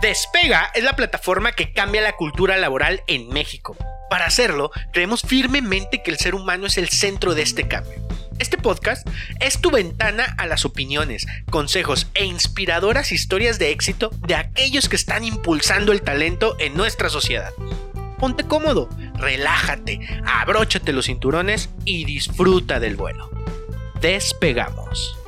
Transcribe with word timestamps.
Despega 0.00 0.70
es 0.74 0.82
la 0.82 0.96
plataforma 0.96 1.52
que 1.52 1.72
cambia 1.72 2.00
la 2.00 2.16
cultura 2.16 2.56
laboral 2.56 3.02
en 3.06 3.28
México. 3.28 3.76
Para 4.08 4.26
hacerlo, 4.26 4.70
creemos 4.92 5.22
firmemente 5.22 6.02
que 6.02 6.10
el 6.10 6.18
ser 6.18 6.34
humano 6.34 6.66
es 6.66 6.78
el 6.78 6.88
centro 6.88 7.34
de 7.34 7.42
este 7.42 7.68
cambio. 7.68 8.00
Este 8.38 8.56
podcast 8.56 9.06
es 9.38 9.60
tu 9.60 9.70
ventana 9.70 10.34
a 10.38 10.46
las 10.46 10.64
opiniones, 10.64 11.26
consejos 11.50 12.06
e 12.14 12.24
inspiradoras 12.24 13.12
historias 13.12 13.58
de 13.58 13.70
éxito 13.70 14.10
de 14.26 14.34
aquellos 14.34 14.88
que 14.88 14.96
están 14.96 15.24
impulsando 15.24 15.92
el 15.92 16.00
talento 16.00 16.56
en 16.58 16.74
nuestra 16.74 17.10
sociedad. 17.10 17.52
Ponte 18.18 18.44
cómodo, 18.44 18.88
relájate, 19.14 20.00
abróchate 20.26 20.94
los 20.94 21.06
cinturones 21.06 21.68
y 21.84 22.06
disfruta 22.06 22.80
del 22.80 22.96
vuelo. 22.96 23.30
Despegamos. 24.00 25.19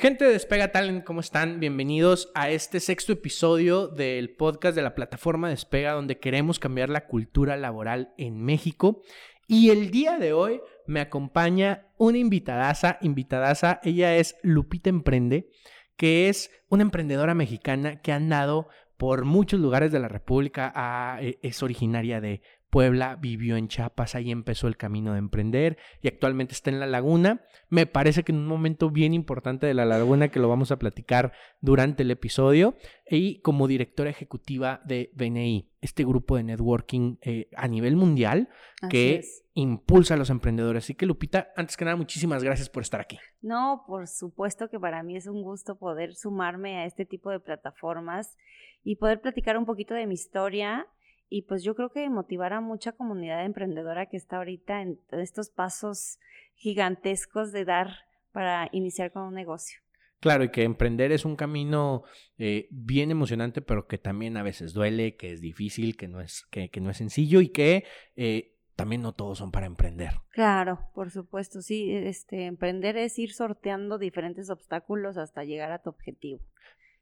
Gente 0.00 0.24
de 0.24 0.32
Despega 0.32 0.72
Talent, 0.72 1.04
¿cómo 1.04 1.20
están? 1.20 1.60
Bienvenidos 1.60 2.32
a 2.34 2.48
este 2.48 2.80
sexto 2.80 3.12
episodio 3.12 3.86
del 3.86 4.30
podcast 4.30 4.74
de 4.74 4.80
la 4.80 4.94
plataforma 4.94 5.50
Despega, 5.50 5.92
donde 5.92 6.18
queremos 6.18 6.58
cambiar 6.58 6.88
la 6.88 7.06
cultura 7.06 7.58
laboral 7.58 8.14
en 8.16 8.42
México. 8.42 9.02
Y 9.46 9.68
el 9.68 9.90
día 9.90 10.18
de 10.18 10.32
hoy 10.32 10.62
me 10.86 11.02
acompaña 11.02 11.92
una 11.98 12.16
invitadaza, 12.16 12.96
invitadaza, 13.02 13.78
ella 13.82 14.16
es 14.16 14.36
Lupita 14.42 14.88
Emprende, 14.88 15.50
que 15.98 16.30
es 16.30 16.50
una 16.70 16.80
emprendedora 16.80 17.34
mexicana 17.34 18.00
que 18.00 18.12
ha 18.12 18.16
andado 18.16 18.68
por 18.96 19.26
muchos 19.26 19.60
lugares 19.60 19.92
de 19.92 20.00
la 20.00 20.08
República, 20.08 21.18
e, 21.20 21.38
es 21.42 21.62
originaria 21.62 22.22
de 22.22 22.40
Puebla, 22.70 23.16
vivió 23.16 23.56
en 23.56 23.68
Chiapas, 23.68 24.14
ahí 24.14 24.30
empezó 24.30 24.68
el 24.68 24.76
camino 24.76 25.12
de 25.12 25.18
emprender 25.18 25.76
y 26.00 26.08
actualmente 26.08 26.54
está 26.54 26.70
en 26.70 26.80
La 26.80 26.86
Laguna. 26.86 27.44
Me 27.68 27.86
parece 27.86 28.22
que 28.22 28.32
en 28.32 28.38
un 28.38 28.46
momento 28.46 28.90
bien 28.90 29.12
importante 29.12 29.66
de 29.66 29.74
La 29.74 29.84
Laguna 29.84 30.28
que 30.28 30.38
lo 30.38 30.48
vamos 30.48 30.70
a 30.70 30.78
platicar 30.78 31.32
durante 31.60 32.04
el 32.04 32.10
episodio 32.10 32.76
y 33.08 33.40
como 33.40 33.66
directora 33.66 34.10
ejecutiva 34.10 34.80
de 34.84 35.10
BNI, 35.14 35.68
este 35.80 36.04
grupo 36.04 36.36
de 36.36 36.44
networking 36.44 37.16
eh, 37.22 37.48
a 37.56 37.66
nivel 37.66 37.96
mundial 37.96 38.48
que 38.88 39.22
impulsa 39.54 40.14
a 40.14 40.16
los 40.16 40.30
emprendedores. 40.30 40.84
Así 40.84 40.94
que 40.94 41.06
Lupita, 41.06 41.48
antes 41.56 41.76
que 41.76 41.84
nada, 41.84 41.96
muchísimas 41.96 42.44
gracias 42.44 42.68
por 42.68 42.82
estar 42.82 43.00
aquí. 43.00 43.18
No, 43.40 43.84
por 43.86 44.06
supuesto 44.06 44.68
que 44.68 44.78
para 44.78 45.02
mí 45.02 45.16
es 45.16 45.26
un 45.26 45.42
gusto 45.42 45.76
poder 45.76 46.14
sumarme 46.14 46.78
a 46.78 46.86
este 46.86 47.04
tipo 47.04 47.30
de 47.30 47.40
plataformas 47.40 48.36
y 48.84 48.96
poder 48.96 49.20
platicar 49.20 49.58
un 49.58 49.66
poquito 49.66 49.94
de 49.94 50.06
mi 50.06 50.14
historia 50.14 50.86
y 51.30 51.42
pues 51.42 51.62
yo 51.62 51.74
creo 51.74 51.90
que 51.90 52.10
motivar 52.10 52.52
a 52.52 52.60
mucha 52.60 52.92
comunidad 52.92 53.44
emprendedora 53.44 54.06
que 54.06 54.16
está 54.16 54.36
ahorita 54.38 54.82
en 54.82 54.98
estos 55.12 55.48
pasos 55.48 56.18
gigantescos 56.56 57.52
de 57.52 57.64
dar 57.64 57.88
para 58.32 58.68
iniciar 58.72 59.12
con 59.12 59.22
un 59.22 59.34
negocio. 59.34 59.78
Claro, 60.20 60.44
y 60.44 60.50
que 60.50 60.64
emprender 60.64 61.12
es 61.12 61.24
un 61.24 61.34
camino 61.34 62.02
eh, 62.36 62.68
bien 62.70 63.10
emocionante, 63.10 63.62
pero 63.62 63.86
que 63.86 63.96
también 63.96 64.36
a 64.36 64.42
veces 64.42 64.74
duele, 64.74 65.16
que 65.16 65.32
es 65.32 65.40
difícil, 65.40 65.96
que 65.96 66.08
no 66.08 66.20
es, 66.20 66.44
que, 66.50 66.68
no 66.80 66.90
es 66.90 66.98
sencillo 66.98 67.40
y 67.40 67.48
que 67.48 67.84
eh, 68.16 68.58
también 68.76 69.00
no 69.00 69.14
todos 69.14 69.38
son 69.38 69.50
para 69.50 69.64
emprender. 69.64 70.12
Claro, 70.30 70.90
por 70.94 71.10
supuesto, 71.10 71.62
sí, 71.62 71.90
este, 71.90 72.44
emprender 72.44 72.98
es 72.98 73.18
ir 73.18 73.32
sorteando 73.32 73.96
diferentes 73.96 74.50
obstáculos 74.50 75.16
hasta 75.16 75.44
llegar 75.44 75.72
a 75.72 75.80
tu 75.80 75.88
objetivo, 75.88 76.42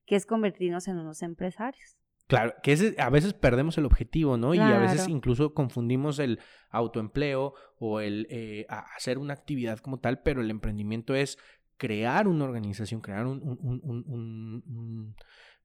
que 0.07 0.15
es 0.15 0.25
convertirnos 0.25 0.87
en 0.87 0.99
unos 0.99 1.23
empresarios. 1.23 1.97
Claro, 2.29 2.55
que 2.63 2.95
a 2.99 3.09
veces 3.09 3.33
perdemos 3.33 3.79
el 3.79 3.87
objetivo, 3.87 4.37
¿no? 4.37 4.55
Y 4.55 4.59
a 4.59 4.79
veces 4.79 5.09
incluso 5.09 5.55
confundimos 5.55 6.19
el 6.19 6.39
autoempleo 6.69 7.55
o 7.79 8.01
el 8.01 8.27
eh, 8.29 8.67
hacer 8.69 9.17
una 9.17 9.33
actividad 9.33 9.79
como 9.79 9.99
tal, 9.99 10.21
pero 10.21 10.43
el 10.43 10.51
emprendimiento 10.51 11.15
es 11.15 11.39
crear 11.79 12.29
una 12.29 12.45
organización, 12.45 13.01
crear 13.01 13.27
un, 13.27 13.41
un, 13.43 13.81
un, 13.83 14.63
un 14.67 15.17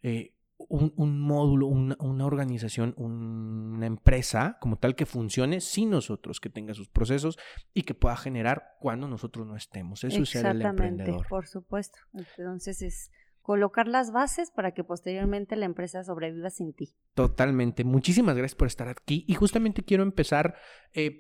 eh, 0.03 0.34
módulo, 0.69 1.67
una, 1.67 1.97
una, 2.00 2.25
organización, 2.25 2.94
una 2.97 3.85
empresa 3.85 4.57
como 4.62 4.78
tal 4.78 4.96
que 4.96 5.06
funcione 5.06 5.59
sin 5.59 5.90
nosotros, 5.90 6.40
que 6.40 6.50
tenga 6.50 6.73
sus 6.73 6.88
procesos 6.88 7.38
y 7.73 7.84
que 7.84 7.94
pueda 7.94 8.16
generar 8.16 8.78
cuando 8.79 9.09
nosotros 9.09 9.46
no 9.46 9.57
estemos. 9.57 10.03
Eso 10.06 10.23
es 10.23 10.29
ser 10.29 10.46
el 10.46 10.62
emprendedor. 10.62 11.28
Por 11.28 11.46
supuesto. 11.46 12.00
Entonces 12.13 12.81
es 12.81 13.12
colocar 13.43 13.87
las 13.87 14.11
bases 14.11 14.49
para 14.49 14.71
que 14.71 14.83
posteriormente 14.83 15.55
la 15.55 15.65
empresa 15.65 16.03
sobreviva 16.03 16.49
sin 16.49 16.73
ti. 16.73 16.95
Totalmente. 17.13 17.83
Muchísimas 17.83 18.35
gracias 18.35 18.55
por 18.55 18.67
estar 18.67 18.87
aquí. 18.87 19.25
Y 19.27 19.35
justamente 19.35 19.83
quiero 19.83 20.01
empezar. 20.01 20.55
Eh, 20.93 21.19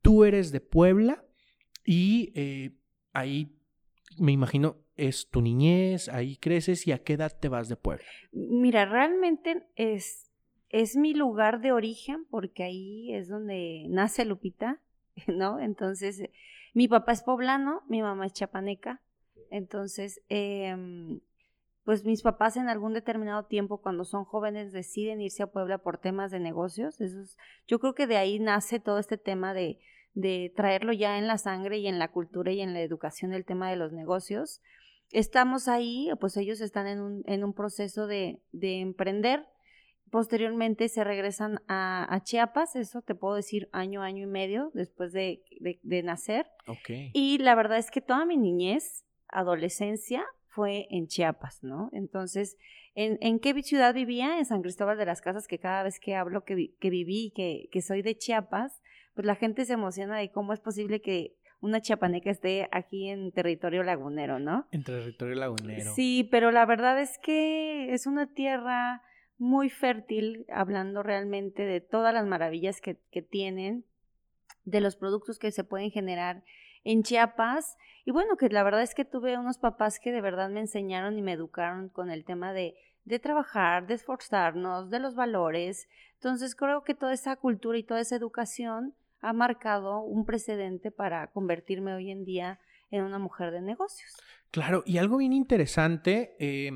tú 0.00 0.24
eres 0.24 0.52
de 0.52 0.60
Puebla 0.60 1.24
y 1.84 2.32
eh, 2.34 2.78
ahí 3.12 3.58
me 4.18 4.32
imagino 4.32 4.76
es 4.96 5.28
tu 5.28 5.42
niñez, 5.42 6.08
ahí 6.08 6.36
creces 6.36 6.86
y 6.86 6.92
a 6.92 7.02
qué 7.02 7.14
edad 7.14 7.36
te 7.38 7.48
vas 7.48 7.68
de 7.68 7.76
Puebla. 7.76 8.04
Mira, 8.32 8.84
realmente 8.84 9.64
es, 9.76 10.30
es 10.68 10.96
mi 10.96 11.12
lugar 11.12 11.60
de 11.60 11.72
origen 11.72 12.24
porque 12.30 12.62
ahí 12.62 13.14
es 13.14 13.28
donde 13.28 13.86
nace 13.88 14.24
Lupita, 14.24 14.80
¿no? 15.26 15.58
Entonces, 15.60 16.22
mi 16.72 16.86
papá 16.86 17.12
es 17.12 17.22
poblano, 17.22 17.82
mi 17.88 18.00
mamá 18.00 18.26
es 18.26 18.32
chapaneca. 18.32 19.00
Entonces, 19.50 20.20
eh, 20.28 20.76
pues 21.88 22.04
mis 22.04 22.20
papás 22.20 22.58
en 22.58 22.68
algún 22.68 22.92
determinado 22.92 23.46
tiempo 23.46 23.80
cuando 23.80 24.04
son 24.04 24.26
jóvenes 24.26 24.72
deciden 24.72 25.22
irse 25.22 25.42
a 25.42 25.46
Puebla 25.46 25.78
por 25.78 25.96
temas 25.96 26.30
de 26.30 26.38
negocios. 26.38 27.00
Eso 27.00 27.16
yo 27.66 27.80
creo 27.80 27.94
que 27.94 28.06
de 28.06 28.18
ahí 28.18 28.38
nace 28.38 28.78
todo 28.78 28.98
este 28.98 29.16
tema 29.16 29.54
de, 29.54 29.78
de 30.12 30.52
traerlo 30.54 30.92
ya 30.92 31.16
en 31.16 31.26
la 31.26 31.38
sangre 31.38 31.78
y 31.78 31.86
en 31.86 31.98
la 31.98 32.12
cultura 32.12 32.52
y 32.52 32.60
en 32.60 32.74
la 32.74 32.82
educación 32.82 33.32
el 33.32 33.46
tema 33.46 33.70
de 33.70 33.76
los 33.76 33.94
negocios. 33.94 34.60
Estamos 35.12 35.66
ahí, 35.66 36.10
pues 36.20 36.36
ellos 36.36 36.60
están 36.60 36.86
en 36.88 37.00
un, 37.00 37.22
en 37.24 37.42
un 37.42 37.54
proceso 37.54 38.06
de, 38.06 38.42
de 38.52 38.80
emprender. 38.80 39.46
Posteriormente 40.10 40.90
se 40.90 41.04
regresan 41.04 41.62
a, 41.68 42.20
Chiapas, 42.22 42.76
eso 42.76 43.00
te 43.00 43.14
puedo 43.14 43.34
decir 43.34 43.70
año, 43.72 44.02
año 44.02 44.24
y 44.24 44.30
medio 44.30 44.70
después 44.74 45.14
de, 45.14 45.42
de 45.58 46.02
nacer. 46.02 46.48
Okay. 46.66 47.12
Y 47.14 47.38
la 47.38 47.54
verdad 47.54 47.78
es 47.78 47.90
que 47.90 48.02
toda 48.02 48.26
mi 48.26 48.36
niñez, 48.36 49.06
adolescencia, 49.28 50.26
fue 50.48 50.86
en 50.90 51.06
Chiapas, 51.06 51.62
¿no? 51.62 51.90
Entonces, 51.92 52.56
¿en, 52.94 53.18
en 53.20 53.38
qué 53.38 53.62
ciudad 53.62 53.94
vivía? 53.94 54.38
En 54.38 54.44
San 54.44 54.62
Cristóbal 54.62 54.98
de 54.98 55.06
las 55.06 55.20
Casas, 55.20 55.46
que 55.46 55.58
cada 55.58 55.82
vez 55.82 56.00
que 56.00 56.14
hablo 56.14 56.44
que, 56.44 56.74
que 56.78 56.90
viví, 56.90 57.32
que, 57.34 57.68
que 57.70 57.82
soy 57.82 58.02
de 58.02 58.16
Chiapas, 58.16 58.82
pues 59.14 59.26
la 59.26 59.34
gente 59.34 59.64
se 59.64 59.74
emociona 59.74 60.18
de 60.18 60.30
cómo 60.30 60.52
es 60.52 60.60
posible 60.60 61.00
que 61.00 61.34
una 61.60 61.80
chiapaneca 61.80 62.30
esté 62.30 62.68
aquí 62.70 63.08
en 63.08 63.32
territorio 63.32 63.82
lagunero, 63.82 64.38
¿no? 64.38 64.68
En 64.70 64.84
territorio 64.84 65.34
lagunero. 65.34 65.92
Sí, 65.94 66.28
pero 66.30 66.52
la 66.52 66.64
verdad 66.66 67.00
es 67.00 67.18
que 67.18 67.92
es 67.92 68.06
una 68.06 68.32
tierra 68.32 69.02
muy 69.38 69.70
fértil, 69.70 70.46
hablando 70.52 71.02
realmente 71.02 71.64
de 71.64 71.80
todas 71.80 72.14
las 72.14 72.26
maravillas 72.26 72.80
que, 72.80 72.96
que 73.10 73.22
tienen, 73.22 73.84
de 74.64 74.80
los 74.80 74.96
productos 74.96 75.38
que 75.38 75.50
se 75.50 75.64
pueden 75.64 75.90
generar 75.90 76.44
en 76.84 77.02
Chiapas. 77.02 77.76
Y 78.04 78.10
bueno, 78.10 78.36
que 78.36 78.48
la 78.48 78.62
verdad 78.62 78.82
es 78.82 78.94
que 78.94 79.04
tuve 79.04 79.36
unos 79.38 79.58
papás 79.58 80.00
que 80.00 80.12
de 80.12 80.20
verdad 80.20 80.50
me 80.50 80.60
enseñaron 80.60 81.18
y 81.18 81.22
me 81.22 81.32
educaron 81.32 81.88
con 81.88 82.10
el 82.10 82.24
tema 82.24 82.52
de, 82.52 82.76
de 83.04 83.18
trabajar, 83.18 83.86
de 83.86 83.94
esforzarnos, 83.94 84.90
de 84.90 85.00
los 85.00 85.14
valores. 85.14 85.88
Entonces 86.14 86.54
creo 86.54 86.84
que 86.84 86.94
toda 86.94 87.12
esa 87.12 87.36
cultura 87.36 87.78
y 87.78 87.82
toda 87.82 88.00
esa 88.00 88.16
educación 88.16 88.94
ha 89.20 89.32
marcado 89.32 90.00
un 90.00 90.24
precedente 90.24 90.90
para 90.90 91.28
convertirme 91.28 91.94
hoy 91.94 92.10
en 92.10 92.24
día 92.24 92.60
en 92.90 93.02
una 93.02 93.18
mujer 93.18 93.50
de 93.50 93.60
negocios. 93.60 94.16
Claro, 94.50 94.82
y 94.86 94.98
algo 94.98 95.18
bien 95.18 95.32
interesante, 95.32 96.36
eh, 96.38 96.70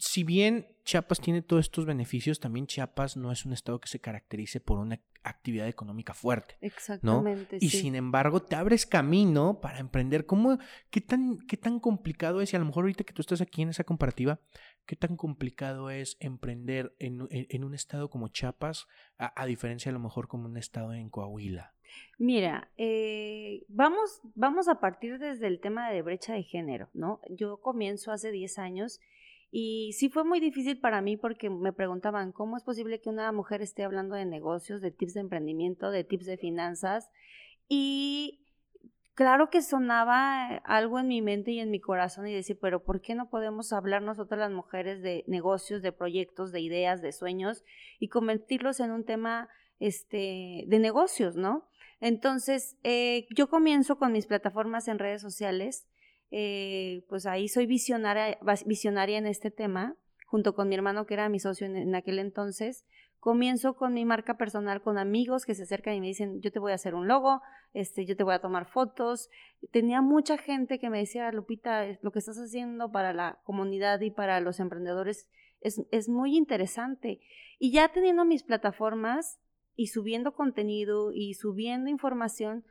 si 0.00 0.24
bien 0.24 0.66
Chiapas 0.84 1.20
tiene 1.20 1.42
todos 1.42 1.66
estos 1.66 1.84
beneficios, 1.84 2.40
también 2.40 2.66
Chiapas 2.66 3.16
no 3.16 3.30
es 3.30 3.44
un 3.44 3.52
estado 3.52 3.80
que 3.80 3.88
se 3.88 4.00
caracterice 4.00 4.60
por 4.60 4.78
una 4.78 5.00
actividad 5.22 5.68
económica 5.68 6.14
fuerte. 6.14 6.56
Exactamente. 6.60 7.58
Y 7.60 7.70
sin 7.70 7.94
embargo, 7.94 8.40
te 8.40 8.56
abres 8.56 8.86
camino 8.86 9.60
para 9.60 9.78
emprender. 9.78 10.24
¿Cómo, 10.24 10.58
qué, 10.90 11.00
tan, 11.00 11.38
¿Qué 11.46 11.56
tan 11.56 11.80
complicado 11.80 12.40
es? 12.40 12.52
Y 12.52 12.56
a 12.56 12.58
lo 12.58 12.64
mejor 12.64 12.84
ahorita 12.84 13.04
que 13.04 13.12
tú 13.12 13.20
estás 13.20 13.40
aquí 13.40 13.62
en 13.62 13.68
esa 13.68 13.84
comparativa, 13.84 14.40
¿qué 14.86 14.96
tan 14.96 15.16
complicado 15.16 15.90
es 15.90 16.16
emprender 16.20 16.94
en, 16.98 17.20
un 17.64 17.74
estado 17.74 18.08
como 18.08 18.28
Chiapas, 18.28 18.86
a, 19.18 19.44
diferencia 19.46 19.90
a 19.90 19.92
lo 19.92 20.00
mejor 20.00 20.28
como 20.28 20.46
un 20.46 20.56
estado 20.56 20.94
en 20.94 21.10
Coahuila? 21.10 21.74
Mira, 22.18 22.70
eh, 22.76 23.64
vamos, 23.68 24.20
vamos 24.34 24.68
a 24.68 24.80
partir 24.80 25.18
desde 25.18 25.46
el 25.46 25.60
tema 25.60 25.90
de 25.90 26.02
brecha 26.02 26.34
de 26.34 26.42
género, 26.42 26.88
¿no? 26.94 27.20
Yo 27.30 27.58
comienzo 27.60 28.12
hace 28.12 28.30
10 28.30 28.58
años 28.58 29.00
y 29.50 29.92
sí 29.94 30.10
fue 30.10 30.24
muy 30.24 30.40
difícil 30.40 30.78
para 30.78 31.00
mí 31.00 31.16
porque 31.16 31.48
me 31.48 31.72
preguntaban, 31.72 32.32
¿cómo 32.32 32.56
es 32.56 32.64
posible 32.64 33.00
que 33.00 33.08
una 33.08 33.32
mujer 33.32 33.62
esté 33.62 33.82
hablando 33.82 34.14
de 34.14 34.26
negocios, 34.26 34.80
de 34.80 34.90
tips 34.90 35.14
de 35.14 35.20
emprendimiento, 35.20 35.90
de 35.90 36.04
tips 36.04 36.26
de 36.26 36.36
finanzas? 36.36 37.10
Y 37.66 38.44
claro 39.14 39.48
que 39.48 39.62
sonaba 39.62 40.56
algo 40.64 40.98
en 40.98 41.08
mi 41.08 41.22
mente 41.22 41.52
y 41.52 41.60
en 41.60 41.70
mi 41.70 41.80
corazón 41.80 42.26
y 42.28 42.34
decir, 42.34 42.58
pero 42.60 42.84
¿por 42.84 43.00
qué 43.00 43.14
no 43.14 43.30
podemos 43.30 43.72
hablar 43.72 44.02
nosotras 44.02 44.38
las 44.38 44.52
mujeres 44.52 45.02
de 45.02 45.24
negocios, 45.26 45.80
de 45.80 45.92
proyectos, 45.92 46.52
de 46.52 46.60
ideas, 46.60 47.00
de 47.00 47.12
sueños 47.12 47.64
y 47.98 48.08
convertirlos 48.08 48.80
en 48.80 48.90
un 48.90 49.04
tema 49.04 49.48
este, 49.80 50.64
de 50.66 50.78
negocios, 50.78 51.36
¿no? 51.36 51.68
Entonces, 52.00 52.76
eh, 52.84 53.26
yo 53.34 53.48
comienzo 53.48 53.98
con 53.98 54.12
mis 54.12 54.26
plataformas 54.26 54.88
en 54.88 54.98
redes 54.98 55.22
sociales 55.22 55.88
eh, 56.30 57.04
pues 57.08 57.26
ahí 57.26 57.48
soy 57.48 57.66
visionaria, 57.66 58.38
en 59.18 59.26
este 59.26 59.50
tema, 59.50 59.96
junto 60.26 60.54
con 60.54 60.68
mi 60.68 60.74
hermano 60.74 61.06
que 61.06 61.14
era 61.14 61.28
mi 61.28 61.38
socio 61.38 61.66
en, 61.66 61.94
aquel 61.94 62.18
entonces. 62.18 62.84
Comienzo 63.18 63.74
con 63.74 63.94
mi 63.94 64.04
marca 64.04 64.36
personal, 64.36 64.80
con 64.80 64.96
amigos 64.96 65.44
que 65.44 65.54
se 65.54 65.64
acercan 65.64 65.94
y 65.94 66.00
me 66.00 66.06
dicen, 66.06 66.40
yo 66.40 66.52
te 66.52 66.60
voy 66.60 66.72
a 66.72 66.76
hacer 66.76 66.94
un 66.94 67.08
logo, 67.08 67.40
este, 67.72 68.06
yo 68.06 68.16
te 68.16 68.22
voy 68.22 68.34
a 68.34 68.40
tomar 68.40 68.66
fotos. 68.66 69.28
Tenía 69.72 70.02
mucha 70.02 70.38
gente 70.38 70.78
que 70.78 70.88
me 70.88 70.98
decía, 70.98 71.32
Lupita, 71.32 71.98
lo 72.02 72.12
que 72.12 72.20
estás 72.20 72.36
haciendo 72.36 72.92
para 72.92 73.12
la 73.12 73.40
comunidad 73.42 74.00
y 74.02 74.10
para 74.10 74.40
los 74.40 74.60
emprendedores 74.60 75.28
es, 75.60 75.82
es 75.90 76.08
muy 76.08 76.36
interesante. 76.36 77.20
Y 77.58 77.72
ya 77.72 77.88
teniendo 77.88 78.24
mis 78.24 78.44
plataformas 78.44 79.40
y 79.74 79.88
subiendo 79.88 80.34
contenido 80.34 81.12
y 81.12 81.34
subiendo 81.34 81.90
información, 81.90 82.64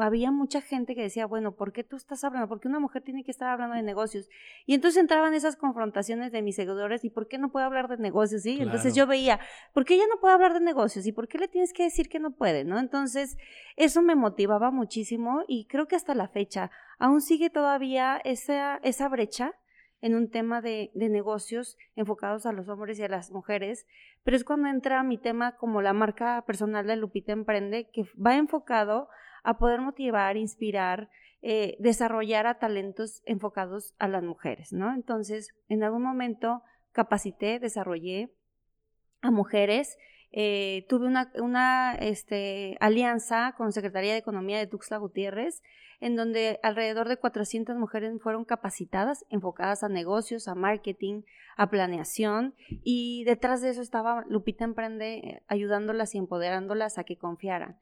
había 0.00 0.30
mucha 0.30 0.60
gente 0.60 0.94
que 0.94 1.02
decía, 1.02 1.26
bueno, 1.26 1.54
¿por 1.54 1.72
qué 1.72 1.84
tú 1.84 1.96
estás 1.96 2.24
hablando? 2.24 2.48
¿Por 2.48 2.60
qué 2.60 2.68
una 2.68 2.80
mujer 2.80 3.02
tiene 3.02 3.24
que 3.24 3.30
estar 3.30 3.48
hablando 3.48 3.76
de 3.76 3.82
negocios? 3.82 4.28
Y 4.64 4.74
entonces 4.74 5.00
entraban 5.00 5.34
esas 5.34 5.56
confrontaciones 5.56 6.32
de 6.32 6.40
mis 6.42 6.56
seguidores, 6.56 7.04
¿y 7.04 7.10
por 7.10 7.28
qué 7.28 7.38
no 7.38 7.50
puede 7.50 7.66
hablar 7.66 7.88
de 7.88 7.98
negocios? 7.98 8.42
¿sí? 8.42 8.58
Entonces 8.60 8.94
yo 8.94 9.06
veía, 9.06 9.38
¿por 9.74 9.84
qué 9.84 9.94
ella 9.94 10.06
no 10.08 10.20
puede 10.20 10.34
hablar 10.34 10.54
de 10.54 10.60
negocios? 10.60 11.06
¿Y 11.06 11.12
por 11.12 11.28
qué 11.28 11.38
le 11.38 11.48
tienes 11.48 11.72
que 11.72 11.82
decir 11.82 12.08
que 12.08 12.20
no 12.20 12.32
puede? 12.32 12.64
¿no? 12.64 12.78
Entonces 12.78 13.36
eso 13.76 14.02
me 14.02 14.14
motivaba 14.14 14.70
muchísimo 14.70 15.42
y 15.46 15.66
creo 15.66 15.86
que 15.86 15.96
hasta 15.96 16.14
la 16.14 16.28
fecha 16.28 16.70
aún 16.98 17.20
sigue 17.20 17.50
todavía 17.50 18.20
esa, 18.24 18.76
esa 18.82 19.08
brecha 19.08 19.54
en 20.00 20.16
un 20.16 20.30
tema 20.30 20.60
de, 20.60 20.90
de, 20.94 21.08
negocios 21.08 21.78
enfocados 21.94 22.44
a 22.44 22.52
los 22.52 22.68
hombres 22.68 22.98
y 22.98 23.04
a 23.04 23.08
las 23.08 23.30
mujeres, 23.30 23.86
pero 24.24 24.36
es 24.36 24.42
cuando 24.42 24.68
entra 24.68 25.00
mi 25.04 25.16
tema 25.16 25.56
como 25.56 25.80
la 25.80 25.92
marca 25.92 26.42
personal 26.44 26.88
de 26.88 26.96
Lupita 26.96 27.30
Emprende, 27.30 27.88
que 27.92 28.04
va 28.20 28.34
enfocado 28.34 29.08
a 29.42 29.58
poder 29.58 29.80
motivar, 29.80 30.36
inspirar, 30.36 31.10
eh, 31.42 31.76
desarrollar 31.80 32.46
a 32.46 32.58
talentos 32.58 33.22
enfocados 33.26 33.94
a 33.98 34.08
las 34.08 34.22
mujeres, 34.22 34.72
¿no? 34.72 34.94
Entonces, 34.94 35.48
en 35.68 35.82
algún 35.82 36.02
momento 36.02 36.62
capacité, 36.92 37.58
desarrollé 37.58 38.32
a 39.22 39.30
mujeres. 39.30 39.98
Eh, 40.30 40.86
tuve 40.88 41.06
una, 41.40 41.94
este, 41.94 42.76
alianza 42.80 43.54
con 43.56 43.72
Secretaría 43.72 44.12
de 44.12 44.18
Economía 44.18 44.58
de 44.58 44.66
Tuxtla 44.66 44.98
Gutiérrez, 44.98 45.62
en 46.00 46.16
donde 46.16 46.58
alrededor 46.62 47.08
de 47.08 47.16
400 47.16 47.76
mujeres 47.76 48.12
fueron 48.20 48.44
capacitadas, 48.44 49.24
enfocadas 49.30 49.84
a 49.84 49.88
negocios, 49.88 50.48
a 50.48 50.54
marketing, 50.54 51.22
a 51.56 51.70
planeación, 51.70 52.54
y 52.82 53.24
detrás 53.24 53.62
de 53.62 53.70
eso 53.70 53.82
estaba 53.82 54.24
Lupita 54.28 54.64
Emprende 54.64 55.14
eh, 55.14 55.42
ayudándolas 55.48 56.14
y 56.14 56.18
empoderándolas 56.18 56.98
a 56.98 57.04
que 57.04 57.18
confiaran. 57.18 57.78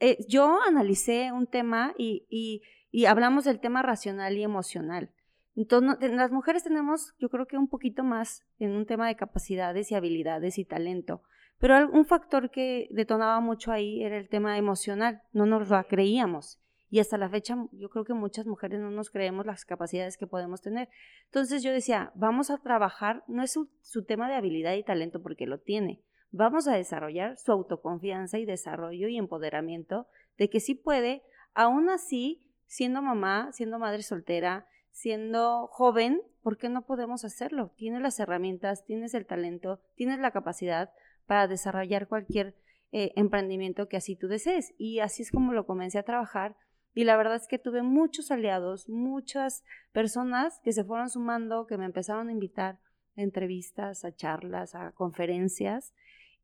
Eh, 0.00 0.24
yo 0.28 0.60
analicé 0.62 1.32
un 1.32 1.46
tema 1.46 1.94
y, 1.96 2.62
hablamos 3.06 3.44
del 3.44 3.60
tema 3.60 3.82
racional 3.82 4.36
y 4.36 4.42
emocional. 4.42 5.10
Entonces, 5.54 6.12
las 6.12 6.30
mujeres 6.32 6.64
tenemos, 6.64 7.14
yo 7.18 7.30
creo 7.30 7.46
que 7.46 7.56
un 7.56 7.68
poquito 7.68 8.04
más 8.04 8.44
en 8.58 8.72
un 8.72 8.84
tema 8.84 9.08
de 9.08 9.16
capacidades 9.16 9.90
y 9.90 9.94
habilidades 9.94 10.58
y 10.58 10.64
talento. 10.64 11.22
Pero 11.58 11.90
un 11.90 12.04
factor 12.04 12.50
que 12.50 12.88
detonaba 12.90 13.40
mucho 13.40 13.72
ahí 13.72 14.02
era 14.02 14.18
el 14.18 14.28
tema 14.28 14.58
emocional. 14.58 15.22
No 15.32 15.46
nos 15.46 15.70
lo 15.70 15.82
creíamos. 15.84 16.60
Y 16.90 17.00
hasta 17.00 17.16
la 17.16 17.30
fecha, 17.30 17.56
yo 17.72 17.88
creo 17.88 18.04
que 18.04 18.12
muchas 18.12 18.46
mujeres 18.46 18.80
no 18.80 18.90
nos 18.90 19.10
creemos 19.10 19.46
las 19.46 19.64
capacidades 19.64 20.18
que 20.18 20.26
podemos 20.26 20.60
tener. 20.60 20.88
Entonces 21.24 21.62
yo 21.62 21.72
decía, 21.72 22.12
vamos 22.14 22.50
a 22.50 22.58
trabajar, 22.58 23.24
no 23.26 23.42
es 23.42 23.58
su 23.80 24.04
tema 24.04 24.28
de 24.28 24.34
habilidad 24.34 24.74
y 24.74 24.84
talento 24.84 25.22
porque 25.22 25.46
lo 25.46 25.58
tiene, 25.58 26.02
vamos 26.30 26.68
a 26.68 26.74
desarrollar 26.74 27.36
su 27.38 27.52
autoconfianza 27.52 28.38
y 28.38 28.44
desarrollo 28.44 29.08
y 29.08 29.16
empoderamiento 29.16 30.06
de 30.38 30.50
que 30.50 30.60
sí 30.60 30.74
puede, 30.74 31.22
aún 31.54 31.88
así, 31.88 32.42
siendo 32.66 33.02
mamá, 33.02 33.50
siendo 33.52 33.78
madre 33.78 34.02
soltera, 34.02 34.66
siendo 34.90 35.66
joven, 35.68 36.22
¿por 36.42 36.56
qué 36.56 36.68
no 36.68 36.86
podemos 36.86 37.24
hacerlo? 37.24 37.72
Tienes 37.76 38.00
las 38.00 38.18
herramientas, 38.18 38.84
tienes 38.84 39.14
el 39.14 39.26
talento, 39.26 39.80
tienes 39.94 40.18
la 40.18 40.30
capacidad 40.30 40.90
para 41.26 41.48
desarrollar 41.48 42.08
cualquier 42.08 42.56
eh, 42.92 43.12
emprendimiento 43.16 43.88
que 43.88 43.98
así 43.98 44.16
tú 44.16 44.28
desees. 44.28 44.74
Y 44.78 45.00
así 45.00 45.22
es 45.22 45.30
como 45.30 45.52
lo 45.52 45.66
comencé 45.66 45.98
a 45.98 46.04
trabajar. 46.04 46.56
Y 46.94 47.04
la 47.04 47.16
verdad 47.18 47.36
es 47.36 47.46
que 47.46 47.58
tuve 47.58 47.82
muchos 47.82 48.30
aliados, 48.30 48.88
muchas 48.88 49.64
personas 49.92 50.60
que 50.64 50.72
se 50.72 50.84
fueron 50.84 51.10
sumando, 51.10 51.66
que 51.66 51.76
me 51.76 51.84
empezaron 51.84 52.28
a 52.28 52.32
invitar 52.32 52.78
a 53.16 53.22
entrevistas, 53.22 54.04
a 54.04 54.14
charlas, 54.14 54.74
a 54.74 54.92
conferencias. 54.92 55.92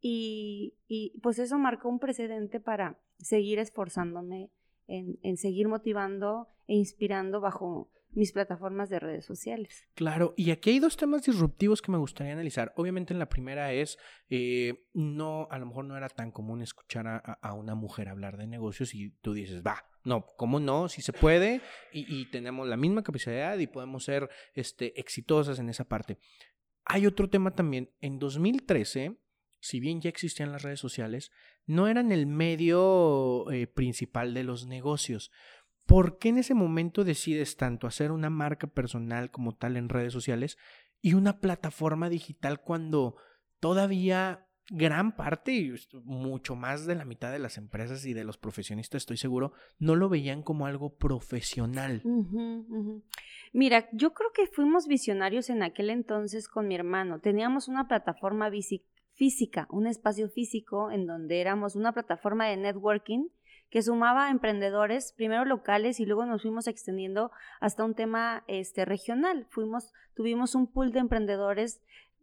Y, 0.04 0.75
pues 1.22 1.38
eso 1.38 1.58
marcó 1.58 1.88
un 1.88 2.00
precedente 2.00 2.58
para 2.58 2.99
seguir 3.19 3.60
esforzándome 3.60 4.50
en, 4.88 5.19
en, 5.22 5.37
seguir 5.37 5.69
motivando 5.69 6.49
e 6.66 6.75
inspirando 6.75 7.40
bajo 7.40 7.88
mis 8.14 8.32
plataformas 8.32 8.90
de 8.90 8.99
redes 8.99 9.25
sociales. 9.25 9.87
Claro, 9.94 10.34
y 10.37 10.50
aquí 10.50 10.70
hay 10.70 10.78
dos 10.81 10.96
temas 10.96 11.22
disruptivos 11.22 11.81
que 11.81 11.93
me 11.93 11.99
gustaría 11.99 12.32
analizar. 12.32 12.72
Obviamente 12.76 13.12
en 13.12 13.19
la 13.19 13.28
primera 13.28 13.72
es, 13.72 13.99
eh, 14.28 14.87
no, 14.93 15.49
a 15.50 15.58
lo 15.58 15.66
mejor 15.66 15.84
no 15.84 15.96
era 15.96 16.08
tan 16.08 16.31
común 16.31 16.62
escuchar 16.62 17.06
a, 17.06 17.55
una 17.55 17.75
mujer 17.75 18.08
hablar 18.08 18.37
de 18.37 18.46
negocios 18.46 18.94
y 18.94 19.10
tú 19.22 19.32
dices, 19.32 19.62
va, 19.62 19.84
no, 20.05 20.26
¿cómo 20.37 20.60
no? 20.60 20.88
Si 20.88 21.00
se 21.00 21.12
puede 21.12 21.60
y, 21.93 22.05
y, 22.14 22.31
tenemos 22.31 22.69
la 22.69 22.76
misma 22.76 23.02
capacidad 23.02 23.56
y 23.58 23.66
podemos 23.66 24.05
ser 24.05 24.28
este, 24.55 24.98
exitosas 25.00 25.58
en 25.58 25.69
esa 25.69 25.84
parte. 25.84 26.19
Hay 26.84 27.06
otro 27.06 27.31
tema 27.31 27.55
también, 27.55 27.90
en 28.00 28.19
2013 28.19 29.21
si 29.62 29.78
bien 29.78 30.00
ya 30.00 30.10
existían 30.10 30.50
las 30.50 30.62
redes 30.62 30.80
sociales, 30.80 31.30
no 31.66 31.86
eran 31.86 32.10
el 32.10 32.26
medio 32.26 33.50
eh, 33.52 33.68
principal 33.68 34.34
de 34.34 34.42
los 34.42 34.66
negocios. 34.66 35.30
¿Por 35.86 36.18
qué 36.18 36.30
en 36.30 36.38
ese 36.38 36.54
momento 36.54 37.04
decides 37.04 37.56
tanto 37.56 37.86
hacer 37.86 38.10
una 38.10 38.28
marca 38.28 38.66
personal 38.66 39.30
como 39.30 39.54
tal 39.54 39.76
en 39.76 39.88
redes 39.88 40.12
sociales 40.12 40.58
y 41.00 41.14
una 41.14 41.38
plataforma 41.38 42.08
digital 42.08 42.60
cuando 42.60 43.16
todavía 43.60 44.48
gran 44.68 45.14
parte, 45.14 45.52
y 45.52 45.74
mucho 46.04 46.56
más 46.56 46.86
de 46.86 46.94
la 46.94 47.04
mitad 47.04 47.30
de 47.30 47.38
las 47.38 47.56
empresas 47.56 48.04
y 48.04 48.14
de 48.14 48.24
los 48.24 48.38
profesionistas, 48.38 49.02
estoy 49.02 49.16
seguro, 49.16 49.52
no 49.78 49.94
lo 49.94 50.08
veían 50.08 50.42
como 50.42 50.66
algo 50.66 50.96
profesional? 50.96 52.02
Mira, 53.52 53.88
yo 53.92 54.12
creo 54.12 54.30
que 54.32 54.46
fuimos 54.46 54.88
visionarios 54.88 55.50
en 55.50 55.62
aquel 55.62 55.90
entonces 55.90 56.48
con 56.48 56.66
mi 56.68 56.74
hermano. 56.74 57.20
Teníamos 57.20 57.68
una 57.68 57.86
plataforma 57.86 58.50
física, 59.22 59.69
un 59.70 59.86
espacio 59.86 60.28
físico 60.28 60.90
en 60.90 61.06
donde 61.06 61.40
éramos 61.40 61.76
una 61.76 61.92
plataforma 61.92 62.48
de 62.48 62.56
networking 62.56 63.28
que 63.70 63.80
sumaba 63.80 64.28
emprendedores, 64.30 65.12
primero 65.12 65.44
locales 65.44 66.00
y 66.00 66.06
luego 66.06 66.26
nos 66.26 66.42
fuimos 66.42 66.66
extendiendo 66.66 67.30
hasta 67.60 67.84
un 67.84 67.94
tema 67.94 68.42
este, 68.48 68.84
regional. 68.84 69.46
Fuimos, 69.48 69.92
tuvimos 70.16 70.56
un 70.56 70.67
pool 70.67 70.91
de 70.91 70.98
emprendedores 70.98 71.81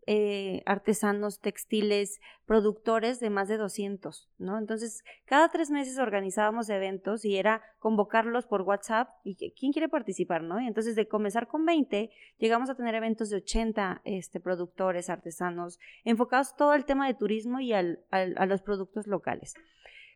eh, 0.08 0.62
artesanos, 0.66 1.40
textiles, 1.40 2.20
productores 2.46 3.20
de 3.20 3.30
más 3.30 3.48
de 3.48 3.58
200, 3.58 4.30
¿no? 4.38 4.58
Entonces, 4.58 5.04
cada 5.26 5.50
tres 5.50 5.70
meses 5.70 6.00
organizábamos 6.00 6.70
eventos 6.70 7.26
y 7.26 7.38
era 7.38 7.62
convocarlos 7.80 8.48
por 8.48 8.62
WhatsApp 8.62 9.10
y 9.24 9.36
quién 9.52 9.72
quiere 9.72 9.90
participar, 9.90 10.44
¿no? 10.44 10.60
Y 10.60 10.68
entonces, 10.68 10.96
de 10.96 11.08
comenzar 11.08 11.48
con 11.48 11.66
20, 11.66 12.10
llegamos 12.38 12.70
a 12.70 12.76
tener 12.76 12.96
eventos 12.96 13.30
de 13.30 13.38
80 13.38 14.02
este, 14.04 14.40
productores, 14.40 15.10
artesanos, 15.10 15.80
enfocados 16.04 16.56
todo 16.56 16.74
el 16.74 16.86
tema 16.86 17.08
de 17.08 17.14
turismo 17.14 17.60
y 17.60 17.74
al, 17.74 18.06
a 18.12 18.46
los 18.46 18.62
productos 18.62 19.08
locales. 19.08 19.54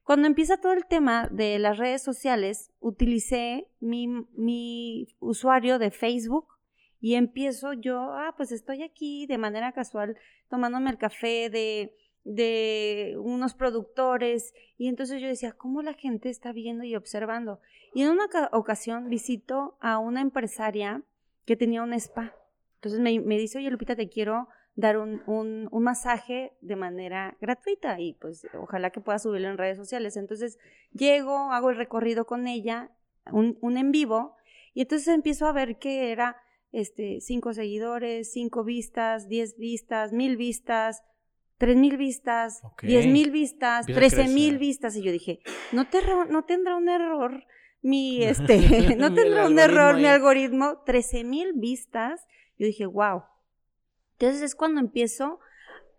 Cuando 0.04 0.28
empieza 0.28 0.58
todo 0.58 0.74
el 0.74 0.86
tema 0.86 1.30
de 1.32 1.58
las 1.60 1.78
redes 1.78 2.04
sociales, 2.04 2.72
utilicé 2.82 3.68
mi, 3.80 4.08
mi 4.36 5.08
usuario 5.20 5.80
de 5.80 5.92
Facebook 5.92 6.48
y 7.04 7.16
empiezo 7.16 7.74
yo, 7.74 8.14
ah, 8.14 8.34
pues 8.38 8.54
estoy 8.54 8.82
aquí 8.82 9.28
de 9.28 9.38
manera 9.38 9.74
casual 9.74 10.16
tomándome 10.48 10.90
el 10.90 10.98
café 10.98 11.50
de, 11.50 11.94
de 12.24 13.18
unos 13.20 13.56
productores 13.56 14.54
y 14.78 14.88
entonces 14.88 15.22
yo 15.22 15.28
decía, 15.28 15.52
¿cómo 15.52 15.82
la 15.82 15.96
gente 15.96 16.30
está 16.30 16.54
viendo 16.54 16.86
y 16.86 16.96
observando? 16.96 17.60
Y 17.94 18.04
en 18.04 18.12
una 18.12 18.30
ocasión 18.54 19.10
visito 19.10 19.76
a 19.82 19.98
una 19.98 20.22
empresaria 20.22 21.02
que 21.44 21.58
tenía 21.58 21.84
un 21.84 21.92
spa. 21.92 22.34
Entonces 22.76 23.02
me, 23.02 23.20
me 23.20 23.38
dice, 23.38 23.58
oye 23.58 23.70
Lupita, 23.70 23.98
te 23.98 24.08
quiero 24.08 24.48
dar 24.76 24.98
un, 24.98 25.24
un, 25.26 25.68
un, 25.72 25.84
masaje 25.84 26.54
de 26.62 26.78
manera 26.78 27.36
gratuita 27.42 28.00
y 28.00 28.14
pues 28.14 28.48
ojalá 28.58 28.92
que 28.92 29.02
pueda 29.02 29.20
subirlo 29.20 29.50
en 29.50 29.58
redes 29.58 29.76
sociales. 29.76 30.16
Entonces 30.16 30.58
llego, 30.94 31.52
hago 31.52 31.70
el 31.70 31.76
recorrido 31.76 32.24
con 32.24 32.48
ella, 32.48 32.92
un, 33.30 33.58
un 33.60 33.76
en 33.76 33.92
vivo, 33.92 34.38
y 34.74 34.84
entonces 34.84 35.10
empiezo 35.10 35.48
a 35.48 35.52
ver 35.52 35.80
que 35.80 36.14
era 36.14 36.38
este, 36.74 37.22
cinco 37.22 37.54
seguidores, 37.54 38.34
cinco 38.34 38.66
vistas, 38.66 39.30
diez 39.30 39.58
vistas, 39.58 40.12
mil 40.12 40.36
vistas, 40.36 41.04
tres 41.58 41.78
mil 41.78 41.96
vistas, 41.96 42.62
diez 42.82 43.08
mil 43.08 43.32
vistas, 43.32 43.86
trece 43.86 44.28
mil 44.28 44.58
vistas. 44.58 44.98
Y 44.98 45.04
yo 45.04 45.12
dije, 45.12 45.40
no, 45.72 45.88
te, 45.88 46.00
no 46.30 46.44
tendrá 46.44 46.76
un 46.76 46.90
error 46.90 47.46
mi, 47.82 48.24
este, 48.24 48.96
no 48.98 49.14
tendrá 49.14 49.46
un 49.46 49.60
error 49.60 49.96
mi 49.96 50.08
algoritmo, 50.08 50.82
trece 50.86 51.24
mil 51.24 51.54
vistas. 51.54 52.26
Yo 52.58 52.66
dije, 52.66 52.88
wow. 52.88 53.24
Entonces 54.14 54.42
es 54.42 54.56
cuando 54.56 54.80
empiezo 54.80 55.40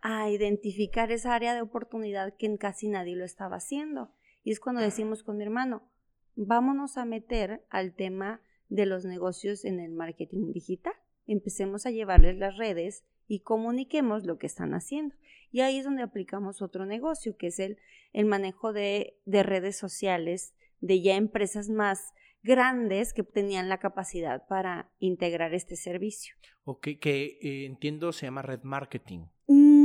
a 0.00 0.28
identificar 0.28 1.12
esa 1.12 1.34
área 1.34 1.54
de 1.54 1.62
oportunidad 1.62 2.34
que 2.36 2.58
casi 2.58 2.88
nadie 2.88 3.16
lo 3.16 3.24
estaba 3.24 3.56
haciendo. 3.56 4.12
Y 4.42 4.50
es 4.50 4.60
cuando 4.60 4.82
decimos 4.82 5.22
con 5.22 5.36
mi 5.36 5.44
hermano, 5.44 5.88
vámonos 6.36 6.98
a 6.98 7.04
meter 7.04 7.64
al 7.70 7.94
tema 7.94 8.42
de 8.74 8.86
los 8.86 9.04
negocios 9.04 9.64
en 9.64 9.78
el 9.78 9.92
marketing 9.92 10.52
digital. 10.52 10.94
Empecemos 11.28 11.86
a 11.86 11.92
llevarles 11.92 12.36
las 12.36 12.56
redes 12.56 13.04
y 13.28 13.40
comuniquemos 13.40 14.26
lo 14.26 14.36
que 14.36 14.48
están 14.48 14.74
haciendo. 14.74 15.14
Y 15.52 15.60
ahí 15.60 15.78
es 15.78 15.84
donde 15.84 16.02
aplicamos 16.02 16.60
otro 16.60 16.84
negocio, 16.84 17.36
que 17.36 17.46
es 17.46 17.60
el, 17.60 17.78
el 18.12 18.26
manejo 18.26 18.72
de, 18.72 19.16
de 19.26 19.44
redes 19.44 19.76
sociales 19.76 20.54
de 20.80 21.00
ya 21.00 21.14
empresas 21.14 21.68
más 21.68 22.14
grandes 22.42 23.14
que 23.14 23.22
tenían 23.22 23.68
la 23.68 23.78
capacidad 23.78 24.44
para 24.48 24.90
integrar 24.98 25.54
este 25.54 25.76
servicio. 25.76 26.34
Ok, 26.64 26.88
que 27.00 27.38
eh, 27.40 27.66
entiendo 27.66 28.12
se 28.12 28.26
llama 28.26 28.42
red 28.42 28.64
marketing. 28.64 29.26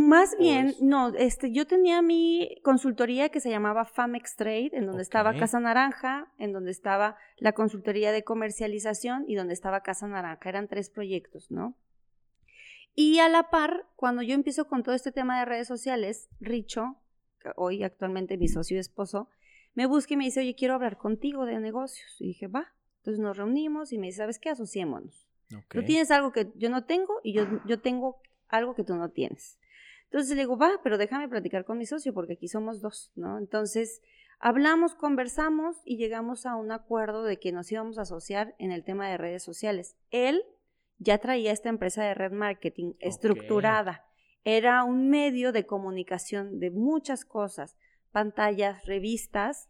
Más 0.09 0.35
bien, 0.39 0.73
no, 0.81 1.09
este, 1.09 1.51
yo 1.51 1.67
tenía 1.67 2.01
mi 2.01 2.57
consultoría 2.63 3.29
que 3.29 3.39
se 3.39 3.51
llamaba 3.51 3.85
Famex 3.85 4.35
Trade, 4.37 4.71
en 4.73 4.87
donde 4.87 5.03
estaba 5.03 5.35
Casa 5.35 5.59
Naranja, 5.59 6.33
en 6.39 6.51
donde 6.51 6.71
estaba 6.71 7.15
la 7.37 7.51
consultoría 7.51 8.11
de 8.11 8.23
comercialización 8.23 9.25
y 9.27 9.35
donde 9.35 9.53
estaba 9.53 9.81
Casa 9.81 10.07
Naranja. 10.07 10.49
Eran 10.49 10.67
tres 10.67 10.89
proyectos, 10.89 11.51
¿no? 11.51 11.75
Y 12.95 13.19
a 13.19 13.29
la 13.29 13.51
par, 13.51 13.85
cuando 13.95 14.23
yo 14.23 14.33
empiezo 14.33 14.67
con 14.67 14.81
todo 14.81 14.95
este 14.95 15.11
tema 15.11 15.37
de 15.37 15.45
redes 15.45 15.67
sociales, 15.67 16.27
Richo, 16.39 16.95
hoy 17.55 17.83
actualmente 17.83 18.35
mi 18.39 18.47
socio 18.47 18.77
y 18.77 18.79
esposo, 18.79 19.29
me 19.75 19.85
busca 19.85 20.15
y 20.15 20.17
me 20.17 20.25
dice, 20.25 20.39
oye, 20.39 20.55
quiero 20.55 20.73
hablar 20.73 20.97
contigo 20.97 21.45
de 21.45 21.59
negocios. 21.59 22.15
Y 22.19 22.29
dije, 22.29 22.47
va. 22.47 22.73
Entonces 22.97 23.19
nos 23.19 23.37
reunimos 23.37 23.93
y 23.93 23.99
me 23.99 24.07
dice, 24.07 24.17
¿sabes 24.17 24.39
qué? 24.39 24.49
Asociémonos. 24.49 25.27
Tú 25.69 25.83
tienes 25.83 26.09
algo 26.09 26.31
que 26.31 26.51
yo 26.55 26.71
no 26.71 26.85
tengo 26.85 27.19
y 27.23 27.33
yo, 27.33 27.45
yo 27.67 27.79
tengo 27.79 28.23
algo 28.47 28.73
que 28.73 28.83
tú 28.83 28.95
no 28.95 29.09
tienes. 29.09 29.59
Entonces 30.11 30.35
le 30.35 30.43
digo, 30.43 30.57
va, 30.57 30.79
pero 30.83 30.97
déjame 30.97 31.29
platicar 31.29 31.65
con 31.65 31.77
mi 31.77 31.85
socio 31.85 32.13
porque 32.13 32.33
aquí 32.33 32.47
somos 32.47 32.81
dos, 32.81 33.11
¿no? 33.15 33.37
Entonces 33.37 34.01
hablamos, 34.39 34.95
conversamos 34.95 35.77
y 35.85 35.97
llegamos 35.97 36.45
a 36.47 36.55
un 36.55 36.71
acuerdo 36.71 37.23
de 37.23 37.37
que 37.37 37.51
nos 37.51 37.71
íbamos 37.71 37.99
a 37.99 38.01
asociar 38.01 38.55
en 38.57 38.71
el 38.71 38.83
tema 38.83 39.07
de 39.07 39.17
redes 39.17 39.43
sociales. 39.43 39.95
Él 40.09 40.43
ya 40.97 41.19
traía 41.19 41.51
esta 41.51 41.69
empresa 41.69 42.03
de 42.03 42.15
red 42.15 42.31
marketing 42.31 42.93
estructurada. 42.99 44.05
Era 44.43 44.83
un 44.83 45.09
medio 45.09 45.51
de 45.51 45.65
comunicación 45.65 46.59
de 46.59 46.71
muchas 46.71 47.23
cosas 47.23 47.77
pantallas, 48.11 48.85
revistas, 48.85 49.69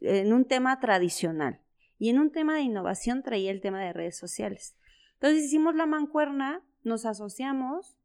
en 0.00 0.32
un 0.32 0.44
tema 0.44 0.78
tradicional. 0.80 1.60
Y 1.98 2.08
en 2.10 2.18
un 2.18 2.30
tema 2.30 2.54
de 2.54 2.62
innovación 2.62 3.22
traía 3.22 3.50
el 3.50 3.60
tema 3.60 3.82
de 3.82 3.92
redes 3.92 4.16
sociales. 4.16 4.76
Entonces 5.14 5.44
hicimos 5.44 5.74
la 5.74 5.86
mancuerna, 5.86 6.62
nos 6.82 7.04
asociamos 7.04 7.98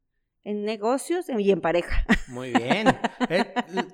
en 0.46 0.62
negocios 0.62 1.26
y 1.28 1.50
en 1.50 1.60
pareja. 1.60 2.04
Muy 2.28 2.52
bien. 2.52 2.86
Eh, 3.28 3.44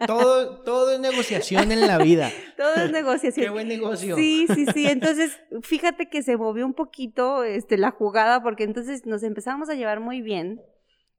todo, 0.06 0.62
todo 0.62 0.92
es 0.92 1.00
negociación 1.00 1.73
en 1.73 1.80
la 1.80 1.97
vida. 1.97 2.30
Todo 2.59 2.75
es 2.75 2.92
negociación. 2.92 3.47
Qué 3.47 3.50
buen 3.50 3.68
negocio. 3.68 4.14
Sí, 4.16 4.47
sí, 4.54 4.66
sí. 4.66 4.87
Entonces, 4.87 5.40
fíjate 5.62 6.11
que 6.11 6.23
se 6.23 6.37
movió 6.37 6.66
un 6.66 6.75
poquito 6.75 7.42
este, 7.42 7.78
la 7.78 7.90
jugada 7.90 8.42
porque 8.42 8.64
entonces 8.64 9.06
nos 9.06 9.23
empezamos 9.23 9.71
a 9.71 9.75
llevar 9.75 10.00
muy 10.00 10.21
bien 10.21 10.61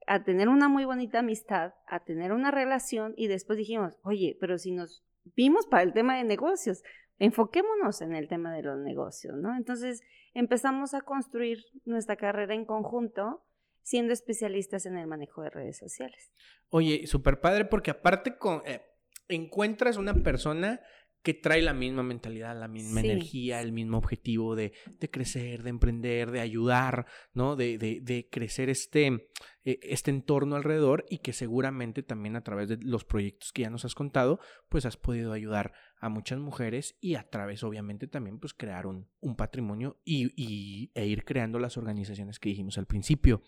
a 0.06 0.24
tener 0.24 0.50
una 0.50 0.70
muy 0.70 0.86
bonita 0.86 1.20
amistad, 1.20 1.74
a 1.88 2.04
tener 2.04 2.32
una 2.32 2.52
relación 2.52 3.16
y 3.18 3.28
después 3.28 3.58
dijimos, 3.58 3.98
oye, 4.04 4.38
pero 4.40 4.60
si 4.60 4.72
nos 4.72 5.04
vimos 5.36 5.66
para 5.66 5.82
el 5.82 5.94
tema 5.94 6.16
de 6.16 6.26
negocios, 6.26 6.84
enfoquémonos 7.18 8.02
en 8.02 8.14
el 8.14 8.28
tema 8.28 8.54
de 8.54 8.62
los 8.62 8.78
negocios, 8.78 9.36
¿no? 9.36 9.56
Entonces 9.56 10.02
empezamos 10.36 10.94
a 10.94 11.02
construir 11.02 11.58
nuestra 11.86 12.18
carrera 12.18 12.54
en 12.54 12.66
conjunto 12.66 13.42
siendo 13.84 14.14
especialistas 14.14 14.86
en 14.86 14.98
el 14.98 15.08
manejo 15.08 15.44
de 15.44 15.50
redes 15.50 15.78
sociales. 15.78 16.32
Oye, 16.70 17.06
súper 17.06 17.40
padre 17.40 17.66
porque 17.66 17.92
aparte 17.92 18.38
con, 18.38 18.64
eh, 18.66 18.82
encuentras 19.28 19.98
una 19.98 20.14
persona 20.16 20.82
que 21.24 21.34
trae 21.34 21.62
la 21.62 21.74
misma 21.74 22.04
mentalidad, 22.04 22.60
la 22.60 22.68
misma 22.68 23.00
energía, 23.00 23.62
el 23.62 23.72
mismo 23.72 23.98
objetivo 23.98 24.58
de, 24.58 24.74
de, 25.00 25.10
crecer, 25.10 25.64
de 25.64 25.70
emprender, 25.70 26.32
de 26.32 26.42
ayudar, 26.42 27.06
¿no? 27.34 27.56
De, 27.56 27.78
de, 27.78 28.02
de 28.02 28.28
crecer 28.30 28.70
este, 28.70 29.30
eh, 29.64 29.80
este 29.84 30.12
entorno 30.12 30.58
alrededor 30.58 31.06
y 31.10 31.20
que 31.20 31.32
seguramente 31.32 32.04
también 32.04 32.36
a 32.36 32.44
través 32.44 32.68
de 32.68 32.78
los 32.82 33.06
proyectos 33.06 33.54
que 33.54 33.62
ya 33.62 33.70
nos 33.70 33.86
has 33.86 33.96
contado, 33.96 34.42
pues 34.68 34.86
has 34.86 34.98
podido 34.98 35.32
ayudar 35.32 35.72
a 35.98 36.10
muchas 36.10 36.40
mujeres 36.40 36.98
y 37.00 37.16
a 37.16 37.24
través, 37.30 37.64
obviamente, 37.64 38.08
también 38.08 38.38
pues 38.38 38.54
crear 38.54 38.86
un, 38.86 39.08
un 39.22 39.38
patrimonio 39.38 40.02
y, 40.04 40.34
y, 40.36 40.92
e 40.94 41.08
ir 41.08 41.24
creando 41.24 41.58
las 41.58 41.78
organizaciones 41.78 42.38
que 42.38 42.50
dijimos 42.50 42.78
al 42.78 42.86
principio. 42.86 43.42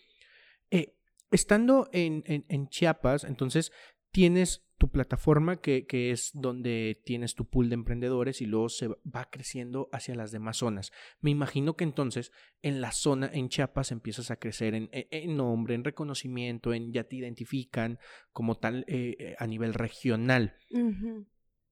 Eh, 0.71 0.95
estando 1.31 1.89
en, 1.91 2.23
en, 2.25 2.45
en 2.49 2.67
Chiapas, 2.69 3.23
entonces 3.23 3.71
tienes 4.11 4.65
tu 4.77 4.89
plataforma 4.89 5.61
que, 5.61 5.85
que, 5.85 6.11
es 6.11 6.31
donde 6.33 7.01
tienes 7.05 7.35
tu 7.35 7.47
pool 7.49 7.69
de 7.69 7.75
emprendedores 7.75 8.41
y 8.41 8.45
luego 8.45 8.69
se 8.69 8.87
va 8.87 9.29
creciendo 9.31 9.89
hacia 9.91 10.15
las 10.15 10.31
demás 10.31 10.57
zonas. 10.57 10.91
Me 11.21 11.31
imagino 11.31 11.75
que 11.75 11.85
entonces 11.85 12.31
en 12.61 12.81
la 12.81 12.91
zona, 12.91 13.29
en 13.33 13.49
Chiapas, 13.49 13.91
empiezas 13.91 14.31
a 14.31 14.35
crecer 14.37 14.73
en, 14.75 14.89
en 14.91 15.37
nombre, 15.37 15.75
en 15.75 15.83
reconocimiento, 15.83 16.73
en 16.73 16.91
ya 16.91 17.05
te 17.05 17.15
identifican 17.15 17.99
como 18.31 18.57
tal 18.57 18.85
eh, 18.87 19.15
eh, 19.19 19.35
a 19.39 19.47
nivel 19.47 19.73
regional. 19.73 20.55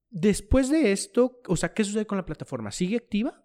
Después 0.09 0.69
de 0.69 0.91
esto, 0.91 1.41
o 1.47 1.55
sea, 1.55 1.73
¿qué 1.73 1.83
sucede 1.83 2.05
con 2.05 2.17
la 2.17 2.25
plataforma? 2.25 2.71
¿Sigue 2.71 2.97
activa? 2.97 3.42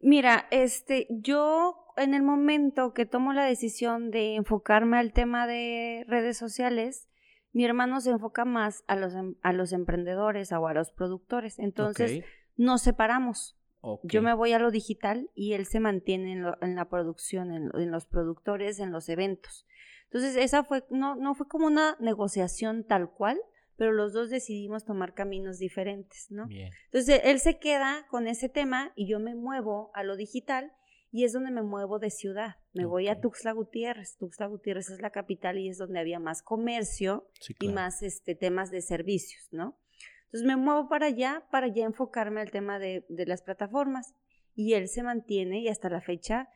Mira, 0.00 0.46
este, 0.50 1.06
yo 1.10 1.84
en 1.96 2.14
el 2.14 2.22
momento 2.22 2.94
que 2.94 3.06
tomo 3.06 3.32
la 3.32 3.44
decisión 3.44 4.10
de 4.10 4.36
enfocarme 4.36 4.98
al 4.98 5.12
tema 5.12 5.46
de 5.46 6.04
redes 6.06 6.36
sociales, 6.36 7.08
mi 7.52 7.64
hermano 7.64 8.00
se 8.00 8.10
enfoca 8.10 8.44
más 8.44 8.84
a 8.86 8.96
los, 8.96 9.14
em, 9.14 9.34
a 9.42 9.52
los 9.52 9.72
emprendedores 9.72 10.52
o 10.52 10.66
a 10.66 10.74
los 10.74 10.92
productores. 10.92 11.58
Entonces, 11.58 12.24
nos 12.56 12.82
separamos. 12.82 13.56
Yo 14.02 14.22
me 14.22 14.34
voy 14.34 14.52
a 14.52 14.58
lo 14.58 14.70
digital 14.70 15.30
y 15.34 15.54
él 15.54 15.64
se 15.64 15.80
mantiene 15.80 16.32
en, 16.60 16.74
la 16.74 16.88
producción, 16.88 17.52
en, 17.52 17.90
los 17.90 18.06
productores, 18.06 18.80
en 18.80 18.90
los 18.90 19.08
eventos. 19.08 19.66
Entonces, 20.04 20.36
esa 20.36 20.64
fue, 20.64 20.84
no, 20.90 21.14
no 21.14 21.34
fue 21.34 21.46
como 21.48 21.66
una 21.66 21.96
negociación 22.00 22.84
tal 22.84 23.10
cual, 23.10 23.38
pero 23.78 23.92
los 23.92 24.12
dos 24.12 24.28
decidimos 24.28 24.84
tomar 24.84 25.14
caminos 25.14 25.60
diferentes, 25.60 26.32
¿no? 26.32 26.48
Entonces, 26.50 27.20
él 27.22 27.38
se 27.38 27.60
queda 27.60 28.08
con 28.10 28.26
ese 28.26 28.48
tema 28.48 28.92
y 28.96 29.06
yo 29.06 29.20
me 29.20 29.36
muevo 29.36 29.92
a 29.94 30.02
lo 30.02 30.16
digital 30.16 30.72
y 31.12 31.22
es 31.22 31.32
donde 31.32 31.52
me 31.52 31.62
muevo 31.62 32.00
de 32.00 32.10
ciudad. 32.10 32.56
Me 32.74 32.86
voy 32.86 33.06
a 33.06 33.20
Tuxtla 33.20 33.52
Gutiérrez. 33.52 34.16
Tuxtla 34.18 34.46
Gutiérrez 34.46 34.90
es 34.90 35.00
la 35.00 35.10
capital 35.10 35.58
y 35.58 35.68
es 35.68 35.78
donde 35.78 36.00
había 36.00 36.18
más 36.18 36.42
comercio 36.42 37.30
y 37.60 37.68
más 37.68 38.02
este, 38.02 38.34
temas 38.34 38.72
de 38.72 38.82
servicios, 38.82 39.46
¿no? 39.52 39.78
Entonces 40.24 40.46
me 40.46 40.56
muevo 40.56 40.88
para 40.88 41.06
allá, 41.06 41.46
para 41.52 41.68
ya 41.68 41.84
enfocarme 41.84 42.40
al 42.40 42.50
tema 42.50 42.80
de, 42.80 43.06
de 43.08 43.26
las 43.26 43.42
plataformas. 43.42 44.16
Y 44.56 44.74
él 44.74 44.88
se 44.88 45.04
mantiene 45.04 45.60
y 45.60 45.68
hasta 45.68 45.88
la 45.88 46.00
fecha 46.00 46.48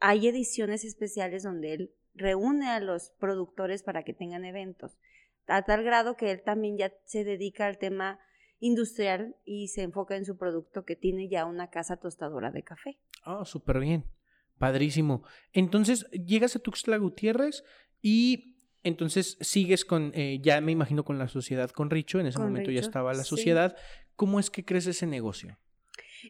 hay 0.00 0.26
ediciones 0.26 0.86
especiales 0.86 1.42
donde 1.42 1.74
él 1.74 1.94
reúne 2.14 2.70
a 2.70 2.80
los 2.80 3.10
productores 3.18 3.82
para 3.82 4.04
que 4.04 4.14
tengan 4.14 4.46
eventos. 4.46 4.98
A 5.46 5.62
tal 5.62 5.82
grado 5.82 6.16
que 6.16 6.30
él 6.30 6.42
también 6.42 6.78
ya 6.78 6.92
se 7.04 7.24
dedica 7.24 7.66
al 7.66 7.78
tema 7.78 8.20
industrial 8.58 9.36
y 9.44 9.68
se 9.68 9.82
enfoca 9.82 10.16
en 10.16 10.24
su 10.24 10.36
producto 10.36 10.84
que 10.84 10.96
tiene 10.96 11.28
ya 11.28 11.46
una 11.46 11.68
casa 11.68 11.96
tostadora 11.96 12.50
de 12.50 12.62
café. 12.62 12.98
Oh, 13.26 13.44
súper 13.44 13.80
bien. 13.80 14.04
Padrísimo. 14.58 15.24
Entonces, 15.52 16.08
llegas 16.10 16.54
a 16.54 16.60
Tuxtla 16.60 16.96
Gutiérrez 16.96 17.64
y 18.00 18.56
entonces 18.84 19.36
sigues 19.40 19.84
con, 19.84 20.12
eh, 20.14 20.38
ya 20.40 20.60
me 20.60 20.72
imagino 20.72 21.04
con 21.04 21.18
la 21.18 21.28
sociedad 21.28 21.70
con 21.70 21.90
Richo, 21.90 22.20
en 22.20 22.26
ese 22.26 22.38
momento 22.38 22.70
ya 22.70 22.80
estaba 22.80 23.12
la 23.14 23.24
sociedad. 23.24 23.76
¿Cómo 24.16 24.38
es 24.38 24.50
que 24.50 24.64
crece 24.64 24.90
ese 24.90 25.06
negocio? 25.06 25.58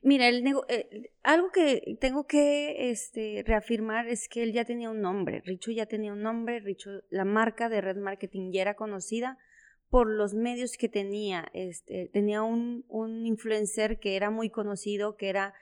Mira, 0.02 0.28
el 0.28 0.46
eh, 0.68 1.10
algo 1.22 1.50
que 1.50 1.96
tengo 2.00 2.26
que 2.26 2.90
este, 2.90 3.42
reafirmar 3.46 4.08
es 4.08 4.28
que 4.28 4.42
él 4.42 4.52
ya 4.52 4.64
tenía 4.64 4.90
un 4.90 5.00
nombre, 5.00 5.42
Richo 5.44 5.70
ya 5.70 5.86
tenía 5.86 6.12
un 6.12 6.22
nombre, 6.22 6.60
Richo, 6.60 6.90
la 7.10 7.24
marca 7.24 7.68
de 7.68 7.80
Red 7.80 7.96
Marketing 7.96 8.52
ya 8.52 8.62
era 8.62 8.74
conocida 8.74 9.38
por 9.90 10.08
los 10.08 10.32
medios 10.34 10.76
que 10.78 10.88
tenía. 10.88 11.50
Este, 11.52 12.08
tenía 12.12 12.42
un, 12.42 12.84
un 12.88 13.26
influencer 13.26 13.98
que 13.98 14.16
era 14.16 14.30
muy 14.30 14.48
conocido, 14.48 15.16
que 15.16 15.28
era 15.28 15.52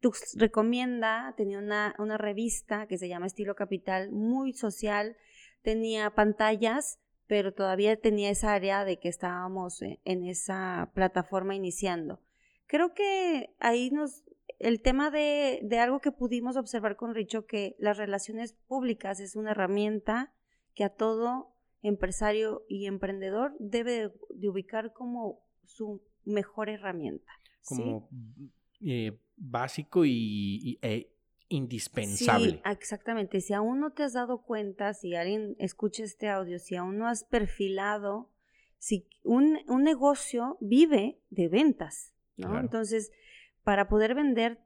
Tux 0.00 0.34
recomienda, 0.38 1.34
tenía 1.36 1.58
una, 1.58 2.16
revista 2.16 2.86
que 2.86 2.96
se 2.96 3.08
llama 3.08 3.26
Estilo 3.26 3.54
Capital, 3.54 4.10
muy 4.10 4.54
social, 4.54 5.16
tenía 5.62 6.10
pantallas, 6.10 6.98
pero 7.26 7.52
todavía 7.52 7.96
tenía 7.96 8.30
esa 8.30 8.54
área 8.54 8.84
de 8.86 8.98
que 8.98 9.08
estábamos 9.08 9.82
e, 9.82 10.00
en 10.04 10.24
esa 10.24 10.90
plataforma 10.94 11.54
iniciando. 11.54 12.18
Creo 12.70 12.94
que 12.94 13.52
ahí 13.58 13.90
nos, 13.90 14.22
el 14.60 14.80
tema 14.80 15.10
de, 15.10 15.58
de 15.64 15.80
algo 15.80 15.98
que 15.98 16.12
pudimos 16.12 16.56
observar 16.56 16.94
con 16.94 17.16
Richo, 17.16 17.44
que 17.44 17.74
las 17.80 17.96
relaciones 17.96 18.52
públicas 18.52 19.18
es 19.18 19.34
una 19.34 19.50
herramienta 19.50 20.32
que 20.76 20.84
a 20.84 20.90
todo 20.90 21.52
empresario 21.82 22.62
y 22.68 22.86
emprendedor 22.86 23.56
debe 23.58 24.12
de, 24.36 24.48
ubicar 24.48 24.92
como 24.92 25.40
su 25.64 26.00
mejor 26.24 26.68
herramienta. 26.68 27.32
Como 27.64 28.08
eh, 28.80 29.18
básico 29.34 30.04
y, 30.04 30.78
e 30.80 31.10
indispensable. 31.48 32.50
Sí, 32.50 32.60
exactamente. 32.66 33.40
Si 33.40 33.52
aún 33.52 33.80
no 33.80 33.94
te 33.94 34.04
has 34.04 34.12
dado 34.12 34.42
cuenta, 34.42 34.94
si 34.94 35.16
alguien 35.16 35.56
escucha 35.58 36.04
este 36.04 36.28
audio, 36.28 36.60
si 36.60 36.76
aún 36.76 36.98
no 36.98 37.08
has 37.08 37.24
perfilado, 37.24 38.30
si 38.78 39.08
un, 39.24 39.58
un 39.66 39.82
negocio 39.82 40.56
vive 40.60 41.18
de 41.30 41.48
ventas, 41.48 42.14
¿no? 42.40 42.58
Entonces, 42.58 43.12
para 43.62 43.88
poder 43.88 44.14
vender, 44.14 44.58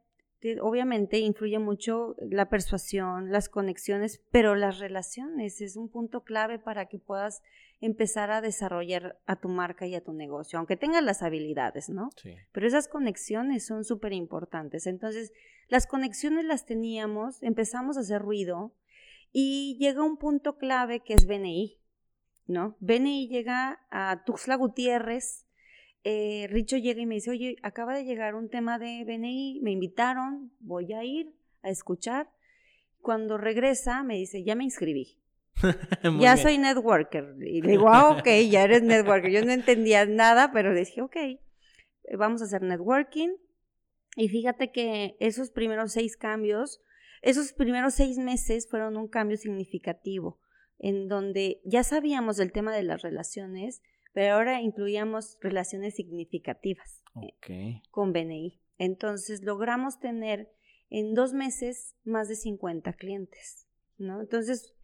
obviamente 0.61 1.19
influye 1.19 1.59
mucho 1.59 2.17
la 2.19 2.49
persuasión, 2.49 3.33
las 3.33 3.49
conexiones, 3.49 4.23
pero 4.31 4.55
las 4.55 4.79
relaciones 4.79 5.61
es 5.61 5.77
un 5.77 5.89
punto 5.89 6.23
clave 6.23 6.59
para 6.59 6.87
que 6.87 6.99
puedas 6.99 7.43
empezar 7.81 8.31
a 8.31 8.41
desarrollar 8.41 9.19
a 9.27 9.37
tu 9.37 9.49
marca 9.49 9.87
y 9.87 9.95
a 9.95 10.03
tu 10.03 10.13
negocio, 10.13 10.59
aunque 10.59 10.77
tengas 10.77 11.03
las 11.03 11.23
habilidades, 11.23 11.89
¿no? 11.89 12.11
Sí. 12.17 12.35
Pero 12.53 12.67
esas 12.67 12.89
conexiones 12.89 13.67
son 13.67 13.85
súper 13.85 14.13
importantes. 14.13 14.87
Entonces, 14.87 15.33
las 15.69 15.87
conexiones 15.87 16.45
las 16.45 16.67
teníamos, 16.67 17.43
empezamos 17.43 17.97
a 17.97 18.01
hacer 18.01 18.23
ruido 18.23 18.75
y 19.33 19.77
llega 19.79 20.03
un 20.03 20.17
punto 20.17 20.57
clave 20.57 21.01
que 21.01 21.15
es 21.15 21.27
BNI, 21.27 21.79
¿no? 22.47 22.77
BNI 22.81 23.29
llega 23.29 23.81
a 23.91 24.25
Tuxtla 24.25 24.57
Gutiérrez, 24.57 25.44
eh, 26.05 26.47
Richo 26.51 26.77
llega 26.77 27.01
y 27.01 27.07
me 27.07 27.15
dice, 27.15 27.31
oye, 27.31 27.57
acaba 27.63 27.97
de 27.97 28.05
llegar 28.05 28.35
un 28.35 28.51
tema 28.51 28.79
de 28.79 29.05
BNI, 29.05 29.61
me 29.63 29.71
invitaron, 29.71 30.53
voy 30.61 30.93
a 30.93 31.03
ir 31.03 31.35
a 31.63 31.71
escuchar. 31.71 32.31
Cuando 33.01 33.39
regresa, 33.39 34.03
me 34.03 34.17
dice, 34.17 34.45
ya 34.45 34.55
me 34.55 34.65
inscribí. 34.65 35.19
ya 36.21 36.37
soy 36.37 36.59
networker. 36.59 37.37
Y 37.41 37.63
le 37.63 37.73
digo, 37.73 37.89
ah, 37.89 38.11
ok, 38.11 38.27
ya 38.51 38.65
eres 38.65 38.83
networker. 38.83 39.31
Yo 39.31 39.45
no 39.45 39.53
entendía 39.53 40.05
nada, 40.05 40.53
pero 40.53 40.73
le 40.73 40.81
dije, 40.81 41.01
ok, 41.01 41.17
vamos 42.19 42.43
a 42.43 42.45
hacer 42.45 42.63
networking. 42.63 43.31
Y 44.17 44.29
fíjate 44.29 44.71
que 44.71 45.17
esos 45.21 45.51
primeros 45.51 45.93
seis 45.93 46.17
cambios, 46.17 46.83
esos 47.23 47.53
primeros 47.53 47.95
seis 47.95 48.19
meses 48.19 48.69
fueron 48.69 48.97
un 48.97 49.09
cambio 49.09 49.39
significativo, 49.39 50.39
en 50.79 51.09
donde 51.09 51.61
ya 51.65 51.83
sabíamos 51.83 52.37
del 52.37 52.53
tema 52.53 52.75
de 52.75 52.83
las 52.83 53.03
relaciones, 53.03 53.83
pero 54.15 54.35
ahora 54.35 54.63
incluíamos 54.63 55.37
relaciones 55.41 55.97
significativas 55.97 57.03
eh, 57.49 57.83
con 57.91 58.13
BNI. 58.13 58.61
Entonces 58.79 59.43
logramos 59.43 59.99
tener 59.99 60.51
en 60.89 61.15
dos 61.15 61.35
meses 61.35 61.97
más 62.05 62.29
de 62.29 62.37
50 62.37 62.93
clientes, 62.95 63.69
¿no? 63.99 64.21
Entonces, 64.21 64.75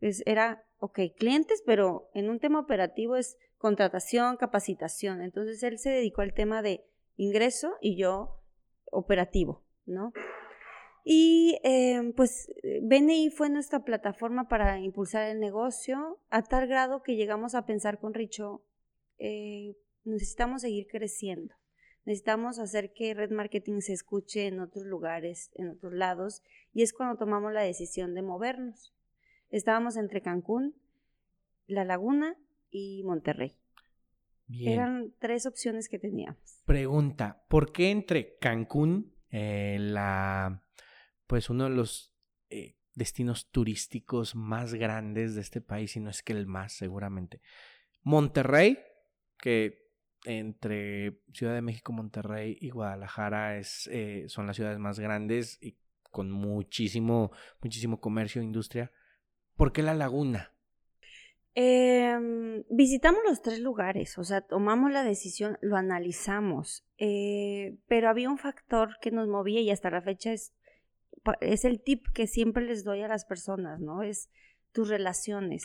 pues 0.00 0.22
era, 0.26 0.64
ok, 0.78 0.98
clientes, 1.16 1.62
pero 1.64 2.10
en 2.14 2.28
un 2.28 2.40
tema 2.40 2.58
operativo 2.58 3.16
es 3.16 3.38
contratación, 3.56 4.36
capacitación. 4.36 5.22
Entonces 5.22 5.62
él 5.62 5.78
se 5.78 5.90
dedicó 5.90 6.22
al 6.22 6.34
tema 6.34 6.60
de 6.60 6.84
ingreso 7.16 7.74
y 7.80 7.96
yo 7.96 8.42
operativo, 8.90 9.64
¿no? 9.86 10.12
Y 11.06 11.58
eh, 11.64 12.12
pues 12.16 12.50
BNI 12.82 13.28
fue 13.28 13.50
nuestra 13.50 13.84
plataforma 13.84 14.48
para 14.48 14.80
impulsar 14.80 15.28
el 15.28 15.38
negocio 15.38 16.18
a 16.30 16.42
tal 16.42 16.66
grado 16.66 17.02
que 17.02 17.14
llegamos 17.14 17.54
a 17.54 17.66
pensar 17.66 18.00
con 18.00 18.14
Richo, 18.14 18.64
eh, 19.18 19.76
necesitamos 20.04 20.62
seguir 20.62 20.86
creciendo, 20.86 21.54
necesitamos 22.06 22.58
hacer 22.58 22.94
que 22.94 23.12
Red 23.12 23.32
Marketing 23.32 23.80
se 23.80 23.92
escuche 23.92 24.46
en 24.46 24.60
otros 24.60 24.86
lugares, 24.86 25.50
en 25.56 25.68
otros 25.68 25.92
lados, 25.92 26.42
y 26.72 26.82
es 26.82 26.94
cuando 26.94 27.18
tomamos 27.18 27.52
la 27.52 27.62
decisión 27.62 28.14
de 28.14 28.22
movernos. 28.22 28.94
Estábamos 29.50 29.98
entre 29.98 30.22
Cancún, 30.22 30.74
La 31.66 31.84
Laguna 31.84 32.34
y 32.70 33.02
Monterrey. 33.04 33.56
Eran 34.48 35.12
tres 35.18 35.46
opciones 35.46 35.88
que 35.88 35.98
teníamos. 35.98 36.62
Pregunta, 36.64 37.44
¿por 37.48 37.72
qué 37.72 37.90
entre 37.90 38.36
Cancún, 38.36 39.12
eh, 39.30 39.78
la 39.80 40.63
pues 41.26 41.50
uno 41.50 41.64
de 41.64 41.70
los 41.70 42.12
eh, 42.50 42.76
destinos 42.94 43.50
turísticos 43.50 44.34
más 44.34 44.74
grandes 44.74 45.34
de 45.34 45.40
este 45.40 45.60
país, 45.60 45.96
y 45.96 46.00
no 46.00 46.10
es 46.10 46.22
que 46.22 46.32
el 46.32 46.46
más 46.46 46.72
seguramente. 46.72 47.40
Monterrey, 48.02 48.78
que 49.38 49.84
entre 50.24 51.20
Ciudad 51.32 51.54
de 51.54 51.62
México, 51.62 51.92
Monterrey 51.92 52.56
y 52.60 52.70
Guadalajara 52.70 53.58
es, 53.58 53.88
eh, 53.92 54.24
son 54.28 54.46
las 54.46 54.56
ciudades 54.56 54.78
más 54.78 54.98
grandes 54.98 55.58
y 55.60 55.76
con 56.10 56.30
muchísimo, 56.30 57.32
muchísimo 57.60 58.00
comercio 58.00 58.40
industria. 58.40 58.92
¿Por 59.56 59.72
qué 59.72 59.82
la 59.82 59.94
laguna? 59.94 60.54
Em, 61.56 62.64
visitamos 62.68 63.20
los 63.24 63.40
tres 63.40 63.60
lugares, 63.60 64.18
o 64.18 64.24
sea, 64.24 64.40
tomamos 64.40 64.90
la 64.90 65.04
decisión, 65.04 65.56
lo 65.60 65.76
analizamos, 65.76 66.84
eh, 66.98 67.76
pero 67.86 68.08
había 68.08 68.28
un 68.28 68.38
factor 68.38 68.96
que 69.00 69.12
nos 69.12 69.28
movía 69.28 69.60
y 69.60 69.70
hasta 69.70 69.90
la 69.90 70.02
fecha 70.02 70.32
es 70.32 70.52
es 71.40 71.64
el 71.64 71.80
tip 71.80 72.06
que 72.12 72.26
siempre 72.26 72.64
les 72.64 72.84
doy 72.84 73.02
a 73.02 73.08
las 73.08 73.24
personas, 73.24 73.80
¿no? 73.80 74.02
Es 74.02 74.30
tus 74.72 74.88
relaciones, 74.88 75.64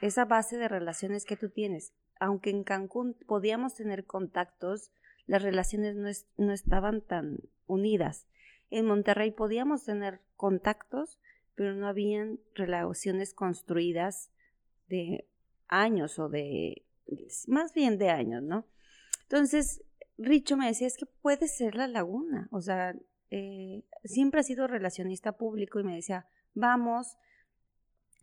esa 0.00 0.24
base 0.24 0.56
de 0.56 0.68
relaciones 0.68 1.24
que 1.24 1.36
tú 1.36 1.50
tienes. 1.50 1.92
Aunque 2.18 2.50
en 2.50 2.64
Cancún 2.64 3.14
podíamos 3.26 3.74
tener 3.74 4.04
contactos, 4.06 4.90
las 5.26 5.42
relaciones 5.42 5.96
no, 5.96 6.08
no 6.44 6.52
estaban 6.52 7.02
tan 7.02 7.38
unidas. 7.66 8.26
En 8.70 8.86
Monterrey 8.86 9.30
podíamos 9.30 9.84
tener 9.84 10.20
contactos, 10.36 11.18
pero 11.54 11.74
no 11.74 11.86
habían 11.86 12.40
relaciones 12.54 13.34
construidas 13.34 14.30
de 14.88 15.28
años 15.68 16.18
o 16.18 16.28
de, 16.28 16.84
más 17.46 17.74
bien 17.74 17.98
de 17.98 18.10
años, 18.10 18.42
¿no? 18.42 18.66
Entonces, 19.22 19.82
Richo 20.18 20.56
me 20.56 20.66
decía, 20.66 20.86
es 20.86 20.96
que 20.96 21.06
puede 21.06 21.48
ser 21.48 21.74
la 21.74 21.88
laguna, 21.88 22.48
o 22.50 22.60
sea, 22.60 22.94
eh, 23.30 23.84
siempre 24.04 24.40
ha 24.40 24.44
sido 24.44 24.66
relacionista 24.66 25.32
público 25.32 25.80
y 25.80 25.84
me 25.84 25.94
decía, 25.94 26.26
vamos, 26.54 27.16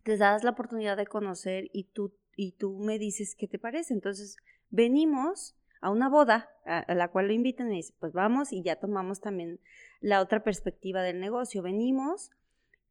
te 0.02 0.16
das 0.16 0.44
la 0.44 0.50
oportunidad 0.50 0.96
de 0.96 1.06
conocer 1.06 1.70
y 1.72 1.84
tú, 1.84 2.14
y 2.36 2.52
tú 2.52 2.78
me 2.78 2.98
dices 2.98 3.34
qué 3.34 3.48
te 3.48 3.58
parece. 3.58 3.94
Entonces, 3.94 4.36
venimos 4.70 5.56
a 5.80 5.90
una 5.90 6.08
boda 6.08 6.50
a, 6.64 6.94
la 6.94 7.08
cual 7.08 7.26
lo 7.26 7.32
invitan 7.34 7.66
y 7.66 7.70
me 7.70 7.76
dice, 7.76 7.94
pues 7.98 8.12
vamos 8.12 8.52
y 8.52 8.62
ya 8.62 8.76
tomamos 8.76 9.20
también 9.20 9.60
la 10.00 10.20
otra 10.20 10.42
perspectiva 10.42 11.02
del 11.02 11.20
negocio. 11.20 11.62
Venimos 11.62 12.30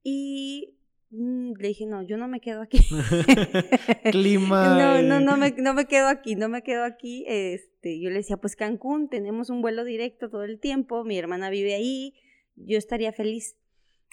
y 0.04 0.76
le 1.14 1.68
dije, 1.68 1.86
no, 1.86 2.02
yo 2.02 2.18
no 2.18 2.28
me 2.28 2.40
quedo 2.40 2.62
aquí. 2.62 2.80
Clima. 4.12 4.78
no, 5.02 5.02
no, 5.02 5.20
no 5.20 5.38
me, 5.38 5.52
no 5.52 5.74
me 5.74 5.86
quedo 5.86 6.08
aquí, 6.08 6.36
no 6.36 6.50
me 6.50 6.64
quedo 6.64 6.84
aquí. 6.84 7.24
Este, 7.28 8.00
yo 8.00 8.10
le 8.10 8.18
decía, 8.18 8.38
pues 8.38 8.56
Cancún, 8.56 9.10
tenemos 9.10 9.50
un 9.50 9.62
vuelo 9.62 9.84
directo 9.84 10.30
todo 10.30 10.44
el 10.44 10.60
tiempo, 10.60 11.04
mi 11.04 11.18
hermana 11.18 11.52
vive 11.52 11.76
ahí, 11.76 12.16
yo 12.56 12.78
estaría 12.78 13.12
feliz. 13.12 13.56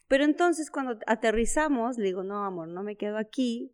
Pero 0.08 0.24
entonces 0.24 0.70
cuando 0.70 0.98
aterrizamos, 1.06 1.96
le 1.96 2.06
digo, 2.06 2.22
no, 2.22 2.44
amor, 2.44 2.68
no 2.68 2.82
me 2.82 2.96
quedo 2.96 3.16
aquí. 3.16 3.72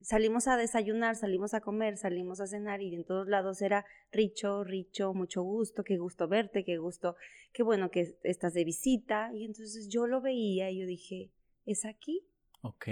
Salimos 0.00 0.48
a 0.48 0.56
desayunar, 0.56 1.14
salimos 1.14 1.54
a 1.54 1.60
comer, 1.60 1.96
salimos 1.96 2.40
a 2.40 2.46
cenar 2.46 2.82
y 2.82 2.94
en 2.94 3.04
todos 3.04 3.28
lados 3.28 3.62
era 3.62 3.86
Richo, 4.10 4.64
Richo, 4.64 5.14
mucho 5.14 5.42
gusto, 5.42 5.84
qué 5.84 5.96
gusto 5.96 6.28
verte, 6.28 6.64
qué 6.64 6.76
gusto, 6.76 7.16
qué 7.52 7.62
bueno 7.62 7.90
que 7.90 8.18
estás 8.24 8.52
de 8.52 8.64
visita. 8.64 9.30
Y 9.32 9.44
entonces 9.44 9.88
yo 9.88 10.06
lo 10.06 10.20
veía 10.20 10.70
y 10.70 10.80
yo 10.80 10.86
dije, 10.86 11.30
¿es 11.64 11.84
aquí? 11.84 12.26
Ok. 12.64 12.88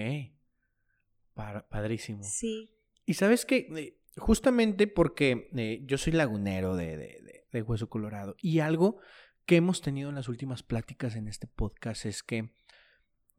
padrísimo. 1.34 2.22
Sí. 2.22 2.70
Y 3.06 3.14
sabes 3.14 3.46
que 3.46 3.56
eh, 3.74 3.98
justamente 4.18 4.86
porque 4.86 5.48
eh, 5.56 5.80
yo 5.86 5.96
soy 5.96 6.12
lagunero 6.12 6.76
de, 6.76 6.98
de, 6.98 7.46
de 7.50 7.62
Hueso 7.62 7.88
Colorado 7.88 8.36
y 8.38 8.60
algo 8.60 8.98
que 9.46 9.56
hemos 9.56 9.80
tenido 9.80 10.10
en 10.10 10.14
las 10.16 10.28
últimas 10.28 10.62
pláticas 10.62 11.16
en 11.16 11.26
este 11.26 11.46
podcast 11.46 12.04
es 12.04 12.22
que 12.22 12.52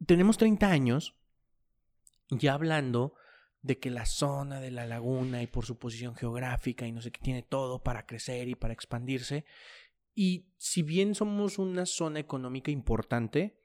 tenemos 0.04 0.36
30 0.36 0.68
años 0.68 1.14
ya 2.30 2.54
hablando 2.54 3.14
de 3.62 3.78
que 3.78 3.90
la 3.90 4.04
zona 4.04 4.60
de 4.60 4.72
la 4.72 4.86
laguna 4.86 5.40
y 5.40 5.46
por 5.46 5.64
su 5.64 5.78
posición 5.78 6.16
geográfica 6.16 6.84
y 6.84 6.92
no 6.92 7.00
sé 7.00 7.12
qué 7.12 7.20
tiene 7.20 7.42
todo 7.42 7.82
para 7.82 8.06
crecer 8.06 8.48
y 8.48 8.56
para 8.56 8.74
expandirse. 8.74 9.44
Y 10.16 10.48
si 10.58 10.82
bien 10.82 11.14
somos 11.14 11.58
una 11.58 11.86
zona 11.86 12.18
económica 12.18 12.72
importante, 12.72 13.63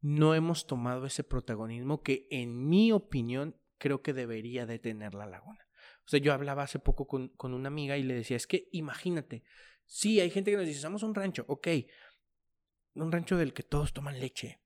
no 0.00 0.34
hemos 0.34 0.66
tomado 0.66 1.06
ese 1.06 1.24
protagonismo 1.24 2.02
que 2.02 2.26
en 2.30 2.68
mi 2.68 2.92
opinión 2.92 3.56
creo 3.78 4.02
que 4.02 4.12
debería 4.12 4.66
de 4.66 4.78
tener 4.78 5.14
la 5.14 5.26
laguna. 5.26 5.66
O 6.04 6.08
sea, 6.10 6.20
yo 6.20 6.32
hablaba 6.32 6.62
hace 6.62 6.78
poco 6.78 7.06
con, 7.06 7.28
con 7.28 7.54
una 7.54 7.68
amiga 7.68 7.96
y 7.96 8.02
le 8.02 8.14
decía, 8.14 8.36
es 8.36 8.46
que 8.46 8.68
imagínate, 8.72 9.44
Sí, 9.90 10.20
hay 10.20 10.30
gente 10.30 10.52
que 10.52 10.56
nos 10.56 10.66
dice, 10.66 10.78
somos 10.78 11.02
un 11.02 11.16
rancho, 11.16 11.44
ok. 11.48 11.66
Un 12.94 13.10
rancho 13.10 13.36
del 13.36 13.52
que 13.52 13.64
todos 13.64 13.92
toman 13.92 14.20
leche. 14.20 14.60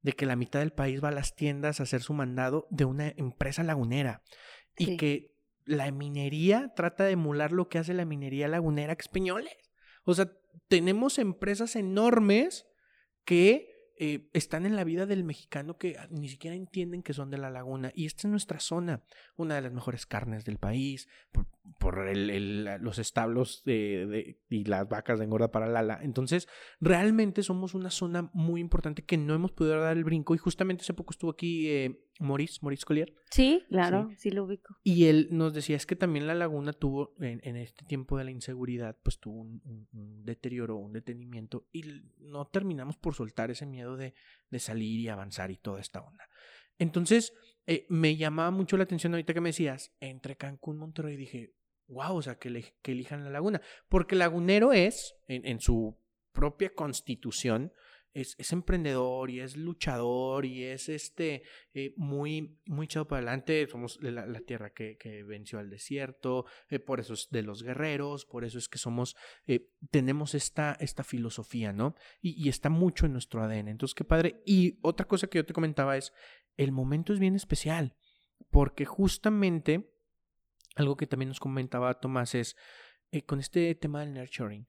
De 0.00 0.14
que 0.14 0.24
la 0.24 0.36
mitad 0.36 0.60
del 0.60 0.72
país 0.72 1.04
va 1.04 1.08
a 1.08 1.12
las 1.12 1.36
tiendas 1.36 1.80
a 1.80 1.82
hacer 1.82 2.00
su 2.00 2.14
mandado 2.14 2.66
de 2.70 2.86
una 2.86 3.12
empresa 3.18 3.62
lagunera. 3.62 4.22
Y 4.74 4.96
que 4.96 5.34
la 5.66 5.90
minería 5.90 6.72
trata 6.74 7.04
de 7.04 7.10
emular 7.10 7.52
lo 7.52 7.68
que 7.68 7.76
hace 7.76 7.92
la 7.92 8.06
minería 8.06 8.48
lagunera 8.48 8.94
Expeñoles. 8.94 9.52
O 10.04 10.14
sea, 10.14 10.32
tenemos 10.68 11.18
empresas 11.18 11.76
enormes 11.76 12.66
que 13.26 13.77
eh, 14.00 14.28
están 14.32 14.64
en 14.64 14.76
la 14.76 14.84
vida 14.84 15.06
del 15.06 15.24
mexicano 15.24 15.76
que 15.76 15.96
ah, 15.98 16.06
ni 16.10 16.28
siquiera 16.28 16.56
entienden 16.56 17.02
que 17.02 17.12
son 17.12 17.30
de 17.30 17.38
la 17.38 17.50
laguna. 17.50 17.90
Y 17.94 18.06
esta 18.06 18.28
es 18.28 18.30
nuestra 18.30 18.60
zona, 18.60 19.02
una 19.36 19.56
de 19.56 19.62
las 19.62 19.72
mejores 19.72 20.06
carnes 20.06 20.44
del 20.44 20.58
país, 20.58 21.08
por, 21.32 22.16
los 22.16 22.98
establos 22.98 23.62
y 23.66 24.64
las 24.64 24.88
vacas 24.88 25.18
de 25.18 25.24
engorda 25.24 25.50
para 25.50 25.66
Lala. 25.66 25.98
Entonces, 26.02 26.48
realmente 26.80 27.42
somos 27.42 27.74
una 27.74 27.90
zona 27.90 28.30
muy 28.32 28.60
importante 28.60 29.04
que 29.04 29.16
no 29.16 29.34
hemos 29.34 29.52
podido 29.52 29.80
dar 29.80 29.96
el 29.96 30.04
brinco. 30.04 30.34
Y 30.34 30.38
justamente 30.38 30.82
hace 30.82 30.94
poco 30.94 31.12
estuvo 31.12 31.32
aquí 31.32 31.68
eh, 31.68 32.07
Maurice, 32.18 32.58
Maurice 32.62 32.84
Collier. 32.84 33.14
Sí, 33.30 33.64
claro, 33.68 34.10
sí. 34.16 34.30
lo 34.30 34.44
ubico. 34.44 34.76
Y 34.82 35.06
él 35.06 35.28
nos 35.30 35.54
decía, 35.54 35.76
es 35.76 35.86
que 35.86 35.96
también 35.96 36.26
la 36.26 36.34
laguna 36.34 36.72
tuvo, 36.72 37.14
en, 37.20 37.56
este 37.56 37.84
tiempo 37.84 38.18
de 38.18 38.24
la 38.24 38.30
inseguridad, 38.30 38.96
pues 39.02 39.18
tuvo 39.18 39.42
un, 39.42 39.88
deterioro, 40.24 40.76
un 40.76 40.92
detenimiento, 40.92 41.66
y 41.72 41.84
no 42.18 42.46
terminamos 42.46 42.96
por 42.96 43.14
soltar 43.14 43.50
ese 43.50 43.66
miedo 43.66 43.96
de, 43.96 44.14
de 44.50 44.58
salir 44.58 45.00
y 45.00 45.08
avanzar 45.08 45.50
y 45.50 45.56
toda 45.56 45.80
esta 45.80 46.00
onda. 46.00 46.28
Entonces, 46.78 47.32
eh, 47.66 47.86
me 47.88 48.16
llamaba 48.16 48.50
mucho 48.50 48.76
la 48.76 48.84
atención 48.84 49.12
ahorita 49.12 49.34
que 49.34 49.40
me 49.40 49.50
decías, 49.50 49.92
entre 50.00 50.36
Cancún, 50.36 50.78
Monterrey, 50.78 51.16
dije, 51.16 51.54
wow, 51.86 52.16
o 52.16 52.22
sea, 52.22 52.36
que, 52.36 52.74
que 52.82 52.92
elijan 52.92 53.24
la 53.24 53.30
laguna, 53.30 53.60
porque 53.88 54.16
lagunero 54.16 54.72
es, 54.72 55.14
en, 55.26 55.46
en 55.46 55.60
su 55.60 55.98
propia 56.32 56.72
constitución, 56.74 57.72
es, 58.14 58.52
emprendedor 58.52 59.30
y 59.30 59.40
es 59.40 59.56
luchador 59.56 60.44
y 60.44 60.64
es 60.64 60.88
este 60.88 61.42
eh, 61.74 61.94
muy, 61.96 62.58
muy 62.66 62.86
echado 62.86 63.06
para 63.06 63.18
adelante. 63.20 63.66
Somos 63.68 63.98
la, 64.02 64.40
tierra 64.40 64.70
que, 64.70 65.24
venció 65.26 65.58
al 65.58 65.70
desierto, 65.70 66.46
eh, 66.68 66.78
por 66.78 67.00
eso 67.00 67.14
es 67.14 67.28
de 67.30 67.42
los 67.42 67.62
guerreros, 67.62 68.24
por 68.24 68.44
eso 68.44 68.58
es 68.58 68.68
que 68.68 68.78
somos, 68.78 69.16
eh, 69.46 69.70
tenemos 69.90 70.34
esta, 70.34 70.76
esta 70.80 71.04
filosofía, 71.04 71.72
¿no? 71.72 71.94
Y, 72.20 72.48
está 72.48 72.70
mucho 72.70 73.06
en 73.06 73.12
nuestro 73.12 73.42
ADN. 73.42 73.68
Entonces, 73.68 73.94
qué 73.94 74.04
padre. 74.04 74.42
Y 74.46 74.78
otra 74.82 75.06
cosa 75.06 75.26
que 75.26 75.38
yo 75.38 75.46
te 75.46 75.52
comentaba 75.52 75.96
es, 75.96 76.12
el 76.56 76.72
momento 76.72 77.12
es 77.12 77.18
bien 77.18 77.36
especial, 77.36 77.94
porque 78.50 78.84
justamente, 78.84 79.92
algo 80.76 80.96
que 80.96 81.06
también 81.06 81.28
nos 81.28 81.40
comentaba 81.40 82.00
Tomás 82.00 82.34
es, 82.34 82.56
con 83.26 83.40
este 83.40 83.74
tema 83.74 84.00
del 84.00 84.14
nurturing, 84.14 84.66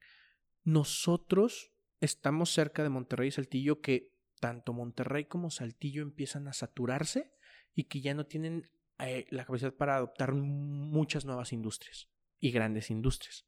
nosotros 0.62 1.72
estamos 2.00 2.52
cerca 2.52 2.82
de 2.82 2.88
Monterrey 2.88 3.28
y 3.28 3.32
Saltillo 3.32 3.80
que 3.80 4.12
tanto 4.40 4.72
Monterrey 4.72 5.26
como 5.26 5.50
Saltillo 5.50 6.02
empiezan 6.02 6.48
a 6.48 6.52
saturarse 6.52 7.30
y 7.74 7.84
que 7.84 8.00
ya 8.00 8.14
no 8.14 8.26
tienen 8.26 8.70
eh, 8.98 9.26
la 9.30 9.44
capacidad 9.44 9.74
para 9.74 9.96
adoptar 9.96 10.34
muchas 10.34 11.24
nuevas 11.24 11.52
industrias 11.52 12.08
y 12.38 12.50
grandes 12.50 12.90
industrias. 12.90 13.46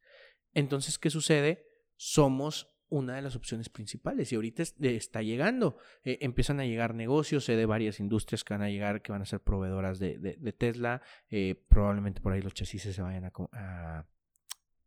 Entonces, 0.53 0.99
¿qué 0.99 1.11
sucede? 1.11 1.67
Somos 1.97 2.69
una 2.89 3.17
de 3.17 3.23
las 3.23 3.37
opciones 3.37 3.71
principales 3.71 4.31
y 4.33 4.35
ahorita 4.35 4.63
está 4.63 5.23
llegando. 5.23 5.79
Eh, 6.05 6.19
empiezan 6.21 6.61
a 6.61 6.67
llegar 6.67 6.95
negocios, 6.95 7.45
sé 7.45 7.57
de 7.57 7.65
varias 7.65 8.01
industrias 8.01 8.45
que 8.45 8.53
van 8.53 8.63
a 8.63 8.69
llegar, 8.69 9.01
que 9.01 9.13
van 9.13 9.23
a 9.23 9.27
ser 9.27 9.41
proveedoras 9.41 9.99
de, 9.99 10.55
Tesla. 10.59 11.01
Eh, 11.31 11.65
probablemente 11.69 12.21
por 12.21 12.35
ahí 12.35 12.43
los 12.43 12.53
chasis 12.53 12.83
se 12.83 13.03
vayan 13.03 13.25
a, 13.25 14.07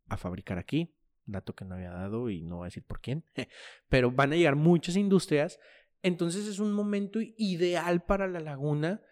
a 0.08 0.16
fabricar 0.16 0.58
aquí 0.58 0.95
dato 1.26 1.54
que 1.54 1.64
no 1.64 1.74
había 1.74 1.90
dado 1.90 2.30
y 2.30 2.42
no 2.42 2.56
voy 2.56 2.64
a 2.64 2.68
decir 2.68 2.84
por 2.84 3.00
quién, 3.00 3.24
pero 3.88 4.10
van 4.10 4.32
a 4.32 4.36
llegar 4.36 4.56
muchas 4.56 4.96
industrias, 4.96 5.58
entonces 6.02 6.46
es 6.46 6.58
un 6.58 6.72
momento 6.72 7.18
ideal 7.36 8.02
para 8.02 8.28
la 8.28 8.40
laguna 8.40 9.02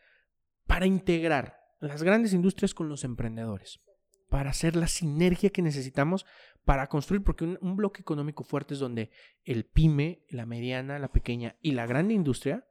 para 0.66 0.86
integrar 0.86 1.60
las 1.80 2.02
grandes 2.02 2.32
industrias 2.32 2.74
con 2.74 2.88
los 2.88 3.04
emprendedores, 3.04 3.80
para 4.28 4.50
hacer 4.50 4.76
la 4.76 4.86
sinergia 4.86 5.50
que 5.50 5.62
necesitamos 5.62 6.24
para 6.64 6.86
construir, 6.88 7.22
porque 7.22 7.44
un, 7.44 7.76
bloque 7.76 8.00
económico 8.00 8.42
fuerte 8.42 8.74
es 8.74 8.80
donde 8.80 9.10
el 9.44 9.64
pyme, 9.64 10.24
la 10.30 10.46
mediana, 10.46 10.98
la 10.98 11.12
pequeña 11.12 11.56
y 11.60 11.72
la 11.72 11.86
grande 11.86 12.14
industria 12.14 12.66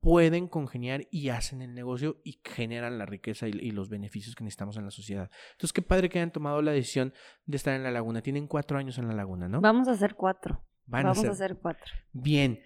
pueden 0.00 0.48
congeniar 0.48 1.06
y 1.10 1.30
hacen 1.30 1.62
el 1.62 1.74
negocio 1.74 2.20
y 2.24 2.40
generan 2.44 2.98
la 2.98 3.06
riqueza 3.06 3.48
y, 3.48 3.70
los 3.70 3.88
beneficios 3.88 4.34
que 4.34 4.44
necesitamos 4.44 4.76
en 4.76 4.84
la 4.84 4.90
sociedad. 4.90 5.30
Entonces, 5.52 5.72
qué 5.72 5.82
padre 5.82 6.08
que 6.08 6.18
hayan 6.18 6.32
tomado 6.32 6.62
la 6.62 6.72
decisión 6.72 7.12
de 7.46 7.56
estar 7.56 7.74
en 7.74 7.82
la 7.82 7.90
laguna. 7.90 8.22
Tienen 8.22 8.46
cuatro 8.46 8.78
años 8.78 8.98
en 8.98 9.08
la 9.08 9.14
laguna, 9.14 9.48
¿no? 9.48 9.60
Vamos 9.60 9.88
a 9.88 9.92
hacer 9.92 10.14
cuatro. 10.14 10.62
Vamos 10.86 11.22
a 11.22 11.30
hacer... 11.30 11.56
cuatro. 11.56 11.92
Bien. 12.12 12.60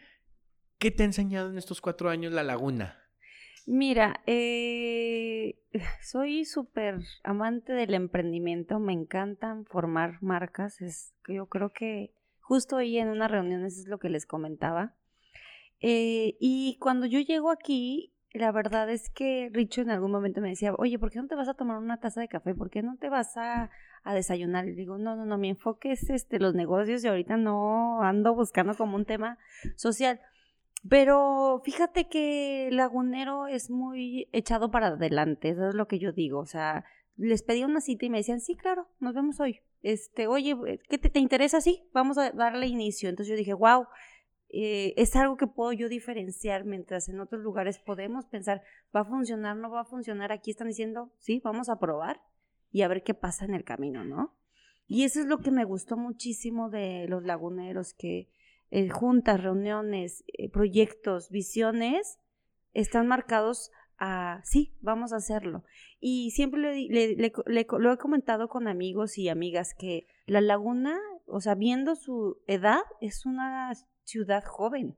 ¿Qué 0.79 0.90
te 0.90 1.03
ha 1.03 1.07
enseñado 1.07 1.51
en 1.51 1.59
estos 1.59 1.81
cuatro 1.81 2.11
años 2.11 2.33
la 2.33 2.42
laguna? 2.42 2.99
Mira, 3.66 4.21
eh, 4.27 5.61
soy 6.03 6.45
súper 6.45 7.01
amante 7.23 7.73
del 7.73 7.95
emprendimiento, 7.95 8.79
me 8.79 8.92
encantan 8.92 9.64
formar 9.66 10.23
marcas, 10.23 10.81
es, 10.81 11.14
yo 11.29 11.47
creo 11.47 11.73
que 11.73 12.12
justo 12.40 12.77
hoy 12.77 12.99
en 12.99 13.09
una 13.09 13.29
reunión 13.29 13.64
eso 13.64 13.81
es 13.81 13.88
lo 13.88 13.99
que 13.99 14.09
les 14.09 14.27
comentaba, 14.27 14.97
eh, 15.83 16.37
y 16.40 16.79
cuando 16.81 17.07
yo 17.07 17.21
llego 17.21 17.51
aquí, 17.51 18.12
la 18.33 18.53
verdad 18.53 18.88
es 18.88 19.11
que 19.11 19.51
Richo 19.53 19.83
en 19.83 19.90
algún 19.90 20.11
momento 20.11 20.40
me 20.40 20.49
decía, 20.49 20.73
oye, 20.79 20.99
¿por 20.99 21.11
qué 21.11 21.18
no 21.18 21.27
te 21.27 21.35
vas 21.35 21.49
a 21.49 21.55
tomar 21.55 21.79
una 21.79 21.99
taza 21.99 22.21
de 22.21 22.29
café? 22.29 22.55
¿Por 22.55 22.71
qué 22.71 22.83
no 22.83 22.97
te 22.97 23.09
vas 23.09 23.37
a, 23.37 23.71
desayunar? 24.14 24.66
Y 24.68 24.75
digo, 24.75 24.97
no, 24.97 25.16
no, 25.16 25.27
no, 25.27 25.38
mi 25.38 25.51
enfoque 25.51 25.92
es 25.92 26.09
este, 26.09 26.38
los 26.38 26.55
negocios 26.55 27.05
y 27.05 27.09
ahorita 27.09 27.37
no 27.37 28.03
ando 28.03 28.35
buscando 28.35 28.75
como 28.75 28.97
un 28.97 29.05
tema 29.05 29.38
social. 29.77 30.21
Pero 30.88 31.62
fíjate 31.64 32.09
que 32.09 32.68
Lagunero 32.73 33.47
es 33.47 33.71
muy 33.71 34.29
echado 34.33 34.71
para 34.71 34.88
adelante, 34.88 35.51
eso 35.51 35.68
es 35.68 35.75
lo 35.75 35.87
que 35.87 35.99
yo 35.99 36.12
digo. 36.12 36.38
O 36.38 36.47
sea, 36.47 36.85
les 37.16 37.42
pedí 37.42 37.64
una 37.64 37.81
cita 37.81 38.07
y 38.07 38.11
me 38.11 38.18
decían, 38.18 38.40
sí, 38.40 38.57
claro, 38.57 38.88
nos 38.99 39.14
vemos 39.14 39.40
hoy. 39.40 39.61
Este, 39.83 40.27
oye, 40.27 40.57
¿qué 40.88 40.99
te, 40.99 41.11
te 41.11 41.18
interesa? 41.21 41.61
Sí, 41.61 41.85
vamos 41.92 42.18
a 42.18 42.31
darle 42.31 42.66
inicio. 42.66 43.09
Entonces 43.09 43.31
yo 43.31 43.37
dije, 43.37 43.53
wow, 43.53 43.87
eh, 44.53 44.93
es 44.99 45.17
algo 45.17 45.38
que 45.38 45.47
puedo 45.47 45.73
yo 45.73 45.88
diferenciar, 45.88 46.65
mientras 46.65 47.09
en 47.09 47.21
otros 47.21 47.43
lugares 47.43 47.79
podemos 47.79 48.27
pensar, 48.27 48.62
¿va 48.95 49.01
a 49.01 49.05
funcionar? 49.07 49.57
¿No 49.57 49.71
va 49.71 49.81
a 49.81 49.85
funcionar? 49.87 50.31
Aquí 50.31 50.51
están 50.51 50.69
diciendo, 50.69 51.11
sí, 51.19 51.41
vamos 51.43 51.71
a 51.71 51.79
probar 51.79 52.21
y 52.71 52.83
a 52.83 52.88
ver 52.88 53.03
qué 53.03 53.15
pasa 53.15 53.47
en 53.47 53.55
el 53.55 53.65
camino, 53.65 54.05
¿no? 54.05 54.37
Y 54.87 55.05
eso 55.05 55.21
es 55.21 55.27
lo 55.27 55.38
que 55.38 55.51
me 55.51 55.65
gustó 55.65 55.97
muchísimo 55.97 56.69
de 56.69 57.07
los 57.09 57.23
laguneros, 57.23 57.95
que 57.95 58.29
eh, 58.71 58.91
juntas, 58.91 59.43
reuniones, 59.43 60.23
eh, 60.27 60.51
proyectos, 60.51 61.31
visiones, 61.31 62.19
están 62.75 63.07
marcados 63.07 63.71
a, 63.97 64.43
sí, 64.45 64.75
vamos 64.83 65.15
a 65.15 65.17
hacerlo. 65.17 65.65
Y 65.99 66.33
siempre 66.33 66.61
le, 66.61 67.33
lo 67.47 67.93
he 67.93 67.97
comentado 67.97 68.49
con 68.49 68.69
amigos 68.69 69.17
y 69.17 69.31
amigas 69.31 69.73
que 69.79 70.07
la 70.27 70.43
laguna, 70.43 70.99
o 71.27 71.41
sea, 71.41 71.55
viendo 71.55 71.95
su 71.97 72.43
edad, 72.47 72.83
es 73.01 73.25
una 73.25 73.73
ciudad 74.05 74.45
joven 74.45 74.97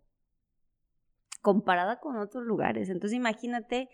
comparada 1.40 2.00
con 2.00 2.16
otros 2.16 2.44
lugares. 2.44 2.88
Entonces 2.88 3.16
imagínate 3.16 3.90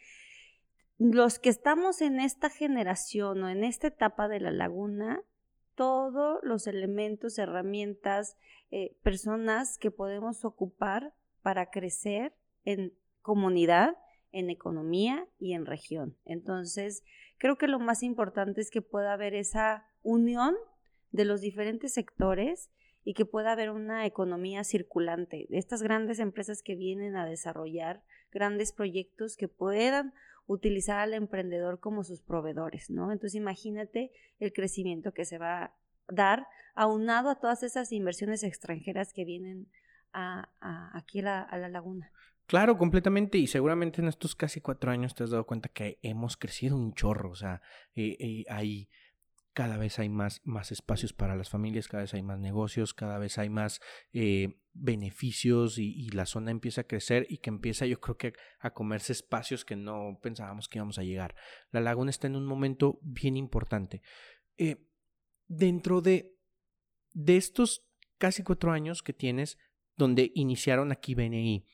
los 0.98 1.38
que 1.38 1.48
estamos 1.48 2.00
en 2.00 2.20
esta 2.20 2.50
generación 2.50 3.42
o 3.42 3.48
en 3.48 3.64
esta 3.64 3.88
etapa 3.88 4.28
de 4.28 4.38
la 4.38 4.50
laguna, 4.50 5.20
todos 5.74 6.38
los 6.42 6.66
elementos, 6.66 7.38
herramientas, 7.38 8.36
eh, 8.70 8.94
personas 9.02 9.78
que 9.78 9.90
podemos 9.90 10.44
ocupar 10.44 11.14
para 11.42 11.70
crecer 11.70 12.34
en 12.64 12.92
comunidad, 13.22 13.96
en 14.30 14.50
economía 14.50 15.26
y 15.38 15.54
en 15.54 15.66
región. 15.66 16.16
Entonces, 16.24 17.02
creo 17.38 17.56
que 17.56 17.66
lo 17.66 17.80
más 17.80 18.02
importante 18.02 18.60
es 18.60 18.70
que 18.70 18.82
pueda 18.82 19.14
haber 19.14 19.34
esa 19.34 19.86
unión 20.02 20.54
de 21.10 21.24
los 21.24 21.40
diferentes 21.40 21.94
sectores 21.94 22.70
y 23.10 23.12
que 23.12 23.24
pueda 23.24 23.50
haber 23.50 23.70
una 23.70 24.06
economía 24.06 24.62
circulante. 24.62 25.48
Estas 25.50 25.82
grandes 25.82 26.20
empresas 26.20 26.62
que 26.62 26.76
vienen 26.76 27.16
a 27.16 27.26
desarrollar 27.26 28.04
grandes 28.30 28.72
proyectos 28.72 29.36
que 29.36 29.48
puedan 29.48 30.14
utilizar 30.46 31.00
al 31.00 31.14
emprendedor 31.14 31.80
como 31.80 32.04
sus 32.04 32.22
proveedores, 32.22 32.88
¿no? 32.88 33.10
Entonces 33.10 33.34
imagínate 33.34 34.12
el 34.38 34.52
crecimiento 34.52 35.12
que 35.12 35.24
se 35.24 35.38
va 35.38 35.64
a 35.64 35.74
dar 36.06 36.46
aunado 36.76 37.30
a 37.30 37.40
todas 37.40 37.64
esas 37.64 37.90
inversiones 37.90 38.44
extranjeras 38.44 39.12
que 39.12 39.24
vienen 39.24 39.66
a, 40.12 40.48
aquí 40.96 41.18
a 41.18 41.48
la, 41.50 41.68
laguna. 41.68 42.12
Claro, 42.46 42.78
completamente. 42.78 43.38
Y 43.38 43.48
seguramente 43.48 44.00
en 44.00 44.06
estos 44.06 44.36
casi 44.36 44.60
cuatro 44.60 44.92
años 44.92 45.16
te 45.16 45.24
has 45.24 45.30
dado 45.30 45.46
cuenta 45.46 45.68
que 45.68 45.98
hemos 46.02 46.36
crecido 46.36 46.76
un 46.76 46.94
chorro. 46.94 47.32
O 47.32 47.36
sea, 47.36 47.60
eh, 47.96 48.16
eh, 48.20 48.44
hay 48.48 48.88
cada 49.52 49.76
vez 49.76 49.98
hay 49.98 50.08
más, 50.08 50.40
más 50.44 50.70
espacios 50.70 51.12
para 51.12 51.36
las 51.36 51.48
familias, 51.48 51.88
cada 51.88 52.02
vez 52.02 52.14
hay 52.14 52.22
más 52.22 52.38
negocios, 52.38 52.94
cada 52.94 53.18
vez 53.18 53.38
hay 53.38 53.48
más 53.48 53.80
eh, 54.12 54.60
beneficios 54.72 55.78
y, 55.78 56.08
la 56.10 56.26
zona 56.26 56.50
empieza 56.50 56.82
a 56.82 56.86
crecer 56.86 57.26
y 57.28 57.38
que 57.38 57.50
empieza 57.50 57.86
yo 57.86 58.00
creo 58.00 58.16
que 58.16 58.32
a 58.60 58.72
comerse 58.72 59.12
espacios 59.12 59.64
que 59.64 59.76
no 59.76 60.18
pensábamos 60.22 60.68
que 60.68 60.78
íbamos 60.78 60.98
a 60.98 61.02
llegar. 61.02 61.34
La 61.70 61.80
laguna 61.80 62.10
está 62.10 62.26
en 62.26 62.36
un 62.36 62.46
momento 62.46 62.98
bien 63.02 63.36
importante. 63.36 64.02
Eh, 64.56 64.86
dentro 65.48 66.00
de, 66.00 66.36
de 67.12 67.36
estos 67.36 67.86
casi 68.18 68.42
cuatro 68.42 68.70
años 68.72 69.02
que 69.02 69.12
tienes, 69.12 69.58
donde 69.96 70.30
iniciaron 70.34 70.92
aquí 70.92 71.14
BNI, 71.14 71.66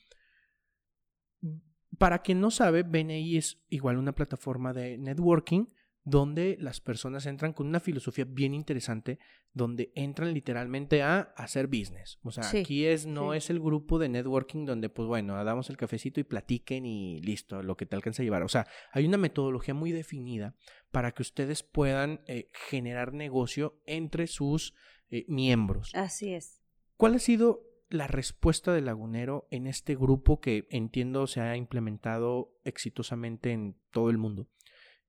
para 1.99 2.21
quien 2.21 2.41
no 2.41 2.51
sabe, 2.51 2.83
BNI 2.83 3.37
es 3.37 3.63
igual 3.69 3.97
una 3.99 4.15
plataforma 4.15 4.73
de 4.73 4.99
networking 4.99 5.67
donde 6.07 6.57
las 6.61 6.81
personas 6.81 7.27
entran 7.27 7.53
con 7.53 7.67
una 7.67 7.81
filosofía 7.81 8.25
bien 8.25 8.55
interesante, 8.55 9.19
donde 9.53 9.91
entran 9.97 10.33
literalmente 10.33 11.03
a 11.03 11.33
hacer 11.37 11.67
business. 11.67 12.21
O 12.23 12.31
sea, 12.31 12.49
aquí 12.49 12.87
es, 12.87 13.07
no 13.07 13.35
es 13.35 13.51
el 13.51 13.59
grupo 13.59 13.99
de 13.99 14.09
networking 14.09 14.67
donde, 14.67 14.89
pues 14.89 15.09
bueno, 15.09 15.43
damos 15.43 15.69
el 15.69 15.77
cafecito 15.77 16.21
y 16.21 16.25
platiquen 16.25 16.87
y 16.87 17.21
listo, 17.23 17.61
lo 17.61 17.77
que 17.77 17.87
te 17.87 17.97
alcanza 17.97 18.23
a 18.23 18.25
llevar. 18.25 18.45
O 18.45 18.49
sea, 18.49 18.69
hay 18.93 19.05
una 19.05 19.19
metodología 19.19 19.75
muy 19.75 19.91
definida 19.91 20.55
para 20.93 21.11
que 21.11 21.23
ustedes 21.23 21.65
puedan 21.65 22.21
eh, 22.29 22.51
generar 22.53 23.13
negocio 23.13 23.83
entre 23.85 24.29
sus 24.29 24.75
eh, 25.11 25.25
miembros. 25.27 25.91
Así 25.93 26.33
es. 26.33 26.63
¿Cuál 26.97 27.17
ha 27.17 27.19
sido 27.19 27.65
la 27.89 28.07
respuesta 28.07 28.73
del 28.73 28.85
lagunero 28.85 29.49
en 29.51 29.67
este 29.67 29.97
grupo 29.97 30.41
que 30.41 30.69
entiendo 30.71 31.27
se 31.27 31.41
ha 31.41 31.57
implementado 31.57 32.57
exitosamente 32.63 33.51
en 33.51 33.77
todo 33.91 34.09
el 34.09 34.19
mundo? 34.19 34.49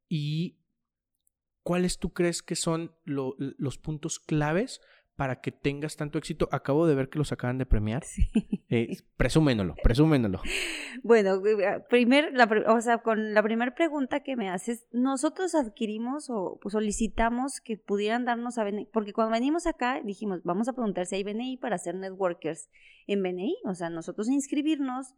¿Y 0.10 0.58
cuáles 1.68 2.00
tú 2.00 2.14
crees 2.14 2.42
que 2.42 2.56
son 2.56 2.94
los 3.04 3.78
puntos 3.78 4.20
claves 4.20 4.80
para 5.18 5.42
que 5.42 5.52
tengas 5.52 5.98
tanto 5.98 6.18
éxito? 6.18 6.48
Acabo 6.54 6.88
de 6.88 6.96
ver 6.96 7.10
que 7.10 7.18
los 7.18 7.34
acaban 7.34 7.58
de 7.58 7.66
premiar. 7.66 8.06
Sí. 8.06 8.30
Eh. 8.70 8.98
Bueno, 11.04 11.42
eh, 11.46 11.82
primer, 11.90 12.34
la, 12.34 12.50
o 12.68 12.82
sea, 12.82 12.98
con 12.98 13.34
la 13.34 13.42
primera 13.42 13.74
pregunta 13.74 14.20
que 14.20 14.36
me 14.36 14.50
haces, 14.50 14.86
nosotros 14.92 15.56
adquirimos 15.56 16.30
o 16.30 16.60
solicitamos 16.68 17.62
que 17.62 17.78
pudieran 17.78 18.26
darnos 18.26 18.58
a 18.58 18.66
BNI, 18.66 18.88
porque 18.92 19.14
cuando 19.14 19.32
venimos 19.32 19.68
acá 19.68 20.02
dijimos, 20.04 20.42
vamos 20.44 20.68
a 20.68 20.74
preguntar 20.74 21.06
si 21.06 21.16
hay 21.16 21.24
BNI 21.24 21.56
para 21.58 21.78
ser 21.78 21.96
networkers 21.96 22.70
en 23.08 23.24
BNI, 23.24 23.56
o 23.64 23.74
sea, 23.74 23.90
nosotros 23.90 24.28
inscribirnos, 24.30 25.16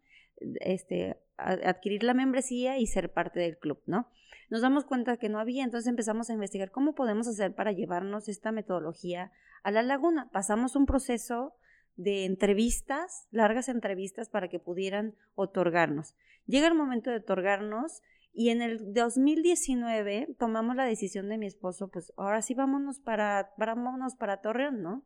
este, 0.60 1.18
adquirir 1.38 2.04
la 2.04 2.14
membresía 2.14 2.78
y 2.78 2.86
ser 2.86 3.12
parte 3.12 3.40
del 3.40 3.58
club, 3.58 3.82
¿no? 3.88 4.12
Nos 4.50 4.62
damos 4.62 4.86
cuenta 4.86 5.18
que 5.18 5.30
no 5.30 5.40
había, 5.40 5.64
entonces 5.64 5.88
empezamos 5.88 6.30
a 6.30 6.34
investigar 6.34 6.72
cómo 6.72 6.96
podemos 6.96 7.28
hacer 7.28 7.54
para 7.54 7.72
llevarnos 7.72 8.28
esta 8.28 8.52
metodología 8.52 9.32
a 9.64 9.72
la 9.72 9.84
laguna. 9.84 10.30
Pasamos 10.32 10.76
un 10.76 10.86
proceso 10.86 11.54
de 11.96 12.26
entrevistas, 12.26 13.28
largas 13.30 13.70
entrevistas 13.70 14.30
para 14.30 14.48
que 14.48 14.58
pudieran 14.58 15.16
otorgarnos. 15.36 16.16
Llega 16.48 16.68
el 16.68 16.74
momento 16.74 17.12
de 17.12 17.18
otorgarnos 17.18 18.02
y 18.34 18.50
en 18.50 18.62
el 18.62 18.94
2019 18.94 20.36
tomamos 20.40 20.76
la 20.76 20.86
decisión 20.86 21.30
de 21.30 21.38
mi 21.38 21.46
esposo, 21.46 21.90
pues 21.90 22.14
ahora 22.16 22.42
sí 22.42 22.54
vámonos 22.54 23.00
para, 23.00 23.54
vámonos 23.58 24.16
para 24.16 24.42
Torreón, 24.42 24.82
¿no? 24.82 25.04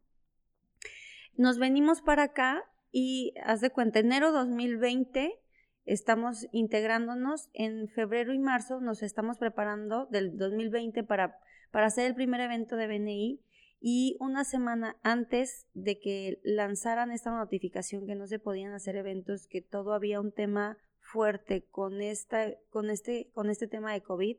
Nos 1.36 1.58
venimos 1.58 2.01
para 2.01 2.23
acá 2.23 2.63
y 2.91 3.34
haz 3.43 3.60
de 3.60 3.71
cuenta, 3.71 3.99
enero 3.99 4.32
2020 4.32 5.42
estamos 5.86 6.48
integrándonos, 6.52 7.50
en 7.54 7.88
febrero 7.88 8.34
y 8.34 8.39
marzo 8.39 8.80
nos 8.80 9.04
estamos 9.04 9.38
preparando 9.38 10.06
del 10.08 10.38
2020 10.38 11.04
para, 11.04 11.38
para 11.72 11.88
hacer 11.88 12.06
el 12.06 12.15
primer 12.15 12.41
evento 12.41 12.76
de 12.76 12.88
BNI 12.88 13.41
y 13.80 14.15
una 14.19 14.46
semana 14.46 14.98
antes 15.04 15.67
de 15.74 16.00
que 16.00 16.39
lanzaran 16.43 17.12
esta 17.12 17.32
notificación 17.32 18.08
que 18.08 18.15
no 18.15 18.28
se 18.28 18.39
podían 18.39 18.72
hacer 18.72 18.96
eventos, 18.96 19.48
que 19.48 19.62
todo 19.62 19.93
había 19.93 20.22
un 20.22 20.32
tema 20.32 20.78
fuerte 21.00 21.65
con, 21.69 22.02
esta, 22.02 22.54
con, 22.69 22.89
este, 22.89 23.30
con 23.34 23.50
este 23.50 23.67
tema 23.67 23.91
de 23.91 24.02
COVID, 24.02 24.38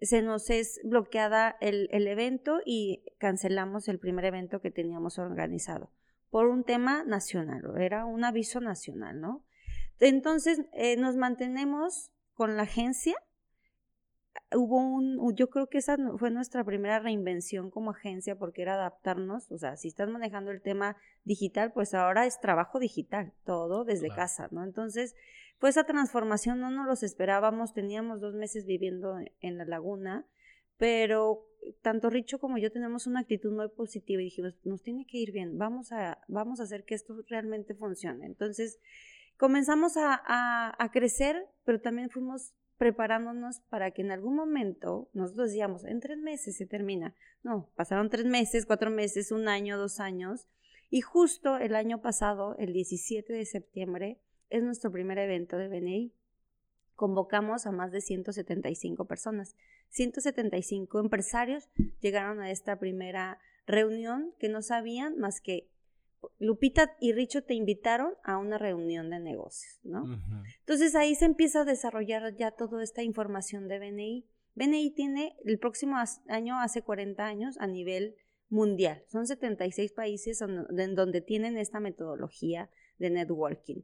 se 0.00 0.22
nos 0.22 0.50
es 0.50 0.80
bloqueada 0.84 1.56
el, 1.60 1.88
el 1.92 2.06
evento 2.06 2.60
y 2.64 3.02
cancelamos 3.18 3.88
el 3.88 3.98
primer 3.98 4.26
evento 4.26 4.60
que 4.60 4.70
teníamos 4.70 5.18
organizado 5.18 5.90
por 6.30 6.46
un 6.46 6.64
tema 6.64 7.04
nacional, 7.04 7.62
era 7.78 8.04
un 8.04 8.24
aviso 8.24 8.60
nacional, 8.60 9.20
¿no? 9.20 9.44
Entonces 10.00 10.62
eh, 10.72 10.96
nos 10.96 11.16
mantenemos 11.16 12.10
con 12.34 12.56
la 12.56 12.62
agencia. 12.62 13.16
Hubo 14.54 14.78
un, 14.78 15.34
yo 15.34 15.50
creo 15.50 15.68
que 15.68 15.78
esa 15.78 15.96
fue 16.16 16.30
nuestra 16.30 16.64
primera 16.64 17.00
reinvención 17.00 17.70
como 17.70 17.90
agencia 17.90 18.36
porque 18.36 18.62
era 18.62 18.74
adaptarnos, 18.74 19.50
o 19.50 19.58
sea, 19.58 19.76
si 19.76 19.88
estás 19.88 20.08
manejando 20.08 20.50
el 20.50 20.62
tema 20.62 20.96
digital, 21.24 21.72
pues 21.72 21.92
ahora 21.92 22.24
es 22.24 22.40
trabajo 22.40 22.78
digital, 22.78 23.34
todo 23.44 23.84
desde 23.84 24.08
casa, 24.08 24.48
¿no? 24.50 24.64
Entonces, 24.64 25.14
pues 25.58 25.76
esa 25.76 25.84
transformación 25.84 26.60
no 26.60 26.70
nos 26.70 26.86
los 26.86 27.02
esperábamos, 27.02 27.74
teníamos 27.74 28.20
dos 28.20 28.34
meses 28.34 28.64
viviendo 28.64 29.18
en 29.40 29.58
la 29.58 29.66
laguna, 29.66 30.26
pero 30.78 31.44
tanto 31.82 32.08
Richo 32.08 32.38
como 32.38 32.58
yo 32.58 32.70
tenemos 32.70 33.06
una 33.06 33.20
actitud 33.20 33.52
muy 33.52 33.68
positiva 33.68 34.22
y 34.22 34.26
dijimos, 34.26 34.54
nos 34.64 34.82
tiene 34.82 35.06
que 35.06 35.18
ir 35.18 35.32
bien, 35.32 35.58
vamos 35.58 35.92
a, 35.92 36.18
vamos 36.28 36.60
a 36.60 36.62
hacer 36.62 36.84
que 36.84 36.94
esto 36.94 37.14
realmente 37.28 37.74
funcione. 37.74 38.24
Entonces, 38.24 38.78
comenzamos 39.38 39.94
a, 39.96 40.90
crecer, 40.92 41.46
pero 41.64 41.80
también 41.80 42.10
fuimos 42.10 42.52
preparándonos 42.76 43.60
para 43.70 43.90
que 43.92 44.02
en 44.02 44.10
algún 44.10 44.36
momento, 44.36 45.08
nosotros 45.14 45.48
decíamos, 45.48 45.84
en 45.84 46.00
tres 46.00 46.18
meses 46.18 46.56
se 46.56 46.66
termina. 46.66 47.14
No, 47.42 47.70
pasaron 47.74 48.10
tres 48.10 48.26
meses, 48.26 48.66
cuatro 48.66 48.90
meses, 48.90 49.32
un 49.32 49.48
año, 49.48 49.78
dos 49.78 50.00
años, 50.00 50.46
y 50.90 51.00
justo 51.00 51.56
el 51.56 51.74
año 51.74 52.02
pasado, 52.02 52.56
el 52.58 52.72
17 52.72 53.32
de 53.32 53.46
septiembre, 53.46 54.20
es 54.50 54.62
nuestro 54.62 54.90
primer 54.90 55.18
evento 55.18 55.56
de 55.56 55.68
BNI. 55.68 56.12
Convocamos 56.94 57.66
a 57.66 57.72
más 57.72 57.92
de 57.92 58.00
175 58.00 59.04
personas. 59.06 59.54
175 59.90 60.98
empresarios 60.98 61.68
llegaron 62.00 62.40
a 62.40 62.50
esta 62.50 62.78
primera 62.78 63.38
reunión 63.66 64.34
que 64.38 64.48
no 64.48 64.62
sabían 64.62 65.18
más 65.18 65.40
que 65.40 65.68
Lupita 66.38 66.96
y 67.00 67.12
Richo 67.12 67.42
te 67.42 67.54
invitaron 67.54 68.14
a 68.24 68.38
una 68.38 68.58
reunión 68.58 69.10
de 69.10 69.20
negocios, 69.20 69.80
¿no? 69.82 70.20
Entonces 70.60 70.94
ahí 70.94 71.14
se 71.14 71.24
empieza 71.24 71.62
a 71.62 71.64
desarrollar 71.64 72.34
ya 72.36 72.50
toda 72.50 72.82
esta 72.82 73.02
información 73.02 73.68
de 73.68 73.78
BNI. 73.78 74.26
BNI 74.54 74.90
tiene 74.94 75.36
el 75.44 75.58
próximo 75.58 75.96
año, 76.28 76.60
hace 76.60 76.82
40 76.82 77.24
años, 77.24 77.56
a 77.58 77.66
nivel 77.66 78.16
mundial. 78.48 79.04
Son 79.08 79.26
76 79.26 79.92
países 79.92 80.40
en 80.40 80.94
donde 80.94 81.20
tienen 81.20 81.56
esta 81.56 81.80
metodología 81.80 82.70
de 82.98 83.10
networking. 83.10 83.82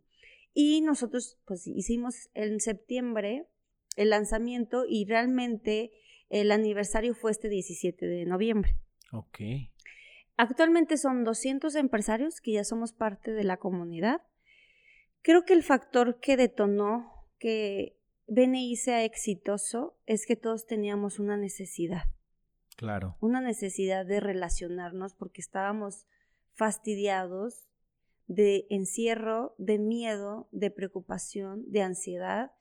Y 0.53 0.81
nosotros, 0.81 1.39
pues, 1.47 1.67
hicimos 1.67 2.31
en 2.35 2.61
septiembre 2.61 3.47
el 3.97 4.11
lanzamiento 4.11 4.85
y 4.89 5.05
realmente 5.05 5.93
el 6.31 6.51
aniversario 6.51 7.15
fue 7.15 7.31
este 7.31 7.49
17 7.49 8.07
de 8.07 8.25
noviembre. 8.25 8.77
Ok. 9.13 9.39
Actualmente 10.37 10.97
son 10.97 11.25
200 11.25 11.75
empresarios 11.77 12.41
que 12.41 12.53
ya 12.53 12.65
somos 12.65 12.93
parte 12.93 13.33
de 13.33 13.45
la 13.45 13.57
comunidad. 13.57 14.23
Creo 15.23 15.45
que 15.45 15.53
el 15.53 15.63
factor 15.63 16.19
que 16.21 16.37
detonó 16.37 17.29
que 17.39 17.97
BNI 18.27 18.77
sea 18.77 19.05
exitoso 19.05 19.97
es 20.07 20.27
que 20.27 20.37
todos 20.37 20.67
teníamos 20.67 21.19
una 21.19 21.37
necesidad. 21.37 22.05
Claro. 22.77 23.17
Una 23.21 23.41
necesidad 23.41 24.05
de 24.05 24.21
relacionarnos 24.21 25.15
porque 25.15 25.41
estábamos 25.41 26.07
fastidiados 26.55 27.69
de 28.27 28.67
encierro, 28.71 29.55
de 29.59 29.79
miedo, 29.79 30.49
de 30.51 30.71
preocupación, 30.71 31.71
de 31.71 31.83
ansiedad 31.83 32.53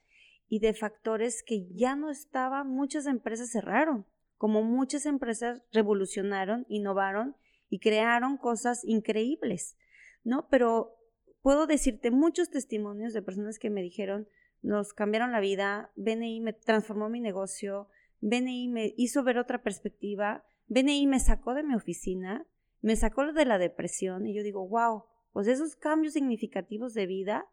y 0.48 0.60
de 0.60 0.74
factores 0.74 1.42
que 1.42 1.66
ya 1.72 1.96
no 1.96 2.10
estaban, 2.10 2.68
muchas 2.68 3.06
empresas 3.06 3.50
cerraron, 3.50 4.06
como 4.36 4.62
muchas 4.62 5.06
empresas 5.06 5.62
revolucionaron, 5.72 6.66
innovaron 6.68 7.34
y 7.68 7.78
crearon 7.78 8.36
cosas 8.36 8.84
increíbles, 8.84 9.76
¿no? 10.22 10.48
Pero 10.48 10.96
puedo 11.42 11.66
decirte 11.66 12.10
muchos 12.10 12.50
testimonios 12.50 13.12
de 13.12 13.22
personas 13.22 13.58
que 13.58 13.70
me 13.70 13.82
dijeron, 13.82 14.28
nos 14.62 14.94
cambiaron 14.94 15.32
la 15.32 15.40
vida, 15.40 15.92
BNI 15.96 16.40
me 16.40 16.52
transformó 16.54 17.08
mi 17.08 17.20
negocio, 17.20 17.88
BNI 18.20 18.68
me 18.68 18.94
hizo 18.96 19.22
ver 19.22 19.38
otra 19.38 19.62
perspectiva, 19.62 20.44
BNI 20.68 21.06
me 21.06 21.20
sacó 21.20 21.52
de 21.52 21.62
mi 21.62 21.74
oficina, 21.74 22.46
me 22.80 22.96
sacó 22.96 23.30
de 23.32 23.44
la 23.44 23.58
depresión 23.58 24.26
y 24.26 24.34
yo 24.34 24.42
digo, 24.42 24.66
wow, 24.66 25.04
pues 25.32 25.46
esos 25.48 25.76
cambios 25.76 26.14
significativos 26.14 26.94
de 26.94 27.06
vida 27.06 27.46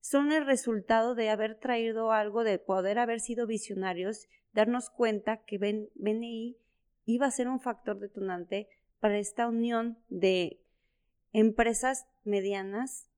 son 0.00 0.30
el 0.30 0.46
resultado 0.46 1.14
de 1.14 1.30
haber 1.30 1.58
traído 1.58 2.12
algo, 2.12 2.44
de 2.44 2.58
poder 2.58 2.98
haber 2.98 3.20
sido 3.20 3.46
visionarios, 3.46 4.28
darnos 4.52 4.90
cuenta 4.90 5.42
que 5.44 5.58
BNI 5.58 6.56
iba 7.06 7.26
a 7.26 7.30
ser 7.30 7.48
un 7.48 7.60
factor 7.60 7.98
detonante 7.98 8.68
para 9.04 9.18
esta 9.18 9.46
unión 9.46 9.98
de 10.08 10.62
empresas 11.34 12.06
medianas, 12.24 13.10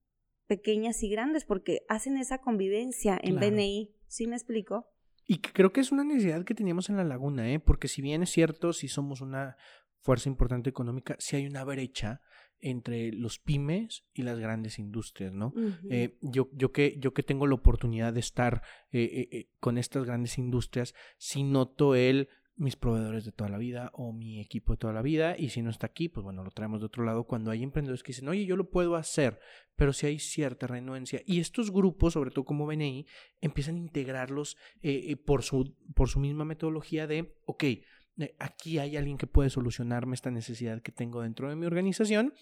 pequeñas 0.45 1.01
y 1.01 1.09
grandes, 1.09 1.45
porque 1.45 1.85
hacen 1.87 2.17
esa 2.17 2.39
convivencia 2.39 3.17
en 3.23 3.39
BNI. 3.39 3.95
¿Sí 4.05 4.27
me 4.27 4.35
explico? 4.35 4.89
Y 5.25 5.37
creo 5.37 5.71
que 5.71 5.79
es 5.79 5.93
una 5.93 6.03
necesidad 6.03 6.43
que 6.43 6.55
teníamos 6.55 6.89
en 6.89 6.97
la 6.97 7.05
laguna, 7.05 7.49
¿eh? 7.53 7.61
porque 7.61 7.87
si 7.87 8.01
bien 8.01 8.21
es 8.21 8.31
cierto, 8.31 8.73
si 8.73 8.89
somos 8.89 9.21
una 9.21 9.55
fuerza 10.01 10.27
importante 10.27 10.69
económica, 10.69 11.15
si 11.19 11.37
hay 11.37 11.47
una 11.47 11.63
brecha 11.63 12.19
entre 12.59 13.13
los 13.13 13.39
pymes 13.39 14.03
y 14.13 14.23
las 14.23 14.39
grandes 14.39 14.79
industrias, 14.79 15.31
¿no? 15.31 15.53
Eh, 15.89 16.17
yo, 16.19 16.49
yo, 16.51 16.73
que, 16.73 16.97
yo 16.99 17.13
que 17.13 17.23
tengo 17.23 17.47
la 17.47 17.55
oportunidad 17.55 18.11
de 18.11 18.19
estar 18.19 18.61
eh, 18.91 19.29
eh, 19.31 19.49
con 19.61 19.77
estas 19.77 20.03
grandes 20.03 20.37
industrias, 20.37 20.93
sí 21.17 21.43
noto 21.43 21.95
el 21.95 22.27
mis 22.57 22.75
proveedores 22.75 23.23
de 23.23 23.31
toda 23.31 23.49
la 23.49 23.57
vida 23.57 23.91
o 23.93 24.11
mi 24.11 24.39
equipo 24.41 24.73
de 24.73 24.77
toda 24.77 24.91
la 24.91 25.03
vida 25.03 25.37
y 25.37 25.49
si 25.49 25.61
no 25.61 25.69
está 25.69 25.87
aquí, 25.87 26.09
pues 26.09 26.23
bueno, 26.23 26.43
lo 26.43 26.51
traemos 26.51 26.79
de 26.79 26.87
otro 26.87 27.03
lado. 27.03 27.25
Cuando 27.25 27.51
hay 27.51 27.63
emprendedores 27.63 28.03
que 28.03 28.11
dicen, 28.11 28.27
oye, 28.27 28.45
yo 28.45 28.55
lo 28.55 28.69
puedo 28.69 28.95
hacer, 28.95 29.39
pero 29.75 29.93
si 29.93 30.07
hay 30.07 30.19
cierta 30.19 30.65
renuencia 30.65 31.21
y 31.25 31.39
estos 31.39 31.71
grupos, 31.71 32.13
sobre 32.13 32.31
todo 32.31 32.45
como 32.45 32.65
BNI, 32.65 33.05
empiezan 33.41 33.75
a 33.75 33.79
integrarlos 33.79 34.57
eh, 34.81 35.05
eh, 35.09 35.15
por, 35.17 35.43
su, 35.43 35.75
por 35.95 36.09
su 36.09 36.19
misma 36.19 36.45
metodología 36.45 37.05
de, 37.05 37.35
ok, 37.45 37.63
eh, 37.63 38.35
aquí 38.39 38.79
hay 38.79 38.97
alguien 38.97 39.17
que 39.17 39.27
puede 39.27 39.51
solucionarme 39.51 40.15
esta 40.15 40.31
necesidad 40.31 40.81
que 40.81 40.91
tengo 40.91 41.21
dentro 41.21 41.49
de 41.49 41.55
mi 41.55 41.67
organización, 41.67 42.33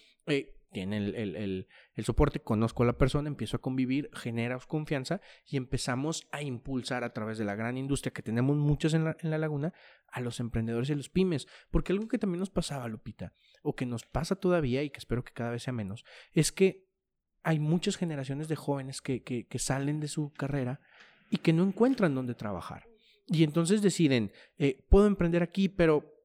tiene 0.76 0.98
el, 0.98 1.66
soporte, 2.04 2.40
conozco 2.40 2.82
a 2.82 2.86
la 2.86 2.98
persona, 2.98 3.28
empiezo 3.28 3.56
a 3.56 3.62
convivir, 3.62 4.10
genera 4.12 4.58
confianza 4.58 5.22
y 5.46 5.56
empezamos 5.56 6.28
a 6.32 6.42
impulsar 6.42 7.02
a 7.02 7.14
través 7.14 7.38
de 7.38 7.46
la 7.46 7.54
gran 7.54 7.78
industria 7.78 8.12
que 8.12 8.20
tenemos 8.20 8.58
muchas 8.58 8.92
en 8.92 9.04
la, 9.04 9.16
en 9.20 9.30
la 9.30 9.38
laguna 9.38 9.72
a 10.08 10.20
los 10.20 10.38
emprendedores 10.38 10.90
y 10.90 10.92
a 10.92 10.96
los 10.96 11.08
pymes. 11.08 11.48
Porque 11.70 11.94
algo 11.94 12.08
que 12.08 12.18
también 12.18 12.40
nos 12.40 12.50
pasaba, 12.50 12.88
Lupita, 12.88 13.32
o 13.62 13.74
que 13.74 13.86
nos 13.86 14.04
pasa 14.04 14.36
todavía 14.36 14.82
y 14.82 14.90
que 14.90 14.98
espero 14.98 15.24
que 15.24 15.32
cada 15.32 15.52
vez 15.52 15.62
sea 15.62 15.72
menos, 15.72 16.04
es 16.34 16.52
que 16.52 16.84
hay 17.42 17.58
muchas 17.58 17.96
generaciones 17.96 18.46
de 18.46 18.56
jóvenes 18.56 19.00
que, 19.00 19.22
que, 19.22 19.46
que 19.46 19.58
salen 19.58 19.98
de 19.98 20.08
su 20.08 20.30
carrera 20.34 20.80
y 21.30 21.38
que 21.38 21.54
no 21.54 21.62
encuentran 21.62 22.14
dónde 22.14 22.34
trabajar. 22.34 22.86
Y 23.28 23.44
entonces 23.44 23.80
deciden, 23.80 24.30
eh, 24.58 24.84
puedo 24.90 25.06
emprender 25.06 25.42
aquí, 25.42 25.70
pero 25.70 26.15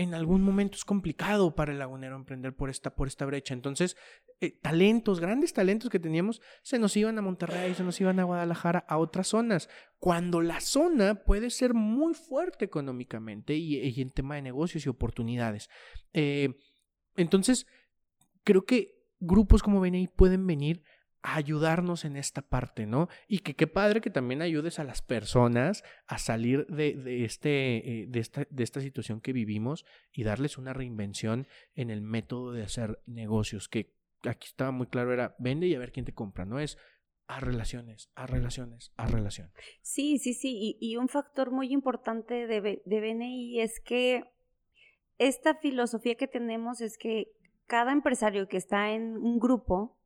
en 0.00 0.14
algún 0.14 0.40
momento 0.40 0.76
es 0.76 0.84
complicado 0.86 1.54
para 1.54 1.72
el 1.72 1.78
lagunero 1.78 2.16
emprender 2.16 2.56
por 2.56 2.70
esta, 2.70 2.94
por 2.94 3.06
esta 3.06 3.26
brecha. 3.26 3.52
Entonces, 3.52 3.98
eh, 4.40 4.58
talentos, 4.62 5.20
grandes 5.20 5.52
talentos 5.52 5.90
que 5.90 5.98
teníamos, 5.98 6.40
se 6.62 6.78
nos 6.78 6.96
iban 6.96 7.18
a 7.18 7.22
Monterrey, 7.22 7.74
se 7.74 7.84
nos 7.84 8.00
iban 8.00 8.18
a 8.18 8.24
Guadalajara, 8.24 8.78
a 8.88 8.96
otras 8.96 9.26
zonas. 9.26 9.68
Cuando 9.98 10.40
la 10.40 10.60
zona 10.60 11.16
puede 11.16 11.50
ser 11.50 11.74
muy 11.74 12.14
fuerte 12.14 12.64
económicamente 12.64 13.54
y, 13.54 14.00
en 14.00 14.10
tema 14.10 14.36
de 14.36 14.42
negocios 14.42 14.86
y 14.86 14.88
oportunidades. 14.88 15.68
Eh, 16.14 16.54
entonces, 17.16 17.66
creo 18.42 18.64
que 18.64 19.04
grupos 19.18 19.62
como 19.62 19.80
BNI 19.80 20.08
pueden 20.08 20.46
venir 20.46 20.82
ayudarnos 21.22 22.04
en 22.04 22.16
esta 22.16 22.42
parte, 22.42 22.86
¿no? 22.86 23.08
Y 23.28 23.40
que 23.40 23.54
qué 23.54 23.66
padre 23.66 24.00
que 24.00 24.10
también 24.10 24.42
ayudes 24.42 24.78
a 24.78 24.84
las 24.84 25.02
personas 25.02 25.84
a 26.06 26.18
salir 26.18 26.66
de, 26.66 26.94
de 26.94 27.24
este, 27.24 28.02
eh, 28.02 28.06
de, 28.08 28.20
esta, 28.20 28.46
de 28.48 28.62
esta 28.62 28.80
situación 28.80 29.20
que 29.20 29.32
vivimos 29.32 29.84
y 30.12 30.24
darles 30.24 30.58
una 30.58 30.72
reinvención 30.72 31.46
en 31.74 31.90
el 31.90 32.00
método 32.00 32.52
de 32.52 32.62
hacer 32.62 33.02
negocios, 33.06 33.68
que 33.68 33.92
aquí 34.22 34.48
estaba 34.48 34.70
muy 34.70 34.86
claro, 34.86 35.12
era 35.12 35.34
vende 35.38 35.66
y 35.66 35.74
a 35.74 35.78
ver 35.78 35.92
quién 35.92 36.06
te 36.06 36.14
compra, 36.14 36.44
¿no? 36.44 36.58
Es 36.58 36.78
a 37.26 37.38
relaciones, 37.38 38.10
a 38.16 38.26
relaciones, 38.26 38.92
a 38.96 39.06
relaciones. 39.06 39.52
Sí, 39.82 40.18
sí, 40.18 40.34
sí, 40.34 40.76
y, 40.80 40.92
y 40.92 40.96
un 40.96 41.08
factor 41.08 41.52
muy 41.52 41.72
importante 41.72 42.46
de, 42.46 42.82
de 42.84 43.00
BNI 43.00 43.60
es 43.60 43.78
que 43.80 44.24
esta 45.18 45.54
filosofía 45.54 46.16
que 46.16 46.26
tenemos 46.26 46.80
es 46.80 46.98
que 46.98 47.30
cada 47.66 47.92
empresario 47.92 48.48
que 48.48 48.56
está 48.56 48.90
en 48.90 49.16
un 49.16 49.38
grupo, 49.38 49.99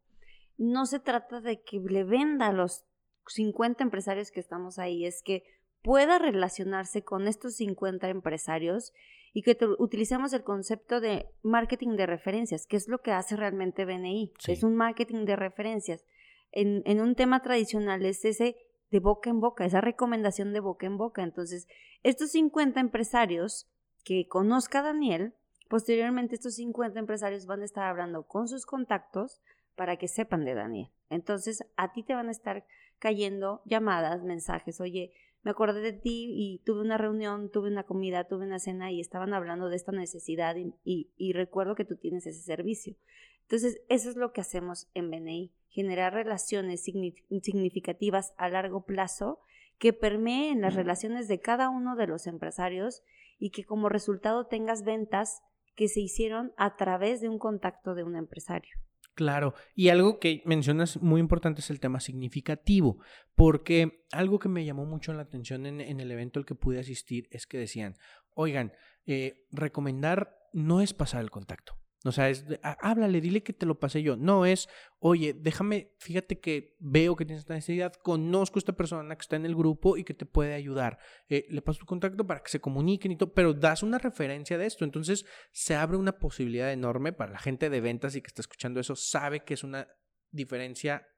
no 0.56 0.86
se 0.86 1.00
trata 1.00 1.40
de 1.40 1.62
que 1.62 1.78
le 1.80 2.04
venda 2.04 2.48
a 2.48 2.52
los 2.52 2.84
50 3.26 3.82
empresarios 3.82 4.30
que 4.30 4.40
estamos 4.40 4.78
ahí, 4.78 5.04
es 5.04 5.22
que 5.22 5.44
pueda 5.82 6.18
relacionarse 6.18 7.02
con 7.02 7.28
estos 7.28 7.56
50 7.56 8.08
empresarios 8.08 8.92
y 9.32 9.42
que 9.42 9.58
utilicemos 9.78 10.32
el 10.32 10.44
concepto 10.44 11.00
de 11.00 11.26
marketing 11.42 11.96
de 11.96 12.06
referencias, 12.06 12.66
que 12.66 12.76
es 12.76 12.88
lo 12.88 13.02
que 13.02 13.12
hace 13.12 13.36
realmente 13.36 13.84
BNI, 13.84 14.32
es 14.46 14.62
un 14.62 14.76
marketing 14.76 15.24
de 15.24 15.36
referencias. 15.36 16.04
En, 16.52 16.82
en, 16.86 17.00
un 17.00 17.16
tema 17.16 17.42
tradicional 17.42 18.04
es 18.04 18.24
ese 18.24 18.56
de 18.92 19.00
boca 19.00 19.28
en 19.28 19.40
boca, 19.40 19.64
esa 19.64 19.80
recomendación 19.80 20.52
de 20.52 20.60
boca 20.60 20.86
en 20.86 20.96
boca. 20.96 21.24
Entonces, 21.24 21.66
estos 22.04 22.30
50 22.30 22.78
empresarios 22.78 23.68
que 24.04 24.28
conozca 24.28 24.82
Daniel, 24.82 25.34
posteriormente 25.68 26.36
estos 26.36 26.54
50 26.54 27.00
empresarios 27.00 27.46
van 27.46 27.62
a 27.62 27.64
estar 27.64 27.84
hablando 27.84 28.28
con 28.28 28.46
sus 28.46 28.66
contactos 28.66 29.42
para 29.76 29.96
que 29.96 30.08
sepan 30.08 30.44
de 30.44 30.54
Daniel. 30.54 30.90
Entonces, 31.10 31.64
a 31.76 31.92
ti 31.92 32.02
te 32.02 32.14
van 32.14 32.28
a 32.28 32.32
estar 32.32 32.66
cayendo 32.98 33.62
llamadas, 33.64 34.22
mensajes, 34.22 34.80
oye, 34.80 35.12
me 35.44 35.50
acordé 35.50 35.80
de 35.82 35.92
ti 35.92 36.32
y 36.34 36.62
tuve 36.64 36.80
una 36.80 36.96
reunión, 36.96 37.50
tuve 37.50 37.68
una 37.68 37.84
comida, 37.84 38.24
tuve 38.24 38.46
una 38.46 38.58
cena 38.58 38.90
y 38.90 39.00
estaban 39.00 39.34
hablando 39.34 39.68
de 39.68 39.76
esta 39.76 39.92
necesidad 39.92 40.56
y, 40.84 41.32
recuerdo 41.34 41.74
que 41.74 41.84
tú 41.84 41.96
tienes 41.96 42.26
ese 42.26 42.40
servicio. 42.40 42.96
Entonces, 43.42 43.82
eso 43.90 44.08
es 44.08 44.16
lo 44.16 44.32
que 44.32 44.40
hacemos 44.40 44.88
en 44.94 45.10
BNI, 45.10 45.52
generar 45.68 46.14
relaciones 46.14 46.82
significativas 46.82 48.32
a 48.38 48.48
largo 48.48 48.86
plazo 48.86 49.40
que 49.78 49.92
permeen 49.92 50.62
las 50.62 50.74
relaciones 50.74 51.28
de 51.28 51.40
cada 51.40 51.68
uno 51.68 51.94
de 51.94 52.06
los 52.06 52.26
empresarios 52.26 53.02
y 53.38 53.50
que 53.50 53.64
como 53.64 53.90
resultado 53.90 54.46
tengas 54.46 54.82
ventas 54.82 55.42
que 55.74 55.88
se 55.88 56.00
hicieron 56.00 56.54
a 56.56 56.76
través 56.76 57.20
de 57.20 57.28
un 57.28 57.38
contacto 57.38 57.94
de 57.94 58.04
un 58.04 58.16
empresario. 58.16 58.78
Claro, 59.14 59.54
y 59.76 59.90
algo 59.90 60.18
que 60.18 60.42
mencionas 60.44 61.00
muy 61.00 61.20
importante 61.20 61.60
es 61.60 61.70
el 61.70 61.78
tema 61.78 62.00
significativo, 62.00 62.98
porque 63.36 64.04
algo 64.10 64.40
que 64.40 64.48
me 64.48 64.64
llamó 64.64 64.86
mucho 64.86 65.12
la 65.12 65.22
atención 65.22 65.66
en, 65.66 65.80
el 65.80 66.10
evento 66.10 66.40
al 66.40 66.46
que 66.46 66.56
pude 66.56 66.80
asistir 66.80 67.28
es 67.30 67.46
que 67.46 67.58
decían, 67.58 67.94
oigan, 68.34 68.72
eh, 69.06 69.46
recomendar 69.52 70.36
no 70.52 70.80
es 70.80 70.94
pasar 70.94 71.22
el 71.22 71.30
contacto, 71.30 71.76
o 72.04 72.12
sea, 72.12 72.28
es, 72.28 72.44
háblale, 72.62 73.20
dile 73.22 73.42
que 73.42 73.54
te 73.54 73.64
lo 73.64 73.80
pasé 73.80 74.02
yo. 74.02 74.16
No 74.16 74.44
es, 74.44 74.68
oye, 74.98 75.32
déjame, 75.32 75.94
fíjate 75.98 76.38
que 76.38 76.76
veo 76.78 77.16
que 77.16 77.24
tienes 77.24 77.40
esta 77.40 77.54
necesidad, 77.54 77.94
conozco 77.94 78.58
a 78.58 78.60
esta 78.60 78.74
persona 78.74 79.16
que 79.16 79.22
está 79.22 79.36
en 79.36 79.46
el 79.46 79.56
grupo 79.56 79.96
y 79.96 80.04
que 80.04 80.12
te 80.12 80.26
puede 80.26 80.52
ayudar. 80.52 80.98
Eh, 81.30 81.46
le 81.48 81.62
paso 81.62 81.80
tu 81.80 81.86
contacto 81.86 82.26
para 82.26 82.42
que 82.42 82.50
se 82.50 82.60
comuniquen 82.60 83.12
y 83.12 83.16
todo, 83.16 83.32
pero 83.32 83.54
das 83.54 83.82
una 83.82 83.98
referencia 83.98 84.58
de 84.58 84.66
esto. 84.66 84.84
Entonces, 84.84 85.24
se 85.50 85.76
abre 85.76 85.96
una 85.96 86.18
posibilidad 86.18 86.70
enorme 86.70 87.14
para 87.14 87.32
la 87.32 87.38
gente 87.38 87.70
de 87.70 87.80
ventas 87.80 88.14
y 88.16 88.20
que 88.20 88.28
está 88.28 88.42
escuchando 88.42 88.80
eso, 88.80 88.96
sabe 88.96 89.40
que 89.40 89.54
es 89.54 89.64
una 89.64 89.88
diferencia 90.30 91.08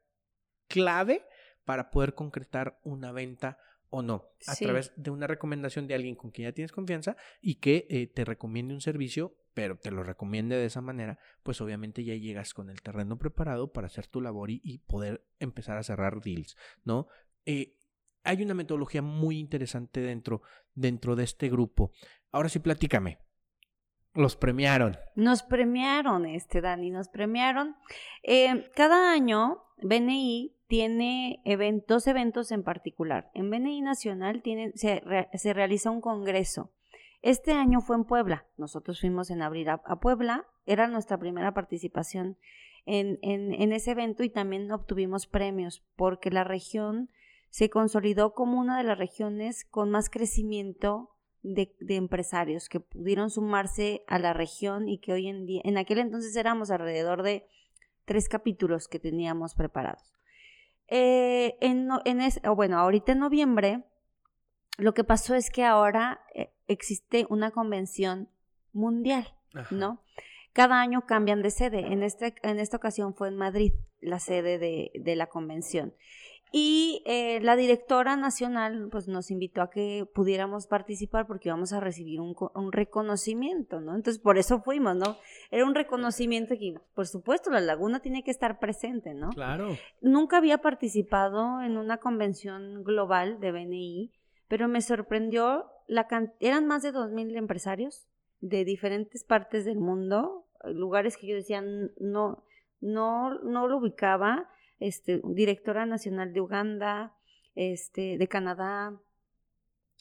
clave 0.69 1.27
para 1.65 1.91
poder 1.91 2.15
concretar 2.15 2.79
una 2.85 3.11
venta 3.11 3.59
o 3.91 4.03
no, 4.03 4.31
a 4.47 4.55
través 4.55 4.93
de 4.97 5.11
una 5.11 5.27
recomendación 5.27 5.87
de 5.87 5.95
alguien 5.95 6.17
con 6.17 6.31
quien 6.31 6.49
ya 6.49 6.53
tienes 6.53 6.73
confianza 6.73 7.17
y 7.41 7.57
que 7.57 7.87
eh, 7.89 8.07
te 8.07 8.25
recomiende 8.25 8.75
un 8.75 8.81
servicio 8.81 9.37
pero 9.57 9.79
te 9.79 9.91
lo 9.91 10.03
recomiende 10.03 10.55
de 10.55 10.67
esa 10.67 10.83
manera, 10.83 11.19
pues 11.43 11.63
obviamente 11.63 12.05
ya 12.05 12.15
llegas 12.15 12.53
con 12.53 12.69
el 12.69 12.83
terreno 12.83 13.17
preparado 13.17 13.73
para 13.73 13.87
hacer 13.87 14.07
tu 14.07 14.21
labor 14.21 14.51
y, 14.51 14.83
poder 14.87 15.25
empezar 15.39 15.79
a 15.79 15.83
cerrar 15.83 16.21
deals, 16.21 16.59
¿no? 16.85 17.09
Eh, 17.47 17.75
hay 18.23 18.43
una 18.43 18.53
metodología 18.53 19.01
muy 19.01 19.39
interesante 19.39 20.01
dentro, 20.01 20.43
dentro 20.75 21.17
de 21.17 21.25
este 21.25 21.49
grupo. 21.49 21.91
Ahora 22.33 22.51
sí, 22.51 22.59
platícame. 22.59 23.19
Los 24.17 24.37
premiaron. 24.37 24.97
Nos 25.15 25.43
premiaron, 25.43 26.27
este 26.27 26.61
Dani, 26.61 26.91
nos 26.91 27.09
premiaron. 27.09 27.77
Eh, 28.23 28.71
cada 28.75 29.13
año 29.13 29.63
BNI 29.83 30.55
tiene 30.67 31.41
dos 31.87 32.07
eventos 32.07 32.51
en 32.51 32.63
particular. 32.65 33.31
En 33.35 33.51
BNI 33.51 33.83
Nacional 33.83 34.43
se, 34.75 35.03
se 35.35 35.53
realiza 35.53 35.91
un 35.91 36.01
congreso 36.01 36.73
este 37.27 37.51
año 37.51 37.81
fue 37.81 37.97
en 37.97 38.05
Puebla. 38.05 38.47
Nosotros 38.57 39.01
fuimos 39.01 39.31
en 39.31 39.43
abril 39.43 39.69
a, 39.69 40.01
Puebla. 40.01 40.47
Era 40.65 40.87
nuestra 40.87 41.19
primera 41.19 41.55
participación 41.55 42.37
en, 42.85 43.19
en, 43.23 43.73
ese 43.73 43.91
evento 43.91 44.23
y 44.23 44.31
también 44.31 44.71
obtuvimos 44.71 45.27
premios 45.27 45.83
porque 45.97 46.31
la 46.31 46.45
región 46.45 47.11
se 47.51 47.69
consolidó 47.69 48.33
como 48.33 48.61
una 48.61 48.79
de 48.79 48.85
las 48.85 48.97
regiones 48.97 49.65
con 49.65 49.91
más 49.91 50.09
crecimiento 50.09 51.16
de, 51.55 51.75
de, 51.81 51.97
empresarios 51.97 52.69
que 52.69 52.81
pudieron 52.81 53.31
sumarse 53.31 54.05
a 54.07 54.19
la 54.19 54.33
región 54.33 54.89
y 54.89 54.99
que 54.99 55.13
hoy 55.13 55.29
en 55.29 55.47
día, 55.47 55.61
en 55.65 55.79
aquel 55.79 55.99
entonces 55.99 56.35
éramos 56.37 56.71
alrededor 56.71 57.23
de 57.23 57.47
tres 58.05 58.29
capítulos 58.29 58.89
que 58.89 58.99
teníamos 58.99 59.55
preparados. 59.55 60.13
Eh, 60.89 61.57
en, 61.61 61.89
en 62.05 62.21
bueno, 62.55 62.79
ahorita 62.79 63.13
en 63.13 63.19
noviembre 63.19 63.85
lo 64.79 64.95
que 64.95 65.05
pasó 65.05 65.35
es 65.35 65.51
que 65.51 65.65
ahora 65.65 66.21
eh, 66.35 66.53
existe 66.69 67.27
una 67.29 67.51
convención 67.51 68.29
mundial, 68.73 69.35
¿no? 69.71 70.03
Cada 70.53 70.81
año 70.81 71.07
cambian 71.07 71.43
de 71.43 71.51
sede. 71.51 71.81
En, 71.93 72.03
este, 72.03 72.35
en 72.43 72.59
esta 72.59 72.77
ocasión 72.77 73.15
fue 73.15 73.29
en 73.29 73.37
Madrid 73.37 73.73
la 74.01 74.19
sede 74.19 74.59
de, 74.59 75.17
la 75.17 75.27
convención. 75.27 75.95
Y 76.53 77.03
eh, 77.07 77.41
la 77.43 77.57
directora 77.57 78.17
nacional 78.17 78.89
pues, 78.91 79.09
nos 79.09 79.31
invitó 79.31 79.63
a 79.63 79.71
que 79.71 80.07
pudiéramos 80.15 80.67
participar 80.67 81.27
porque 81.27 81.49
íbamos 81.49 81.73
a 81.73 81.81
recibir 81.81 82.21
un, 82.21 82.35
un, 82.55 82.73
reconocimiento, 82.73 83.81
¿no? 83.81 83.95
Entonces, 83.95 84.23
por 84.23 84.39
eso 84.39 84.61
fuimos, 84.63 84.97
¿no? 84.97 85.17
Era 85.51 85.67
un 85.67 85.75
reconocimiento 85.75 86.55
que, 86.57 86.75
por 86.95 87.07
supuesto, 87.07 87.51
la 87.51 87.61
laguna 87.61 88.01
tiene 88.01 88.23
que 88.23 88.31
estar 88.31 88.59
presente, 88.59 89.13
¿no? 89.13 89.31
Claro. 89.31 89.77
Nunca 90.01 90.39
había 90.39 90.59
participado 90.59 91.61
en 91.63 91.77
una 91.77 91.99
convención 91.99 92.85
global 92.85 93.41
de 93.41 93.53
BNI 93.53 94.13
pero 94.49 94.69
me 94.69 94.81
sorprendió 94.81 95.67
la 95.87 96.07
eran 96.41 96.67
más 96.67 96.83
de 96.83 96.93
2.000 96.93 97.37
empresarios 97.37 98.09
de 98.41 98.65
diferentes 98.65 99.25
partes 99.25 99.65
del 99.65 99.79
mundo, 99.79 100.47
lugares 100.65 101.17
que 101.17 101.27
yo 101.27 101.35
decía 101.35 101.63
no, 101.63 102.45
no, 102.81 103.35
no 103.41 103.69
lo 103.69 103.79
ubicaba, 103.79 104.49
este, 104.81 105.21
directora 105.25 105.87
nacional 105.87 106.33
de 106.33 106.41
Uganda, 106.41 107.15
este, 107.55 108.19
de 108.19 108.29
Canadá, 108.29 109.01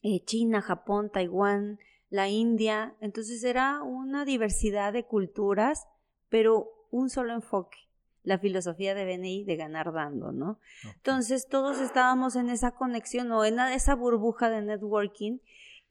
eh, 0.03 0.23
China, 0.25 0.61
Japón, 0.61 1.09
Taiwán, 1.11 1.79
la 2.09 2.29
India, 2.29 2.95
entonces 3.01 3.43
era 3.43 3.81
una 3.81 4.25
diversidad 4.25 4.93
de 4.93 5.05
culturas, 5.05 5.87
pero 6.29 6.69
un 6.91 7.09
solo 7.09 7.33
enfoque 7.33 7.85
la 8.25 8.39
filosofía 8.39 8.95
de 8.95 9.05
BNI 9.05 9.45
de 9.45 9.55
ganar 9.55 9.93
dando, 9.93 10.31
¿no? 10.31 10.59
Entonces 10.95 11.47
todos 11.47 11.79
estábamos 11.79 12.35
en 12.35 12.49
esa 12.49 12.71
conexión 12.71 13.31
o 13.31 13.45
en 13.45 13.59
esa 13.59 13.95
burbuja 13.95 14.49
de 14.49 14.63
networking 14.63 15.37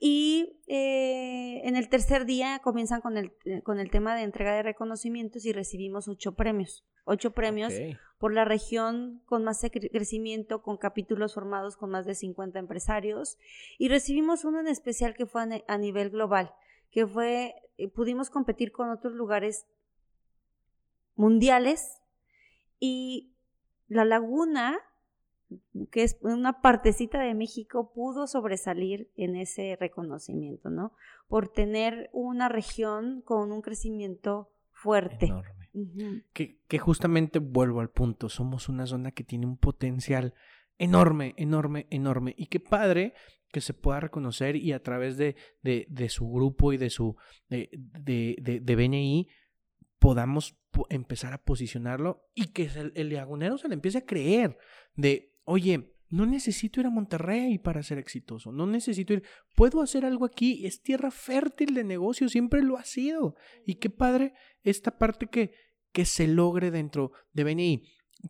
y 0.07 0.61
eh, 0.66 1.62
en 1.64 1.76
el 1.76 1.88
tercer 1.88 2.26
día 2.26 2.59
comienzan 2.59 3.00
con 3.00 3.16
el, 3.16 3.32
eh, 3.46 3.62
con 3.62 3.80
el 3.80 3.90
tema 3.90 4.14
de 4.14 4.20
entrega 4.20 4.52
de 4.52 4.62
reconocimientos 4.62 5.46
y 5.46 5.52
recibimos 5.55 6.09
ocho 6.09 6.34
premios, 6.34 6.84
ocho 7.05 7.32
premios 7.32 7.72
por 8.18 8.34
la 8.34 8.44
región 8.44 9.22
con 9.24 9.44
más 9.44 9.64
crecimiento, 9.92 10.61
con 10.61 10.76
capítulos 10.76 11.32
formados 11.32 11.78
con 11.78 11.88
más 11.88 12.05
de 12.05 12.14
50 12.14 12.59
empresarios. 12.59 13.38
Y 13.78 13.88
recibimos 13.88 14.44
uno 14.44 14.61
en 14.61 14.66
especial 14.66 15.14
que 15.14 15.24
fue 15.24 15.48
a, 15.66 15.78
nivel 15.78 16.11
global, 16.11 16.52
que 16.90 17.07
fue, 17.07 17.55
eh, 17.78 17.88
pudimos 17.88 18.28
competir 18.28 18.72
con 18.72 18.90
otros 18.90 19.14
lugares 19.14 19.64
mundiales 21.14 22.02
Y 22.78 23.32
la 23.88 24.05
laguna, 24.05 24.82
que 25.90 26.02
es 26.02 26.16
una 26.20 26.61
partecita 26.61 27.20
de 27.20 27.34
México, 27.34 27.92
pudo 27.94 28.26
sobresalir 28.26 29.11
en 29.16 29.36
ese 29.36 29.76
reconocimiento, 29.78 30.70
¿no? 30.70 30.92
Por 31.28 31.48
tener 31.48 32.11
una 32.12 32.48
región 32.48 33.22
con 33.22 33.52
un 33.52 33.62
crecimiento 33.62 34.50
fuerte. 34.70 35.26
Enorme. 35.26 36.24
que, 36.32 36.61
que 36.68 36.78
justamente 36.78 37.38
vuelvo 37.38 37.80
al 37.80 37.90
punto, 37.90 38.28
somos 38.28 38.68
una 38.68 38.86
zona 38.86 39.11
que 39.11 39.24
tiene 39.24 39.46
un 39.46 39.57
potencial 39.57 40.34
enorme, 40.78 41.34
enorme, 41.36 41.86
enorme. 41.90 42.34
Y 42.36 42.46
qué 42.46 42.61
padre 42.61 43.14
que 43.52 43.61
se 43.61 43.72
pueda 43.74 44.00
reconocer 44.00 44.57
y 44.57 44.72
a 44.72 44.82
través 44.82 45.16
de, 45.16 45.36
de, 45.62 45.86
de 45.88 46.09
su 46.09 46.28
grupo 46.28 46.72
y 46.72 46.76
de 46.76 46.90
su 46.90 47.16
de, 47.48 47.70
de, 47.72 48.61
de 48.61 48.76
BNI 48.76 49.28
podamos 50.00 50.57
empezar 50.90 51.32
a 51.32 51.44
posicionarlo 51.44 52.26
y 52.34 52.48
que 52.48 52.64
el, 52.64 52.92
el 52.96 53.14
lagunero 53.14 53.57
se 53.57 53.68
le 53.68 53.74
empiece 53.74 53.98
a 53.98 54.07
creer 54.07 54.59
de, 54.96 55.34
oye, 55.45 55.95
no 56.11 56.26
necesito 56.26 56.80
ir 56.80 56.86
a 56.86 56.90
Monterrey 56.90 57.59
para 57.59 57.82
ser 57.82 57.99
exitoso, 57.99 58.53
no 58.53 58.66
necesito 58.66 59.12
ir, 59.12 59.24
puedo 59.57 59.82
hacer 59.82 60.05
algo 60.05 60.24
aquí, 60.24 60.64
es 60.66 60.82
tierra 60.82 61.11
fértil 61.11 61.74
de 61.74 61.84
negocio, 61.84 62.28
siempre 62.28 62.62
lo 62.62 62.76
ha 62.76 62.84
sido. 62.84 63.34
Y 63.66 63.76
qué 63.76 63.90
padre 63.90 64.34
esta 64.62 64.97
parte 64.97 65.26
que, 65.26 65.53
que 65.92 66.05
se 66.05 66.28
logre 66.28 66.70
dentro 66.70 67.12
de 67.32 67.45
BNI. 67.45 67.82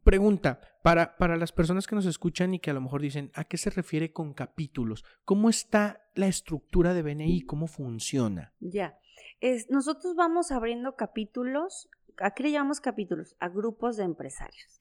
Pregunta, 0.02 0.60
para, 0.82 1.16
para 1.16 1.36
las 1.36 1.52
personas 1.52 1.86
que 1.86 1.94
nos 1.94 2.06
escuchan 2.06 2.54
y 2.54 2.58
que 2.58 2.70
a 2.70 2.74
lo 2.74 2.80
mejor 2.80 3.00
dicen, 3.00 3.30
¿a 3.34 3.44
qué 3.44 3.56
se 3.56 3.70
refiere 3.70 4.12
con 4.12 4.34
capítulos? 4.34 5.04
¿Cómo 5.24 5.48
está 5.48 6.00
la 6.14 6.26
estructura 6.26 6.94
de 6.94 7.02
BNI? 7.02 7.42
¿Cómo 7.42 7.66
funciona? 7.68 8.54
Ya, 8.60 8.98
es, 9.40 9.70
nosotros 9.70 10.16
vamos 10.16 10.50
abriendo 10.50 10.96
capítulos, 10.96 11.88
¿a 12.18 12.30
qué 12.32 12.42
le 12.42 12.52
llamamos 12.52 12.80
capítulos? 12.80 13.36
A 13.40 13.48
grupos 13.48 13.96
de 13.96 14.04
empresarios. 14.04 14.78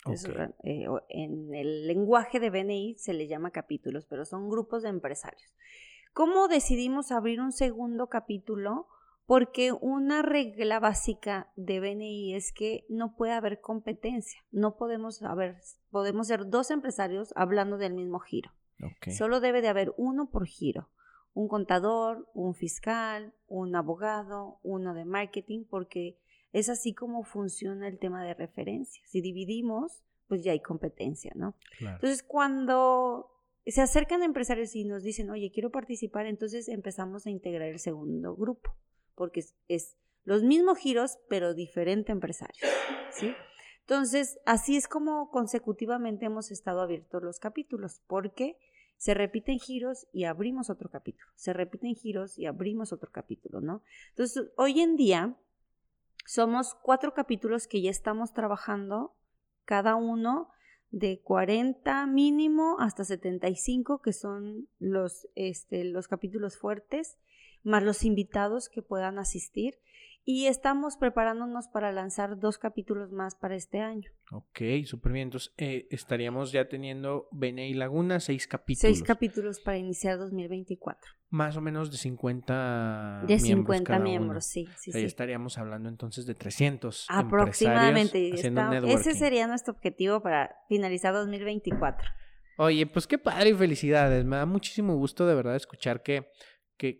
Eh, 0.63 0.86
en 1.09 1.53
el 1.53 1.88
lenguaje 1.88 2.39
de 2.39 2.49
BNI 2.49 2.95
se 2.97 3.13
le 3.13 3.27
llama 3.27 3.51
capítulos, 3.51 4.05
pero 4.05 4.25
son 4.25 4.49
grupos 4.49 4.84
de 4.84 4.89
empresarios. 4.89 5.53
¿Cómo 6.13 6.47
decidimos 6.47 7.11
abrir 7.11 7.41
un 7.41 7.51
segundo 7.51 8.07
capítulo? 8.07 8.88
porque 9.25 9.71
una 9.71 10.21
regla 10.21 10.79
básica 10.79 11.49
de 11.55 11.79
BNI 11.79 12.36
es 12.36 12.51
que 12.51 12.86
no 12.89 13.15
puede 13.15 13.31
haber 13.31 13.61
competencia, 13.61 14.43
no 14.51 14.75
podemos 14.75 15.21
haber, 15.21 15.57
podemos 15.91 16.27
ser 16.27 16.49
dos 16.49 16.71
empresarios 16.71 17.34
hablando 17.36 17.77
del 17.77 17.93
mismo 17.93 18.19
giro. 18.19 18.51
Solo 19.15 19.39
debe 19.39 19.61
de 19.61 19.69
haber 19.69 19.93
uno 19.95 20.29
por 20.29 20.45
giro, 20.45 20.89
un 21.34 21.47
contador, 21.47 22.27
un 22.34 22.53
fiscal, 22.53 23.34
un 23.47 23.75
abogado, 23.77 24.59
uno 24.61 24.93
de 24.93 25.05
marketing, 25.05 25.63
porque 25.69 26.17
es 26.54 26.70
así 26.70 26.93
como 26.93 27.24
funciona 27.24 27.88
el 27.88 27.99
tema 27.99 28.24
de 28.24 28.34
referencia. 28.34 29.04
Si 29.06 29.22
dividimos, 29.22 30.04
pues 30.28 30.43
ya 30.43 30.54
hay 30.54 30.62
competencia, 30.62 31.34
¿no? 31.36 31.56
Entonces, 31.80 32.24
cuando 32.24 33.30
se 33.66 33.82
acercan 33.82 34.24
empresarios 34.24 34.76
y 34.76 34.86
nos 34.86 35.04
dicen, 35.04 35.30
oye, 35.30 35.51
quiero 35.51 35.72
participar, 35.72 36.26
entonces 36.28 36.70
empezamos 36.70 37.26
a 37.26 37.30
integrar 37.30 37.68
el 37.68 37.80
segundo 37.80 38.36
grupo 38.36 38.76
porque 39.16 39.43
es, 39.68 39.97
los 40.24 40.43
mismos 40.43 40.78
giros, 40.78 41.20
pero 41.30 41.54
diferente 41.54 42.12
empresario, 42.12 42.68
¿sí? 43.12 43.34
Entonces, 43.82 44.39
así 44.45 44.78
es 44.78 44.88
como 44.88 45.30
consecutivamente 45.30 46.26
hemos 46.26 46.51
estado 46.51 46.82
abiertos 46.82 47.22
los 47.22 47.39
capítulos, 47.39 48.01
porque 48.08 48.58
se 48.97 49.14
repiten 49.14 49.60
giros 49.60 50.08
y 50.14 50.24
abrimos 50.24 50.70
otro 50.70 50.89
capítulo, 50.89 51.30
se 51.36 51.51
repiten 51.51 51.93
giros 51.95 52.39
y 52.39 52.45
abrimos 52.45 52.93
otro 52.93 53.12
capítulo, 53.12 53.60
¿no? 53.60 53.84
Entonces, 54.10 54.51
hoy 54.56 54.80
en 54.80 54.95
día 54.95 55.38
somos 56.26 56.76
cuatro 56.76 57.13
capítulos 57.13 57.67
que 57.67 57.82
ya 57.82 57.89
estamos 57.89 58.34
trabajando, 58.34 59.15
cada 59.65 59.95
uno 59.95 60.49
de 60.91 61.21
40 61.21 62.05
mínimo 62.05 62.78
hasta 62.80 63.03
75, 63.03 64.01
que 64.01 64.13
son 64.13 64.67
los, 64.80 65.28
este, 65.36 65.84
los 65.86 66.07
capítulos 66.07 66.57
fuertes, 66.57 67.17
más 67.63 67.84
los 67.84 68.03
invitados 68.03 68.69
que 68.69 68.82
puedan 68.82 69.17
asistir. 69.17 69.80
Y 70.26 70.47
estamos 70.47 70.95
preparándonos 70.95 71.67
para 71.67 71.91
lanzar 71.91 72.39
dos 72.39 72.57
capítulos 72.57 73.11
más 73.11 73.36
para 73.36 73.55
este 73.55 73.82
año. 73.82 74.09
Ok, 74.32 74.61
súper 74.86 75.11
bien. 75.11 75.28
Entonces, 75.28 75.53
eh, 75.57 75.86
estaríamos 75.91 76.53
ya 76.53 76.69
teniendo 76.69 77.28
Bene 77.32 77.67
y 77.67 77.74
Laguna, 77.74 78.21
seis 78.21 78.47
capítulos. 78.47 78.80
Seis 78.80 79.03
capítulos 79.03 79.59
para 79.59 79.78
iniciar 79.78 80.17
2024. 80.17 81.11
Más 81.30 81.57
o 81.57 81.61
menos 81.61 81.91
de 81.91 81.97
50 81.97 83.24
De 83.28 83.38
50 83.38 83.99
miembros, 83.99 84.45
sí. 84.45 84.69
sí, 84.78 84.91
Ahí 84.93 85.03
estaríamos 85.03 85.57
hablando 85.57 85.89
entonces 85.89 86.26
de 86.26 86.36
300. 86.36 87.07
Aproximadamente. 87.09 88.30
ese 88.30 89.15
sería 89.15 89.45
nuestro 89.47 89.74
objetivo 89.74 90.21
para 90.21 90.55
finalizar 90.69 91.13
2024. 91.13 92.07
Oye, 92.57 92.86
pues 92.86 93.07
qué 93.07 93.17
padre 93.17 93.49
y 93.49 93.53
felicidades. 93.53 94.24
Me 94.26 94.38
da 94.38 94.45
muchísimo 94.45 94.95
gusto 94.95 95.26
de 95.26 95.36
verdad 95.36 95.55
escuchar 95.55 96.03
que 96.03 96.30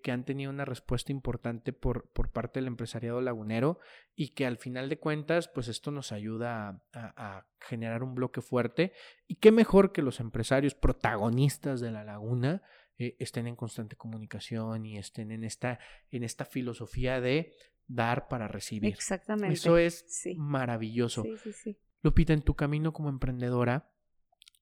que, 0.02 0.12
han 0.12 0.24
tenido 0.24 0.50
una 0.50 0.64
respuesta 0.64 1.12
importante 1.12 1.74
por, 1.74 2.10
por, 2.12 2.32
parte 2.32 2.60
del 2.60 2.68
empresariado 2.68 3.20
lagunero 3.20 3.80
y 4.16 4.30
que 4.30 4.46
al 4.46 4.58
final 4.58 4.88
de 4.88 4.98
cuentas, 4.98 5.50
pues 5.50 5.68
esto 5.68 5.92
nos 5.92 6.14
ayuda 6.14 6.82
a, 6.94 7.46
generar 7.60 8.04
un 8.04 8.16
bloque 8.16 8.42
fuerte. 8.42 8.94
Y 9.28 9.36
qué 9.36 9.52
mejor 9.52 9.92
que 9.92 10.02
los 10.02 10.20
empresarios 10.20 10.74
protagonistas 10.74 11.82
de 11.82 11.92
la 11.92 12.06
laguna 12.06 12.62
eh, 12.98 13.18
estén 13.20 13.48
en 13.48 13.56
constante 13.56 13.98
comunicación 13.98 14.86
y 14.86 14.98
estén 14.98 15.32
en 15.32 15.44
esta, 15.44 15.80
en 16.12 16.24
esta 16.24 16.46
filosofía 16.46 17.20
de 17.20 17.54
dar 17.88 18.30
para 18.30 18.48
recibir. 18.48 18.94
Exactamente. 18.94 19.56
Eso 19.56 19.78
es 19.78 20.06
maravilloso. 20.38 21.24
Sí, 21.24 21.38
sí, 21.38 21.54
sí. 21.54 21.78
Lupita, 22.02 22.32
en 22.32 22.42
tu 22.42 22.56
camino 22.56 22.94
como 22.94 23.10
emprendedora, 23.10 23.90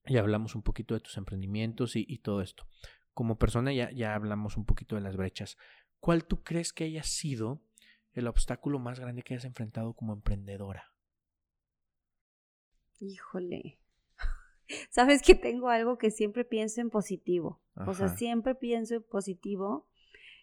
ya 0.05 0.19
hablamos 0.19 0.55
un 0.55 0.63
poquito 0.63 0.95
de 0.95 0.99
tus 0.99 1.17
emprendimientos 1.17 1.95
y, 1.95 2.05
y 2.07 2.19
todo 2.19 2.41
esto 2.41 2.65
como 3.13 3.37
persona 3.37 3.73
ya, 3.73 3.91
ya 3.91 4.15
hablamos 4.15 4.57
un 4.57 4.65
poquito 4.65 4.95
de 4.95 5.01
las 5.01 5.17
brechas. 5.17 5.57
¿Cuál 5.99 6.25
tú 6.25 6.43
crees 6.43 6.73
que 6.73 6.85
haya 6.85 7.03
sido 7.03 7.61
el 8.13 8.27
obstáculo 8.27 8.79
más 8.79 8.99
grande 8.99 9.21
que 9.21 9.33
hayas 9.33 9.45
enfrentado 9.45 9.93
como 9.93 10.13
emprendedora? 10.13 10.91
Híjole. 12.99 13.79
Sabes 14.89 15.21
que 15.21 15.35
tengo 15.35 15.69
algo 15.69 15.97
que 15.97 16.11
siempre 16.11 16.45
pienso 16.45 16.81
en 16.81 16.89
positivo. 16.89 17.61
O 17.75 17.93
sea, 17.93 18.09
siempre 18.09 18.53
pienso 18.55 18.95
en 18.95 19.03
positivo. 19.03 19.87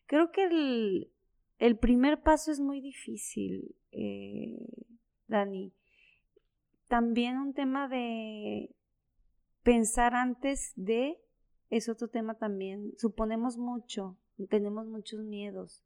Creo 0.06 0.32
que 0.32 0.44
el, 0.44 1.12
el 1.58 1.76
primer 1.76 2.22
paso 2.22 2.50
es 2.50 2.60
muy 2.60 2.80
difícil, 2.80 3.76
eh, 3.92 4.58
Dani. 5.26 5.72
También 6.88 7.36
un 7.36 7.52
tema 7.52 7.88
de 7.88 8.74
pensar 9.62 10.14
antes 10.14 10.72
de 10.76 11.20
es 11.70 11.88
otro 11.88 12.08
tema 12.08 12.34
también. 12.34 12.92
Suponemos 12.96 13.58
mucho, 13.58 14.16
tenemos 14.48 14.86
muchos 14.86 15.20
miedos. 15.20 15.84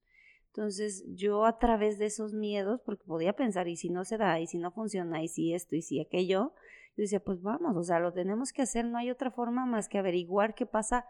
Entonces 0.49 1.05
yo 1.15 1.47
a 1.47 1.59
través 1.59 1.99
de 1.99 2.07
esos 2.07 2.35
miedos, 2.35 2.81
porque 2.85 3.05
podía 3.05 3.33
pensar, 3.33 3.69
y 3.69 3.77
si 3.77 3.89
no 3.89 4.05
se 4.05 4.19
da, 4.19 4.39
y 4.39 4.47
si 4.47 4.59
no 4.59 4.71
funciona, 4.71 5.23
y 5.23 5.29
si 5.29 5.55
esto, 5.55 5.77
y 5.77 5.83
si 5.83 6.01
aquello, 6.01 6.53
yo 6.97 7.03
decía, 7.03 7.21
pues 7.21 7.41
vamos, 7.41 7.75
o 7.77 7.83
sea, 7.83 8.01
lo 8.01 8.13
tenemos 8.13 8.53
que 8.53 8.63
hacer, 8.63 8.85
no 8.85 8.99
hay 8.99 9.11
otra 9.11 9.31
forma 9.31 9.65
más 9.65 9.89
que 9.89 9.97
averiguar 9.97 10.55
qué 10.55 10.67
pasa 10.67 11.07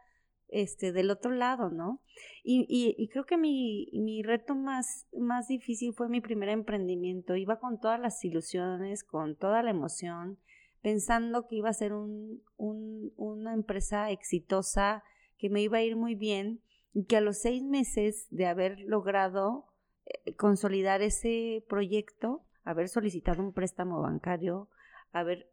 este, 0.53 0.93
del 0.93 1.11
otro 1.11 1.33
lado, 1.33 1.71
¿no? 1.71 2.01
Y, 2.45 2.67
y, 2.69 3.09
creo 3.09 3.25
que 3.25 3.37
mi, 3.37 3.89
mi 3.95 4.23
reto 4.23 4.55
más, 4.55 5.09
más 5.19 5.49
difícil 5.49 5.95
fue 5.95 6.09
mi 6.09 6.21
primer 6.21 6.51
emprendimiento. 6.51 7.35
Iba 7.37 7.59
con 7.59 7.81
todas 7.81 7.99
las 7.99 8.23
ilusiones, 8.25 9.03
con 9.03 9.35
toda 9.35 9.63
la 9.63 9.71
emoción, 9.71 10.39
pensando 10.83 11.47
que 11.47 11.57
iba 11.57 11.71
a 11.71 11.75
ser 11.75 11.93
un, 11.93 12.43
una 12.57 13.55
empresa 13.55 14.11
exitosa, 14.11 15.05
que 15.39 15.49
me 15.49 15.63
iba 15.63 15.79
a 15.79 15.83
ir 15.83 15.97
muy 15.97 16.15
bien 16.15 16.61
y 16.93 17.05
que 17.05 17.17
a 17.17 17.21
los 17.21 17.39
seis 17.39 17.63
meses 17.63 18.27
de 18.31 18.47
haber 18.47 18.81
logrado 18.81 19.67
eh, 20.05 20.35
consolidar 20.35 21.01
ese 21.01 21.65
proyecto, 21.69 22.43
haber 22.65 22.89
solicitado 22.89 23.43
un 23.43 23.53
préstamo 23.53 24.03
bancario, 24.03 24.69
haber 25.13 25.49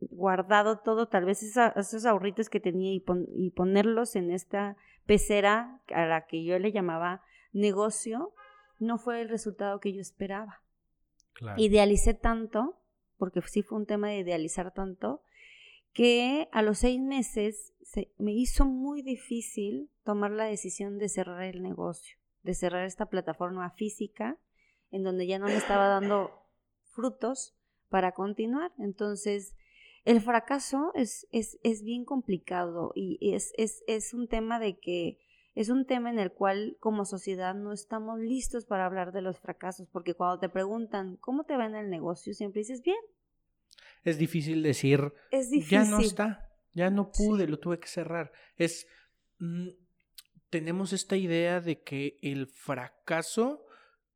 guardado 0.00 0.78
todo, 0.78 1.08
tal 1.08 1.24
vez 1.24 1.42
esos 1.42 2.06
ahorritos 2.06 2.48
que 2.48 2.60
tenía 2.60 2.92
y, 2.92 3.04
y, 3.34 3.50
ponerlos 3.50 4.14
en 4.14 4.30
esta 4.30 4.76
pecera 5.06 5.80
a 5.92 6.06
la 6.06 6.26
que 6.26 6.44
yo 6.44 6.58
le 6.58 6.70
llamaba 6.70 7.22
negocio, 7.52 8.32
no 8.78 8.98
fue 8.98 9.20
el 9.20 9.28
resultado 9.28 9.80
que 9.80 9.92
yo 9.92 10.00
esperaba. 10.00 10.62
Idealicé 11.56 12.14
tanto 12.14 12.78
porque 13.18 13.42
sí 13.42 13.62
fue 13.62 13.78
un 13.78 13.86
tema 13.86 14.08
de 14.08 14.18
idealizar 14.18 14.72
tanto, 14.72 15.22
que 15.92 16.48
a 16.52 16.62
los 16.62 16.78
seis 16.78 17.00
meses 17.00 17.74
se, 17.82 18.12
me 18.18 18.32
hizo 18.32 18.64
muy 18.64 19.02
difícil 19.02 19.90
tomar 20.04 20.30
la 20.30 20.44
decisión 20.44 20.98
de 20.98 21.08
cerrar 21.08 21.42
el 21.42 21.62
negocio, 21.62 22.16
de 22.42 22.54
cerrar 22.54 22.84
esta 22.86 23.06
plataforma 23.06 23.70
física 23.70 24.38
en 24.90 25.02
donde 25.02 25.26
ya 25.26 25.38
no 25.38 25.46
me 25.46 25.56
estaba 25.56 25.88
dando 25.88 26.30
frutos 26.94 27.56
para 27.88 28.12
continuar. 28.12 28.72
Entonces, 28.78 29.54
el 30.04 30.20
fracaso 30.20 30.92
es, 30.94 31.26
es, 31.32 31.58
es 31.62 31.82
bien 31.82 32.04
complicado 32.04 32.92
y 32.94 33.18
es, 33.34 33.52
es 33.56 34.14
un 34.14 34.28
tema 34.28 34.58
de 34.58 34.78
que 34.78 35.18
es 35.58 35.70
un 35.70 35.86
tema 35.86 36.08
en 36.08 36.20
el 36.20 36.30
cual 36.30 36.76
como 36.78 37.04
sociedad 37.04 37.52
no 37.52 37.72
estamos 37.72 38.20
listos 38.20 38.64
para 38.64 38.86
hablar 38.86 39.10
de 39.10 39.22
los 39.22 39.40
fracasos, 39.40 39.88
porque 39.90 40.14
cuando 40.14 40.38
te 40.38 40.48
preguntan, 40.48 41.16
¿cómo 41.16 41.42
te 41.42 41.56
va 41.56 41.66
en 41.66 41.74
el 41.74 41.90
negocio? 41.90 42.32
Siempre 42.32 42.60
dices, 42.60 42.80
bien. 42.80 42.96
es 44.04 44.18
difícil 44.18 44.62
decir, 44.62 45.12
Es 45.32 45.50
ya 45.68 45.80
no 45.80 45.96
difícil. 45.96 46.04
está, 46.06 46.48
ya 46.74 46.90
no 46.90 47.10
pude, 47.10 47.48
lo 47.48 47.58
tuve 47.58 47.80
que 47.80 47.88
cerrar. 47.88 48.30
Es, 48.56 48.86
mm, 49.40 49.70
tenemos 50.48 50.92
esta 50.92 51.16
idea 51.16 51.60
de 51.60 51.82
que 51.82 52.18
el 52.22 52.46
fracaso 52.46 53.66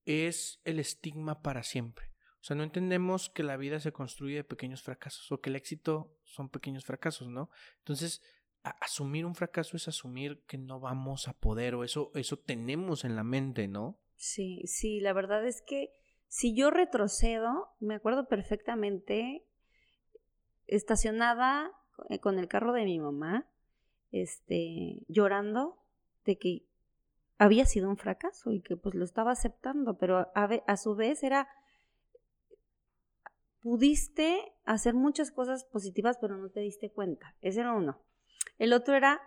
es 0.05 0.61
el 0.62 0.78
estigma 0.78 1.43
para 1.43 1.64
siempre. 1.64 2.07
O 2.40 2.45
sea, 2.45 2.55
no 2.55 2.62
entendemos 2.62 3.30
que 3.30 3.43
la 3.43 3.57
vida 3.57 3.80
se 3.80 3.90
construye 3.90 4.36
de 4.36 4.45
pequeños 4.45 4.82
fracasos 4.84 5.32
o 5.32 5.40
que 5.40 5.51
el 5.51 5.57
éxito 5.57 6.16
son 6.22 6.49
pequeños 6.51 6.84
fracasos, 6.84 7.26
¿no? 7.26 7.51
Entonces, 7.78 8.22
asumir 8.62 9.26
un 9.26 9.34
fracaso 9.34 9.76
es 9.76 9.88
asumir 9.88 10.42
que 10.46 10.58
no 10.58 10.80
vamos 10.80 11.28
a 11.28 11.32
poder 11.32 11.74
o 11.74 11.84
eso, 11.84 12.10
eso 12.14 12.38
tenemos 12.38 13.04
en 13.04 13.16
la 13.16 13.24
mente, 13.24 13.68
¿no? 13.68 13.98
Sí, 14.16 14.62
sí, 14.66 15.00
la 15.00 15.12
verdad 15.12 15.44
es 15.46 15.62
que 15.62 15.92
si 16.28 16.54
yo 16.54 16.70
retrocedo, 16.70 17.68
me 17.80 17.94
acuerdo 17.94 18.28
perfectamente, 18.28 19.44
estacionada 20.66 21.72
eh, 22.08 22.20
con 22.20 22.38
el 22.38 22.48
carro 22.48 22.72
de 22.72 22.84
mi 22.84 22.98
mamá, 22.98 23.46
este, 24.12 25.02
llorando 25.08 25.78
de 26.24 26.38
que 26.38 26.66
había 27.38 27.66
sido 27.66 27.88
un 27.88 27.96
fracaso 27.96 28.52
y 28.52 28.60
que 28.60 28.76
pues 28.76 28.94
lo 28.94 29.04
estaba 29.04 29.32
aceptando, 29.32 29.98
pero 29.98 30.18
a, 30.18 30.30
a 30.34 30.76
su 30.76 30.94
vez 30.94 31.22
era, 31.24 31.48
pudiste 33.60 34.54
hacer 34.64 34.94
muchas 34.94 35.32
cosas 35.32 35.64
positivas, 35.64 36.18
pero 36.20 36.36
no 36.36 36.50
te 36.50 36.60
diste 36.60 36.90
cuenta. 36.90 37.34
Ese 37.40 37.60
era 37.60 37.72
uno. 37.72 38.00
El 38.62 38.74
otro 38.74 38.94
era 38.94 39.20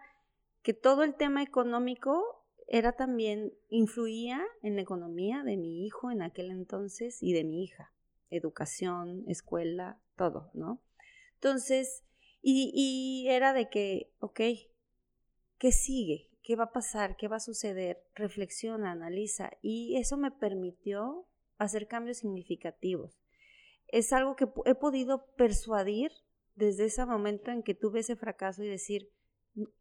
que 0.63 0.73
todo 0.73 1.03
el 1.03 1.15
tema 1.15 1.43
económico 1.43 2.45
era 2.69 2.93
también, 2.93 3.51
influía 3.67 4.41
en 4.63 4.77
la 4.77 4.81
economía 4.81 5.43
de 5.43 5.57
mi 5.57 5.85
hijo 5.85 6.09
en 6.09 6.21
aquel 6.21 6.51
entonces 6.51 7.21
y 7.21 7.33
de 7.33 7.43
mi 7.43 7.61
hija. 7.61 7.91
Educación, 8.29 9.25
escuela, 9.27 9.99
todo, 10.15 10.51
¿no? 10.53 10.81
Entonces, 11.33 12.05
y, 12.41 12.71
y 12.73 13.27
era 13.27 13.51
de 13.51 13.69
que, 13.69 14.09
ok, 14.19 14.39
¿qué 15.57 15.71
sigue? 15.73 16.29
¿Qué 16.41 16.55
va 16.55 16.63
a 16.63 16.71
pasar? 16.71 17.17
¿Qué 17.17 17.27
va 17.27 17.35
a 17.35 17.41
suceder? 17.41 18.01
Reflexiona, 18.13 18.91
analiza. 18.91 19.51
Y 19.61 19.97
eso 19.97 20.15
me 20.15 20.31
permitió 20.31 21.27
hacer 21.57 21.89
cambios 21.89 22.19
significativos. 22.19 23.19
Es 23.89 24.13
algo 24.13 24.37
que 24.37 24.47
he 24.63 24.75
podido 24.75 25.25
persuadir 25.35 26.13
desde 26.55 26.85
ese 26.85 27.05
momento 27.05 27.51
en 27.51 27.63
que 27.63 27.75
tuve 27.75 27.99
ese 27.99 28.15
fracaso 28.15 28.63
y 28.63 28.69
decir, 28.69 29.11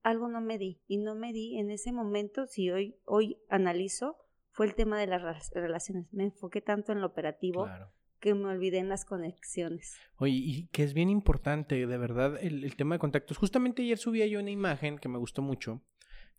algo 0.02 0.28
no 0.28 0.40
me 0.40 0.58
di. 0.58 0.80
Y 0.86 0.98
no 0.98 1.14
me 1.14 1.32
di 1.32 1.58
en 1.58 1.70
ese 1.70 1.92
momento, 1.92 2.46
si 2.46 2.70
hoy, 2.70 2.96
hoy 3.04 3.38
analizo, 3.48 4.16
fue 4.50 4.66
el 4.66 4.74
tema 4.74 4.98
de 4.98 5.06
las 5.06 5.50
relaciones. 5.52 6.06
Me 6.12 6.24
enfoqué 6.24 6.60
tanto 6.60 6.92
en 6.92 7.00
lo 7.00 7.06
operativo 7.08 7.64
Claro. 7.64 7.90
que 8.20 8.34
me 8.34 8.46
olvidé 8.46 8.78
en 8.78 8.88
las 8.88 9.04
conexiones. 9.04 9.96
Oye, 10.18 10.34
y 10.34 10.66
que 10.68 10.82
es 10.84 10.94
bien 10.94 11.10
importante, 11.10 11.86
de 11.86 11.98
verdad, 11.98 12.38
el, 12.40 12.64
el 12.64 12.76
tema 12.76 12.94
de 12.94 12.98
contactos. 13.00 13.36
Justamente 13.36 13.82
ayer 13.82 13.98
subía 13.98 14.26
yo 14.26 14.40
una 14.40 14.50
imagen 14.50 14.98
que 14.98 15.08
me 15.08 15.18
gustó 15.18 15.42
mucho, 15.42 15.82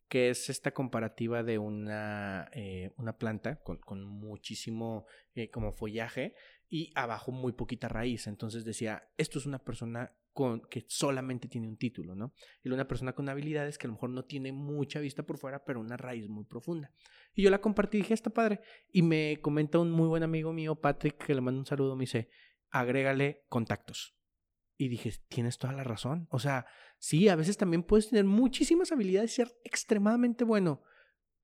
que 0.07 0.29
es 0.29 0.49
esta 0.49 0.71
comparativa 0.71 1.43
de 1.43 1.57
una, 1.57 2.47
eh, 2.53 2.91
una 2.97 3.17
planta 3.17 3.57
con, 3.63 3.77
con 3.79 4.03
muchísimo 4.05 5.05
eh, 5.33 5.49
como 5.49 5.71
follaje 5.73 6.35
y 6.69 6.91
abajo 6.95 7.31
muy 7.31 7.53
poquita 7.53 7.87
raíz. 7.87 8.27
Entonces 8.27 8.65
decía, 8.65 9.09
esto 9.17 9.39
es 9.39 9.45
una 9.45 9.59
persona 9.59 10.15
con, 10.33 10.61
que 10.69 10.85
solamente 10.87 11.47
tiene 11.47 11.67
un 11.67 11.77
título, 11.77 12.15
¿no? 12.15 12.33
Y 12.63 12.69
una 12.69 12.87
persona 12.87 13.13
con 13.13 13.29
habilidades 13.29 13.77
que 13.77 13.87
a 13.87 13.89
lo 13.89 13.93
mejor 13.93 14.09
no 14.09 14.25
tiene 14.25 14.51
mucha 14.51 14.99
vista 14.99 15.23
por 15.23 15.37
fuera, 15.37 15.63
pero 15.63 15.79
una 15.79 15.97
raíz 15.97 16.27
muy 16.27 16.43
profunda. 16.43 16.91
Y 17.33 17.43
yo 17.43 17.49
la 17.49 17.61
compartí 17.61 17.97
y 17.97 18.01
dije, 18.01 18.13
está 18.13 18.29
padre. 18.29 18.61
Y 18.91 19.01
me 19.01 19.39
comenta 19.41 19.79
un 19.79 19.91
muy 19.91 20.07
buen 20.07 20.23
amigo 20.23 20.51
mío, 20.53 20.75
Patrick, 20.75 21.17
que 21.23 21.35
le 21.35 21.41
mando 21.41 21.59
un 21.59 21.65
saludo, 21.65 21.95
me 21.95 22.03
dice, 22.03 22.29
agrégale 22.69 23.45
contactos. 23.47 24.15
Y 24.77 24.89
dije, 24.89 25.13
tienes 25.29 25.57
toda 25.57 25.73
la 25.73 25.83
razón. 25.85 26.27
O 26.31 26.39
sea, 26.39 26.65
sí, 26.97 27.29
a 27.29 27.35
veces 27.35 27.57
también 27.57 27.83
puedes 27.83 28.09
tener 28.09 28.25
muchísimas 28.25 28.91
habilidades 28.91 29.31
y 29.31 29.35
ser 29.35 29.57
extremadamente 29.63 30.43
bueno, 30.43 30.81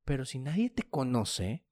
pero 0.04 0.26
si 0.26 0.40
nadie 0.40 0.70
te 0.70 0.84
conoce, 0.84 1.66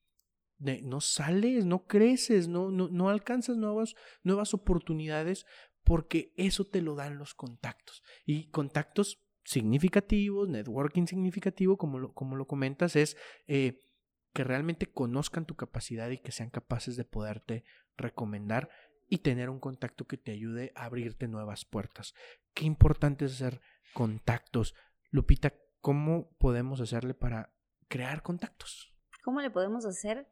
no 0.59 1.01
sales, 1.01 1.65
no 1.65 1.87
creces, 1.87 2.47
no, 2.47 2.69
no, 2.69 2.89
no 2.89 3.09
alcanzas 3.09 3.57
nuevas, 3.57 3.95
nuevas 4.23 4.53
oportunidades 4.53 5.45
porque 5.83 6.33
eso 6.37 6.65
te 6.65 6.81
lo 6.81 6.95
dan 6.95 7.17
los 7.17 7.33
contactos. 7.33 8.03
Y 8.25 8.49
contactos 8.49 9.23
significativos, 9.43 10.47
networking 10.49 11.07
significativo, 11.07 11.77
como 11.77 11.97
lo, 11.99 12.13
como 12.13 12.35
lo 12.35 12.45
comentas, 12.45 12.95
es 12.95 13.17
eh, 13.47 13.79
que 14.33 14.43
realmente 14.43 14.85
conozcan 14.85 15.45
tu 15.45 15.55
capacidad 15.55 16.09
y 16.09 16.19
que 16.19 16.31
sean 16.31 16.49
capaces 16.49 16.95
de 16.97 17.05
poderte 17.05 17.63
recomendar 17.97 18.69
y 19.07 19.19
tener 19.19 19.49
un 19.49 19.59
contacto 19.59 20.05
que 20.05 20.17
te 20.17 20.31
ayude 20.31 20.71
a 20.75 20.85
abrirte 20.85 21.27
nuevas 21.27 21.65
puertas. 21.65 22.13
Qué 22.53 22.65
importante 22.65 23.25
es 23.25 23.33
hacer 23.33 23.59
contactos. 23.93 24.75
Lupita, 25.09 25.53
¿cómo 25.81 26.35
podemos 26.37 26.79
hacerle 26.81 27.15
para 27.15 27.51
crear 27.87 28.21
contactos? 28.21 28.93
¿Cómo 29.23 29.41
le 29.41 29.49
podemos 29.49 29.85
hacer? 29.85 30.27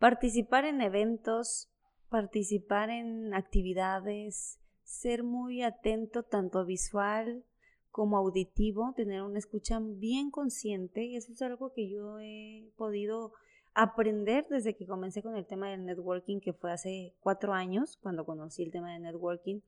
Participar 0.00 0.64
en 0.64 0.80
eventos, 0.80 1.68
participar 2.08 2.88
en 2.88 3.34
actividades, 3.34 4.58
ser 4.82 5.22
muy 5.22 5.62
atento 5.62 6.22
tanto 6.22 6.64
visual 6.64 7.44
como 7.90 8.16
auditivo, 8.16 8.94
tener 8.96 9.20
una 9.20 9.38
escucha 9.38 9.78
bien 9.78 10.30
consciente 10.30 11.04
y 11.04 11.16
eso 11.16 11.32
es 11.32 11.42
algo 11.42 11.74
que 11.74 11.90
yo 11.90 12.18
he 12.18 12.72
podido 12.78 13.34
aprender 13.74 14.46
desde 14.48 14.74
que 14.74 14.86
comencé 14.86 15.22
con 15.22 15.36
el 15.36 15.46
tema 15.46 15.68
del 15.68 15.84
networking, 15.84 16.40
que 16.40 16.54
fue 16.54 16.72
hace 16.72 17.14
cuatro 17.20 17.52
años, 17.52 17.98
cuando 18.02 18.24
conocí 18.24 18.62
el 18.62 18.72
tema 18.72 18.94
de 18.94 19.00
networking, 19.00 19.60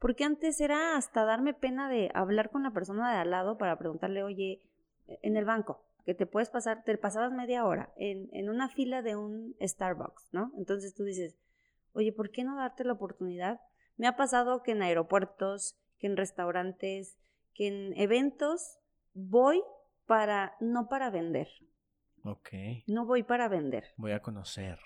porque 0.00 0.24
antes 0.24 0.60
era 0.60 0.96
hasta 0.96 1.24
darme 1.24 1.54
pena 1.54 1.88
de 1.88 2.10
hablar 2.12 2.50
con 2.50 2.64
la 2.64 2.72
persona 2.72 3.12
de 3.12 3.18
al 3.18 3.30
lado 3.30 3.56
para 3.56 3.78
preguntarle, 3.78 4.24
oye, 4.24 4.60
en 5.06 5.36
el 5.36 5.44
banco, 5.44 5.80
que 6.06 6.14
te 6.14 6.24
puedes 6.24 6.48
pasar, 6.48 6.84
te 6.84 6.96
pasabas 6.96 7.32
media 7.32 7.66
hora 7.66 7.92
en, 7.96 8.30
en 8.32 8.48
una 8.48 8.68
fila 8.70 9.02
de 9.02 9.16
un 9.16 9.54
Starbucks, 9.60 10.28
¿no? 10.32 10.52
Entonces 10.56 10.94
tú 10.94 11.04
dices, 11.04 11.36
oye, 11.92 12.12
¿por 12.12 12.30
qué 12.30 12.44
no 12.44 12.56
darte 12.56 12.84
la 12.84 12.94
oportunidad? 12.94 13.60
Me 13.98 14.06
ha 14.06 14.16
pasado 14.16 14.62
que 14.62 14.70
en 14.72 14.82
aeropuertos, 14.82 15.76
que 15.98 16.06
en 16.06 16.16
restaurantes, 16.16 17.18
que 17.54 17.66
en 17.66 18.00
eventos 18.00 18.78
voy 19.12 19.62
para, 20.06 20.56
no 20.60 20.88
para 20.88 21.10
vender, 21.10 21.48
Ok, 22.22 22.50
no 22.86 23.04
voy 23.06 23.22
para 23.22 23.48
vender, 23.48 23.84
voy 23.96 24.12
a 24.12 24.20
conocer. 24.20 24.78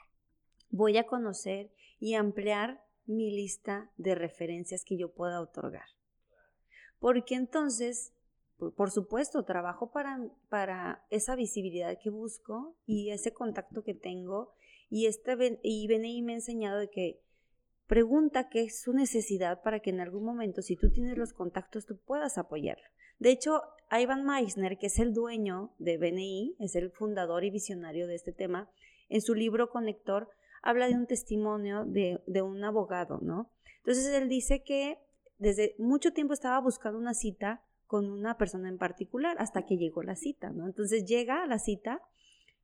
voy 0.71 0.97
a 0.99 1.07
conocer 1.07 1.71
y 1.99 2.15
ampliar 2.15 2.83
mi 3.07 3.31
lista 3.31 3.91
de 3.97 4.15
referencias 4.15 4.85
que 4.85 4.97
yo 4.99 5.13
pueda 5.13 5.41
otorgar. 5.41 5.87
Porque 6.99 7.35
entonces, 7.35 8.13
por, 8.77 8.91
supuesto, 8.91 9.45
trabajo 9.45 9.91
para, 9.91 10.21
para 10.49 11.05
esa 11.11 11.35
visibilidad 11.35 11.99
que 12.03 12.11
busco 12.11 12.77
y 12.87 13.11
ese 13.11 13.33
contacto 13.33 13.83
que 13.83 13.95
tengo. 13.95 14.53
Y, 14.89 15.07
este, 15.07 15.59
y 15.63 15.89
BNI 15.89 16.23
me 16.23 16.33
ha 16.33 16.37
enseñado 16.37 16.79
de 16.79 16.91
que 16.91 17.23
pregunta 17.87 18.49
qué 18.49 18.63
es 18.63 18.83
su 18.83 18.93
necesidad 18.93 19.63
para 19.63 19.81
que 19.81 19.91
en 19.91 20.01
algún 20.01 20.25
momento, 20.25 20.63
si 20.63 20.77
tú 20.77 20.91
tienes 20.91 21.17
los 21.17 21.33
contactos, 21.33 21.87
tú 21.87 21.99
puedas 21.99 22.39
apoyarlo. 22.39 22.85
De 23.19 23.31
hecho, 23.31 23.63
Ivan 23.91 24.25
Meissner, 24.25 24.79
que 24.79 24.87
es 24.87 24.99
el 24.99 25.13
dueño 25.13 25.75
de 25.79 25.99
BNI, 25.99 26.57
es 26.61 26.77
el 26.77 26.91
fundador 26.91 27.45
y 27.45 27.51
visionario 27.51 28.07
de 28.07 28.15
este 28.15 28.33
tema, 28.33 28.71
en 29.09 29.21
su 29.21 29.35
libro 29.35 29.71
Conector 29.71 30.29
habla 30.63 30.89
de 30.89 30.95
un 30.95 31.07
testimonio 31.07 31.85
de, 31.85 32.23
de 32.27 32.43
un 32.43 32.63
abogado, 32.63 33.19
¿no? 33.21 33.51
Entonces 33.79 34.07
él 34.07 34.29
dice 34.29 34.63
que 34.63 34.99
desde 35.39 35.75
mucho 35.79 36.13
tiempo 36.13 36.35
estaba 36.35 36.61
buscando 36.61 36.99
una 36.99 37.15
cita 37.15 37.65
con 37.91 38.09
una 38.09 38.39
persona 38.39 38.69
en 38.69 38.79
particular 38.79 39.35
hasta 39.41 39.67
que 39.67 39.77
llegó 39.77 40.05
la 40.05 40.15
cita, 40.15 40.51
¿no? 40.51 40.67
Entonces 40.67 41.07
llega 41.07 41.43
a 41.43 41.47
la 41.49 41.59
cita 41.59 42.01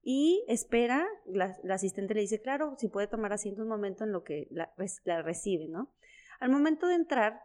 y 0.00 0.44
espera, 0.46 1.04
la, 1.26 1.56
asistente 1.68 2.14
le 2.14 2.20
dice, 2.20 2.40
claro, 2.40 2.76
si 2.78 2.86
puede 2.86 3.08
tomar 3.08 3.32
asiento 3.32 3.62
un 3.62 3.68
momento 3.68 4.04
en 4.04 4.12
lo 4.12 4.22
que 4.22 4.46
la, 4.52 4.72
la 5.04 5.22
recibe, 5.22 5.66
¿no? 5.66 5.90
Al 6.38 6.50
momento 6.50 6.86
de 6.86 6.94
entrar, 6.94 7.40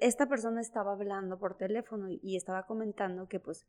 esta 0.00 0.28
persona 0.28 0.60
estaba 0.60 0.92
hablando 0.92 1.36
por 1.36 1.56
teléfono 1.56 2.06
y, 2.08 2.36
estaba 2.36 2.64
comentando 2.64 3.26
que 3.26 3.40
pues 3.40 3.66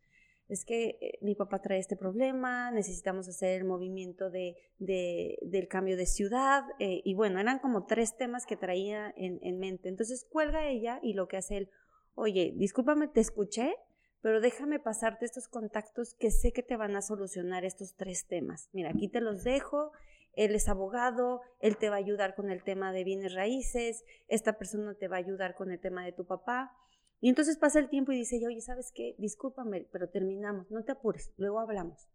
es 0.50 0.64
que 0.64 1.00
eh, 1.02 1.18
mi 1.22 1.34
papá 1.34 1.60
trae 1.60 1.80
este 1.80 1.96
problema, 1.96 2.70
necesitamos 2.70 3.28
hacer 3.28 3.60
el 3.60 3.66
movimiento 3.66 4.30
de- 4.30 4.56
del 4.78 5.68
cambio 5.68 5.98
de 5.98 6.06
ciudad, 6.06 6.64
eh, 6.78 7.02
y 7.04 7.16
bueno, 7.16 7.40
eran 7.40 7.58
como 7.58 7.88
tres 7.88 8.16
temas 8.18 8.46
que 8.46 8.56
traía 8.56 9.12
en, 9.18 9.40
en 9.42 9.58
mente. 9.58 9.90
Entonces 9.90 10.28
cuelga 10.30 10.68
ella 10.68 11.00
y 11.02 11.14
lo 11.14 11.28
que 11.28 11.38
hace 11.38 11.58
él, 11.58 11.70
oye, 12.18 12.52
discúlpame, 12.56 13.08
te 13.08 13.22
escuché, 13.22 13.76
pero 14.22 14.42
déjame 14.42 14.80
pasarte 14.80 15.24
estos 15.24 15.48
contactos 15.48 16.16
que 16.16 16.32
sé 16.32 16.52
que 16.52 16.64
te 16.64 16.76
van 16.76 16.96
a 16.96 17.02
solucionar 17.02 17.64
estos 17.64 17.96
tres 17.96 18.28
temas. 18.28 18.70
Mira, 18.74 18.90
aquí 18.90 19.08
te 19.08 19.22
los 19.22 19.44
dejo, 19.44 19.92
él 20.34 20.56
es 20.56 20.68
abogado, 20.68 21.42
él 21.60 21.78
te 21.78 21.90
va 21.90 21.96
a 21.96 22.00
ayudar 22.00 22.36
con 22.36 22.50
el 22.50 22.64
tema 22.64 22.92
de 22.92 23.04
bienes 23.04 23.36
raíces, 23.36 24.04
esta 24.28 24.58
persona 24.58 24.96
te 24.96 25.08
va 25.08 25.18
a 25.18 25.20
ayudar 25.20 25.54
con 25.54 25.72
el 25.72 25.80
tema 25.80 26.04
de 26.04 26.12
tu 26.12 26.26
papá. 26.26 26.76
Y 27.22 27.30
entonces 27.30 27.58
pasa 27.58 27.80
el 27.80 27.90
tiempo 27.90 28.12
y 28.12 28.18
dice, 28.18 28.42
oye, 28.46 28.62
¿sabes 28.62 28.92
qué? 28.94 29.16
Discúlpame, 29.20 29.88
pero 29.92 30.10
terminamos, 30.10 30.70
no 30.72 30.84
te 30.84 30.94
apures, 30.94 31.32
luego 31.38 31.60
hablamos. 31.60 32.10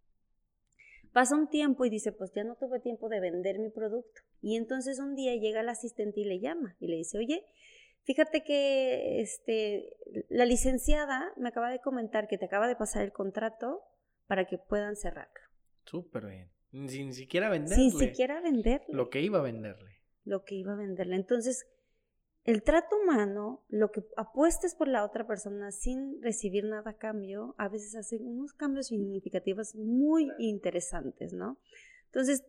Pasa 1.12 1.36
un 1.36 1.48
tiempo 1.48 1.84
y 1.84 1.90
dice, 1.90 2.10
pues 2.10 2.32
ya 2.32 2.42
no 2.42 2.56
tuve 2.56 2.80
tiempo 2.80 3.08
de 3.08 3.20
vender 3.20 3.58
mi 3.60 3.70
producto. 3.70 4.22
Y 4.40 4.56
entonces 4.56 4.98
un 4.98 5.14
día 5.14 5.36
llega 5.36 5.60
el 5.60 5.68
asistente 5.68 6.20
y 6.20 6.24
le 6.24 6.40
llama 6.40 6.76
y 6.80 6.88
le 6.88 6.96
dice, 6.96 7.18
oye, 7.18 7.44
Fíjate 8.04 8.42
que 8.42 9.20
este, 9.20 9.96
la 10.28 10.44
licenciada 10.44 11.32
me 11.36 11.48
acaba 11.48 11.70
de 11.70 11.80
comentar 11.80 12.26
que 12.26 12.38
te 12.38 12.46
acaba 12.46 12.66
de 12.66 12.76
pasar 12.76 13.02
el 13.02 13.12
contrato 13.12 13.80
para 14.26 14.46
que 14.46 14.58
puedan 14.58 14.96
cerrarlo. 14.96 15.40
Súper 15.84 16.26
bien. 16.26 16.50
Sin 16.88 17.12
siquiera 17.12 17.48
venderle. 17.48 17.76
Sin 17.76 17.98
siquiera 17.98 18.40
venderle. 18.40 18.86
Lo 18.88 19.10
que 19.10 19.20
iba 19.20 19.38
a 19.38 19.42
venderle. 19.42 20.00
Lo 20.24 20.42
que 20.44 20.54
iba 20.54 20.72
a 20.72 20.76
venderle. 20.76 21.16
Entonces, 21.16 21.66
el 22.44 22.62
trato 22.62 22.96
humano, 22.96 23.64
lo 23.68 23.92
que 23.92 24.02
apuestes 24.16 24.74
por 24.74 24.88
la 24.88 25.04
otra 25.04 25.26
persona 25.26 25.70
sin 25.70 26.20
recibir 26.22 26.64
nada 26.64 26.90
a 26.90 26.96
cambio, 26.96 27.54
a 27.58 27.68
veces 27.68 27.94
hace 27.94 28.16
unos 28.16 28.52
cambios 28.52 28.88
significativos 28.88 29.76
muy 29.76 30.28
interesantes, 30.38 31.32
¿no? 31.32 31.58
Entonces, 32.06 32.44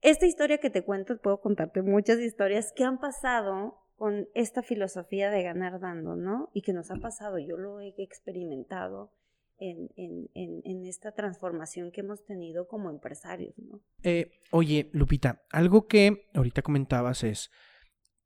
esta 0.00 0.26
historia 0.26 0.58
que 0.58 0.70
te 0.70 0.82
cuento, 0.82 1.16
puedo 1.20 1.40
contarte 1.40 1.82
muchas 1.82 2.18
historias 2.18 2.72
que 2.72 2.84
han 2.84 2.98
pasado 2.98 3.78
con 3.96 4.28
esta 4.34 4.62
filosofía 4.62 5.30
de 5.30 5.42
ganar 5.42 5.80
dando, 5.80 6.16
¿no? 6.16 6.50
Y 6.52 6.62
que 6.62 6.72
nos 6.72 6.90
ha 6.90 6.96
pasado, 6.96 7.38
yo 7.38 7.56
lo 7.56 7.80
he 7.80 7.94
experimentado 7.98 9.10
en, 9.58 9.90
en, 9.96 10.84
esta 10.84 11.12
transformación 11.12 11.90
que 11.90 12.02
hemos 12.02 12.24
tenido 12.24 12.68
como 12.68 12.90
empresarios, 12.90 13.58
¿no? 13.58 13.80
Eh, 14.02 14.30
oye, 14.50 14.90
Lupita, 14.92 15.42
algo 15.50 15.86
que 15.86 16.28
ahorita 16.34 16.62
comentabas 16.62 17.24
es, 17.24 17.50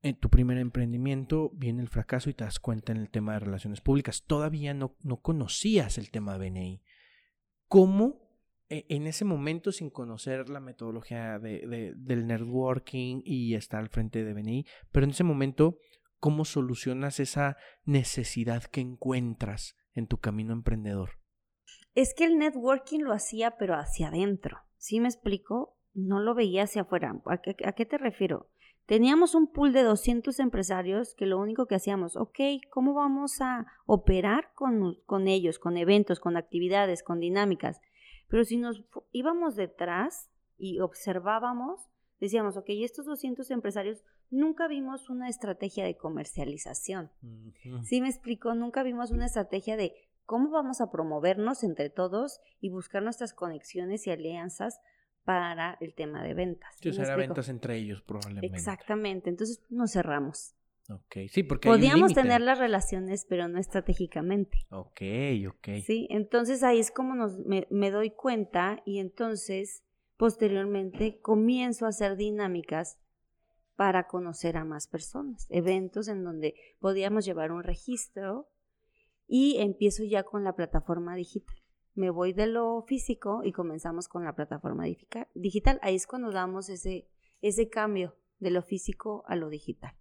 en 0.02 0.16
tu 0.16 0.28
primer 0.28 0.58
emprendimiento 0.58 1.50
viene 1.54 1.82
el 1.82 1.88
fracaso 1.88 2.30
y 2.30 2.34
te 2.34 2.44
das 2.44 2.58
cuenta 2.58 2.92
en 2.92 2.98
el 2.98 3.10
tema 3.10 3.34
de 3.34 3.40
relaciones 3.40 3.80
públicas. 3.80 4.24
Todavía 4.26 4.74
no, 4.74 4.96
no 5.02 5.20
conocías 5.20 5.98
el 5.98 6.10
tema 6.10 6.36
de 6.36 6.50
BNI. 6.50 6.82
¿Cómo 7.68 8.19
en 8.70 9.08
ese 9.08 9.24
momento, 9.24 9.72
sin 9.72 9.90
conocer 9.90 10.48
la 10.48 10.60
metodología 10.60 11.40
de, 11.40 11.92
del 11.96 12.26
networking 12.26 13.20
y 13.24 13.54
estar 13.54 13.80
al 13.80 13.88
frente 13.88 14.24
de 14.24 14.32
BNI, 14.32 14.64
pero 14.92 15.04
en 15.04 15.10
ese 15.10 15.24
momento, 15.24 15.78
¿cómo 16.20 16.44
solucionas 16.44 17.18
esa 17.18 17.56
necesidad 17.84 18.62
que 18.64 18.80
encuentras 18.80 19.76
en 19.92 20.06
tu 20.06 20.18
camino 20.18 20.52
emprendedor? 20.52 21.10
Es 21.94 22.14
que 22.14 22.24
el 22.24 22.38
networking 22.38 23.00
lo 23.00 23.12
hacía, 23.12 23.56
pero 23.58 23.74
hacia 23.74 24.08
adentro. 24.08 24.58
¿Sí 24.76 25.00
me 25.00 25.08
explico? 25.08 25.76
No 25.92 26.20
lo 26.20 26.36
veía 26.36 26.62
hacia 26.62 26.82
afuera. 26.82 27.20
¿A 27.26 27.38
qué, 27.38 27.86
te 27.86 27.98
refiero? 27.98 28.50
Teníamos 28.86 29.34
un 29.34 29.50
pool 29.50 29.72
de 29.72 29.82
200 29.82 30.38
empresarios 30.38 31.16
que 31.16 31.26
lo 31.26 31.38
único 31.38 31.66
que 31.66 31.74
hacíamos, 31.74 32.16
ok, 32.16 32.38
¿cómo 32.70 32.94
vamos 32.94 33.40
a 33.40 33.66
operar 33.86 34.52
con 34.54 35.26
ellos, 35.26 35.58
con 35.58 35.76
eventos, 35.76 36.20
con 36.20 36.36
actividades, 36.36 37.02
con 37.02 37.18
dinámicas? 37.18 37.80
Pero 38.30 38.44
si 38.44 38.56
nos 38.56 38.82
íbamos 39.12 39.56
detrás 39.56 40.30
y 40.56 40.80
observábamos, 40.80 41.90
decíamos, 42.20 42.56
ok, 42.56 42.66
estos 42.68 43.04
200 43.06 43.50
empresarios 43.50 44.04
nunca 44.30 44.68
vimos 44.68 45.10
una 45.10 45.28
estrategia 45.28 45.84
de 45.84 45.96
comercialización. 45.96 47.10
¿Sí 47.82 48.00
me 48.00 48.08
explico? 48.08 48.54
Nunca 48.54 48.82
vimos 48.82 49.10
una 49.10 49.26
estrategia 49.26 49.76
de 49.76 49.94
cómo 50.24 50.50
vamos 50.50 50.80
a 50.80 50.90
promovernos 50.92 51.64
entre 51.64 51.90
todos 51.90 52.40
y 52.60 52.70
buscar 52.70 53.02
nuestras 53.02 53.34
conexiones 53.34 54.06
y 54.06 54.10
alianzas 54.10 54.80
para 55.24 55.76
el 55.80 55.94
tema 55.94 56.22
de 56.22 56.34
ventas. 56.34 56.76
Sí, 56.80 56.90
o 56.90 57.16
ventas 57.16 57.48
entre 57.48 57.76
ellos 57.76 58.00
probablemente. 58.02 58.56
Exactamente, 58.56 59.28
entonces 59.28 59.60
nos 59.68 59.92
cerramos. 59.92 60.54
Ok, 60.90 61.28
sí, 61.28 61.42
porque 61.42 61.68
Podíamos 61.68 62.12
tener 62.14 62.40
las 62.40 62.58
relaciones, 62.58 63.24
pero 63.28 63.48
no 63.48 63.58
estratégicamente. 63.58 64.66
Ok, 64.70 65.00
ok. 65.48 65.68
Sí, 65.84 66.08
entonces 66.10 66.62
ahí 66.62 66.80
es 66.80 66.90
como 66.90 67.14
nos, 67.14 67.38
me, 67.38 67.66
me 67.70 67.90
doy 67.90 68.10
cuenta 68.10 68.82
y 68.84 68.98
entonces 68.98 69.84
posteriormente 70.16 71.20
comienzo 71.20 71.86
a 71.86 71.90
hacer 71.90 72.16
dinámicas 72.16 72.98
para 73.76 74.06
conocer 74.06 74.56
a 74.56 74.64
más 74.64 74.86
personas, 74.86 75.46
eventos 75.48 76.08
en 76.08 76.24
donde 76.24 76.54
podíamos 76.80 77.24
llevar 77.24 77.52
un 77.52 77.62
registro 77.62 78.50
y 79.26 79.58
empiezo 79.58 80.04
ya 80.04 80.24
con 80.24 80.44
la 80.44 80.54
plataforma 80.54 81.14
digital 81.14 81.56
me 81.94 82.10
voy 82.10 82.32
de 82.32 82.46
lo 82.46 82.82
físico 82.82 83.42
y 83.44 83.52
comenzamos 83.52 84.08
con 84.08 84.24
la 84.24 84.34
plataforma 84.34 84.84
digital. 85.34 85.78
Ahí 85.82 85.94
es 85.94 86.06
cuando 86.06 86.30
damos 86.30 86.68
ese, 86.68 87.08
ese 87.42 87.68
cambio 87.68 88.16
de 88.38 88.50
lo 88.50 88.62
físico 88.62 89.24
a 89.26 89.36
lo 89.36 89.48
digital. 89.48 89.94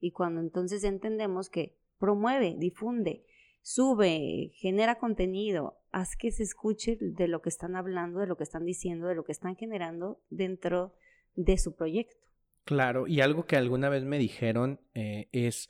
Y 0.00 0.12
cuando 0.12 0.40
entonces 0.40 0.82
entendemos 0.84 1.50
que 1.50 1.76
promueve, 1.98 2.56
difunde, 2.58 3.24
sube, 3.60 4.52
genera 4.54 4.98
contenido, 4.98 5.78
haz 5.92 6.16
que 6.16 6.32
se 6.32 6.42
escuche 6.42 6.96
de 7.00 7.28
lo 7.28 7.42
que 7.42 7.50
están 7.50 7.76
hablando, 7.76 8.20
de 8.20 8.26
lo 8.26 8.36
que 8.36 8.44
están 8.44 8.64
diciendo, 8.64 9.06
de 9.06 9.14
lo 9.14 9.24
que 9.24 9.32
están 9.32 9.56
generando 9.56 10.22
dentro 10.30 10.94
de 11.34 11.58
su 11.58 11.76
proyecto. 11.76 12.26
Claro, 12.64 13.06
y 13.06 13.20
algo 13.20 13.46
que 13.46 13.56
alguna 13.56 13.88
vez 13.88 14.04
me 14.04 14.18
dijeron 14.18 14.80
eh, 14.94 15.28
es, 15.32 15.68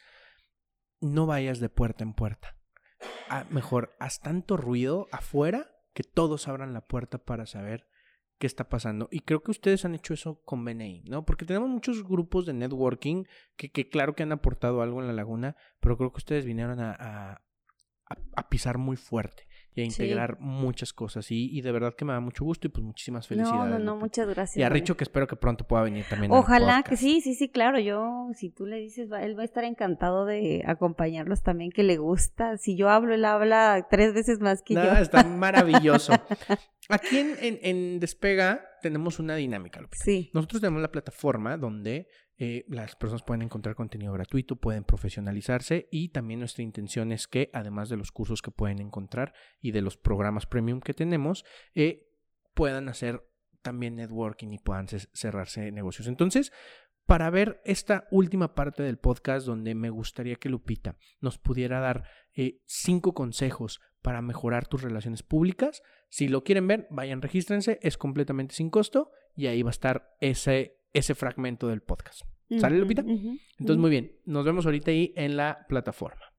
no 1.00 1.26
vayas 1.26 1.60
de 1.60 1.68
puerta 1.68 2.04
en 2.04 2.14
puerta 2.14 2.56
mejor, 3.50 3.94
haz 3.98 4.20
tanto 4.20 4.56
ruido 4.56 5.08
afuera 5.12 5.70
que 5.92 6.02
todos 6.02 6.48
abran 6.48 6.72
la 6.72 6.86
puerta 6.86 7.18
para 7.18 7.46
saber 7.46 7.86
qué 8.40 8.46
está 8.46 8.68
pasando. 8.68 9.08
Y 9.12 9.20
creo 9.20 9.42
que 9.42 9.50
ustedes 9.50 9.84
han 9.84 9.94
hecho 9.94 10.14
eso 10.14 10.40
con 10.44 10.64
BNI, 10.64 11.02
¿no? 11.02 11.24
Porque 11.26 11.44
tenemos 11.44 11.68
muchos 11.68 12.02
grupos 12.02 12.46
de 12.46 12.54
networking 12.54 13.24
que, 13.56 13.70
que 13.70 13.90
claro 13.90 14.14
que 14.14 14.22
han 14.22 14.32
aportado 14.32 14.80
algo 14.80 15.00
en 15.00 15.06
la 15.06 15.12
laguna, 15.12 15.56
pero 15.78 15.98
creo 15.98 16.10
que 16.10 16.18
ustedes 16.18 16.46
vinieron 16.46 16.80
a, 16.80 17.42
a 18.08 18.48
pisar 18.48 18.78
muy 18.78 18.96
fuerte 18.96 19.49
y 19.74 19.82
a 19.82 19.84
integrar 19.84 20.38
muchas 20.40 20.92
cosas. 20.92 21.30
Y, 21.30 21.56
y, 21.56 21.60
de 21.60 21.70
verdad 21.70 21.94
que 21.94 22.04
me 22.04 22.12
da 22.12 22.20
mucho 22.20 22.44
gusto 22.44 22.66
y 22.66 22.70
pues 22.70 22.84
muchísimas 22.84 23.26
felicidades. 23.26 23.70
No, 23.70 23.78
no, 23.78 23.84
no, 23.84 23.96
muchas 23.96 24.28
gracias. 24.28 24.56
Y 24.56 24.62
a 24.62 24.68
Richo 24.68 24.96
que 24.96 25.04
espero 25.04 25.26
que 25.26 25.36
pronto 25.36 25.66
pueda 25.66 25.82
venir 25.84 26.04
también. 26.08 26.32
Ojalá 26.32 26.82
que 26.82 26.96
sí, 26.96 27.20
sí, 27.20 27.34
sí, 27.34 27.48
claro. 27.48 27.78
Yo, 27.78 28.28
si 28.34 28.50
tú 28.50 28.66
le 28.66 28.76
dices, 28.76 29.08
él 29.20 29.38
va 29.38 29.42
a 29.42 29.44
estar 29.44 29.64
encantado 29.64 30.24
de 30.24 30.64
acompañarlos 30.66 31.42
también, 31.42 31.70
que 31.70 31.82
le 31.82 31.98
gusta. 31.98 32.56
Si 32.56 32.76
yo 32.76 32.88
hablo, 32.88 33.14
él 33.14 33.24
habla 33.24 33.86
tres 33.88 34.12
veces 34.12 34.40
más 34.40 34.62
que 34.62 34.74
yo. 34.74 34.82
Está 34.82 35.22
maravilloso. 35.24 36.12
Aquí 36.88 37.18
en, 37.18 37.36
en, 37.40 37.58
en, 37.62 38.00
Despega 38.00 38.64
tenemos 38.82 39.20
una 39.20 39.36
dinámica, 39.36 39.80
Lupita. 39.80 40.04
Sí. 40.04 40.30
Nosotros 40.34 40.60
tenemos 40.60 40.82
la 40.82 40.90
plataforma 40.90 41.56
donde 41.56 42.08
eh, 42.42 42.64
las 42.68 42.96
personas 42.96 43.22
pueden 43.22 43.42
encontrar 43.42 43.74
contenido 43.74 44.14
gratuito, 44.14 44.56
pueden 44.56 44.82
profesionalizarse 44.82 45.88
y 45.90 46.08
también 46.08 46.40
nuestra 46.40 46.62
intención 46.62 47.12
es 47.12 47.28
que 47.28 47.50
además 47.52 47.90
de 47.90 47.98
los 47.98 48.12
cursos 48.12 48.40
que 48.40 48.50
pueden 48.50 48.80
encontrar 48.80 49.34
y 49.60 49.72
de 49.72 49.82
los 49.82 49.98
programas 49.98 50.46
premium 50.46 50.80
que 50.80 50.94
tenemos, 50.94 51.44
eh, 51.74 52.08
puedan 52.54 52.88
hacer 52.88 53.22
también 53.60 53.96
networking 53.96 54.52
y 54.52 54.58
puedan 54.58 54.88
cerrarse 54.88 55.70
negocios. 55.70 56.08
Entonces, 56.08 56.50
para 57.04 57.28
ver 57.28 57.60
esta 57.66 58.08
última 58.10 58.54
parte 58.54 58.82
del 58.82 58.96
podcast 58.96 59.46
donde 59.46 59.74
me 59.74 59.90
gustaría 59.90 60.36
que 60.36 60.48
Lupita 60.48 60.96
nos 61.20 61.36
pudiera 61.36 61.78
dar 61.78 62.04
eh, 62.32 62.62
cinco 62.64 63.12
consejos 63.12 63.82
para 64.00 64.22
mejorar 64.22 64.66
tus 64.66 64.80
relaciones 64.80 65.22
públicas. 65.22 65.82
Si 66.08 66.26
lo 66.26 66.42
quieren 66.42 66.66
ver, 66.66 66.86
vayan, 66.88 67.20
regístrense, 67.20 67.78
es 67.82 67.98
completamente 67.98 68.54
sin 68.54 68.70
costo 68.70 69.10
y 69.36 69.48
ahí 69.48 69.62
va 69.62 69.68
a 69.68 69.72
estar 69.72 70.16
ese 70.20 70.79
ese 70.92 71.14
fragmento 71.14 71.68
del 71.68 71.82
podcast. 71.82 72.22
¿Sale, 72.58 72.78
Lupita? 72.78 73.02
Entonces, 73.02 73.76
muy 73.76 73.90
bien. 73.90 74.12
Nos 74.24 74.44
vemos 74.44 74.66
ahorita 74.66 74.90
ahí 74.90 75.12
en 75.16 75.36
la 75.36 75.66
plataforma. 75.68 76.29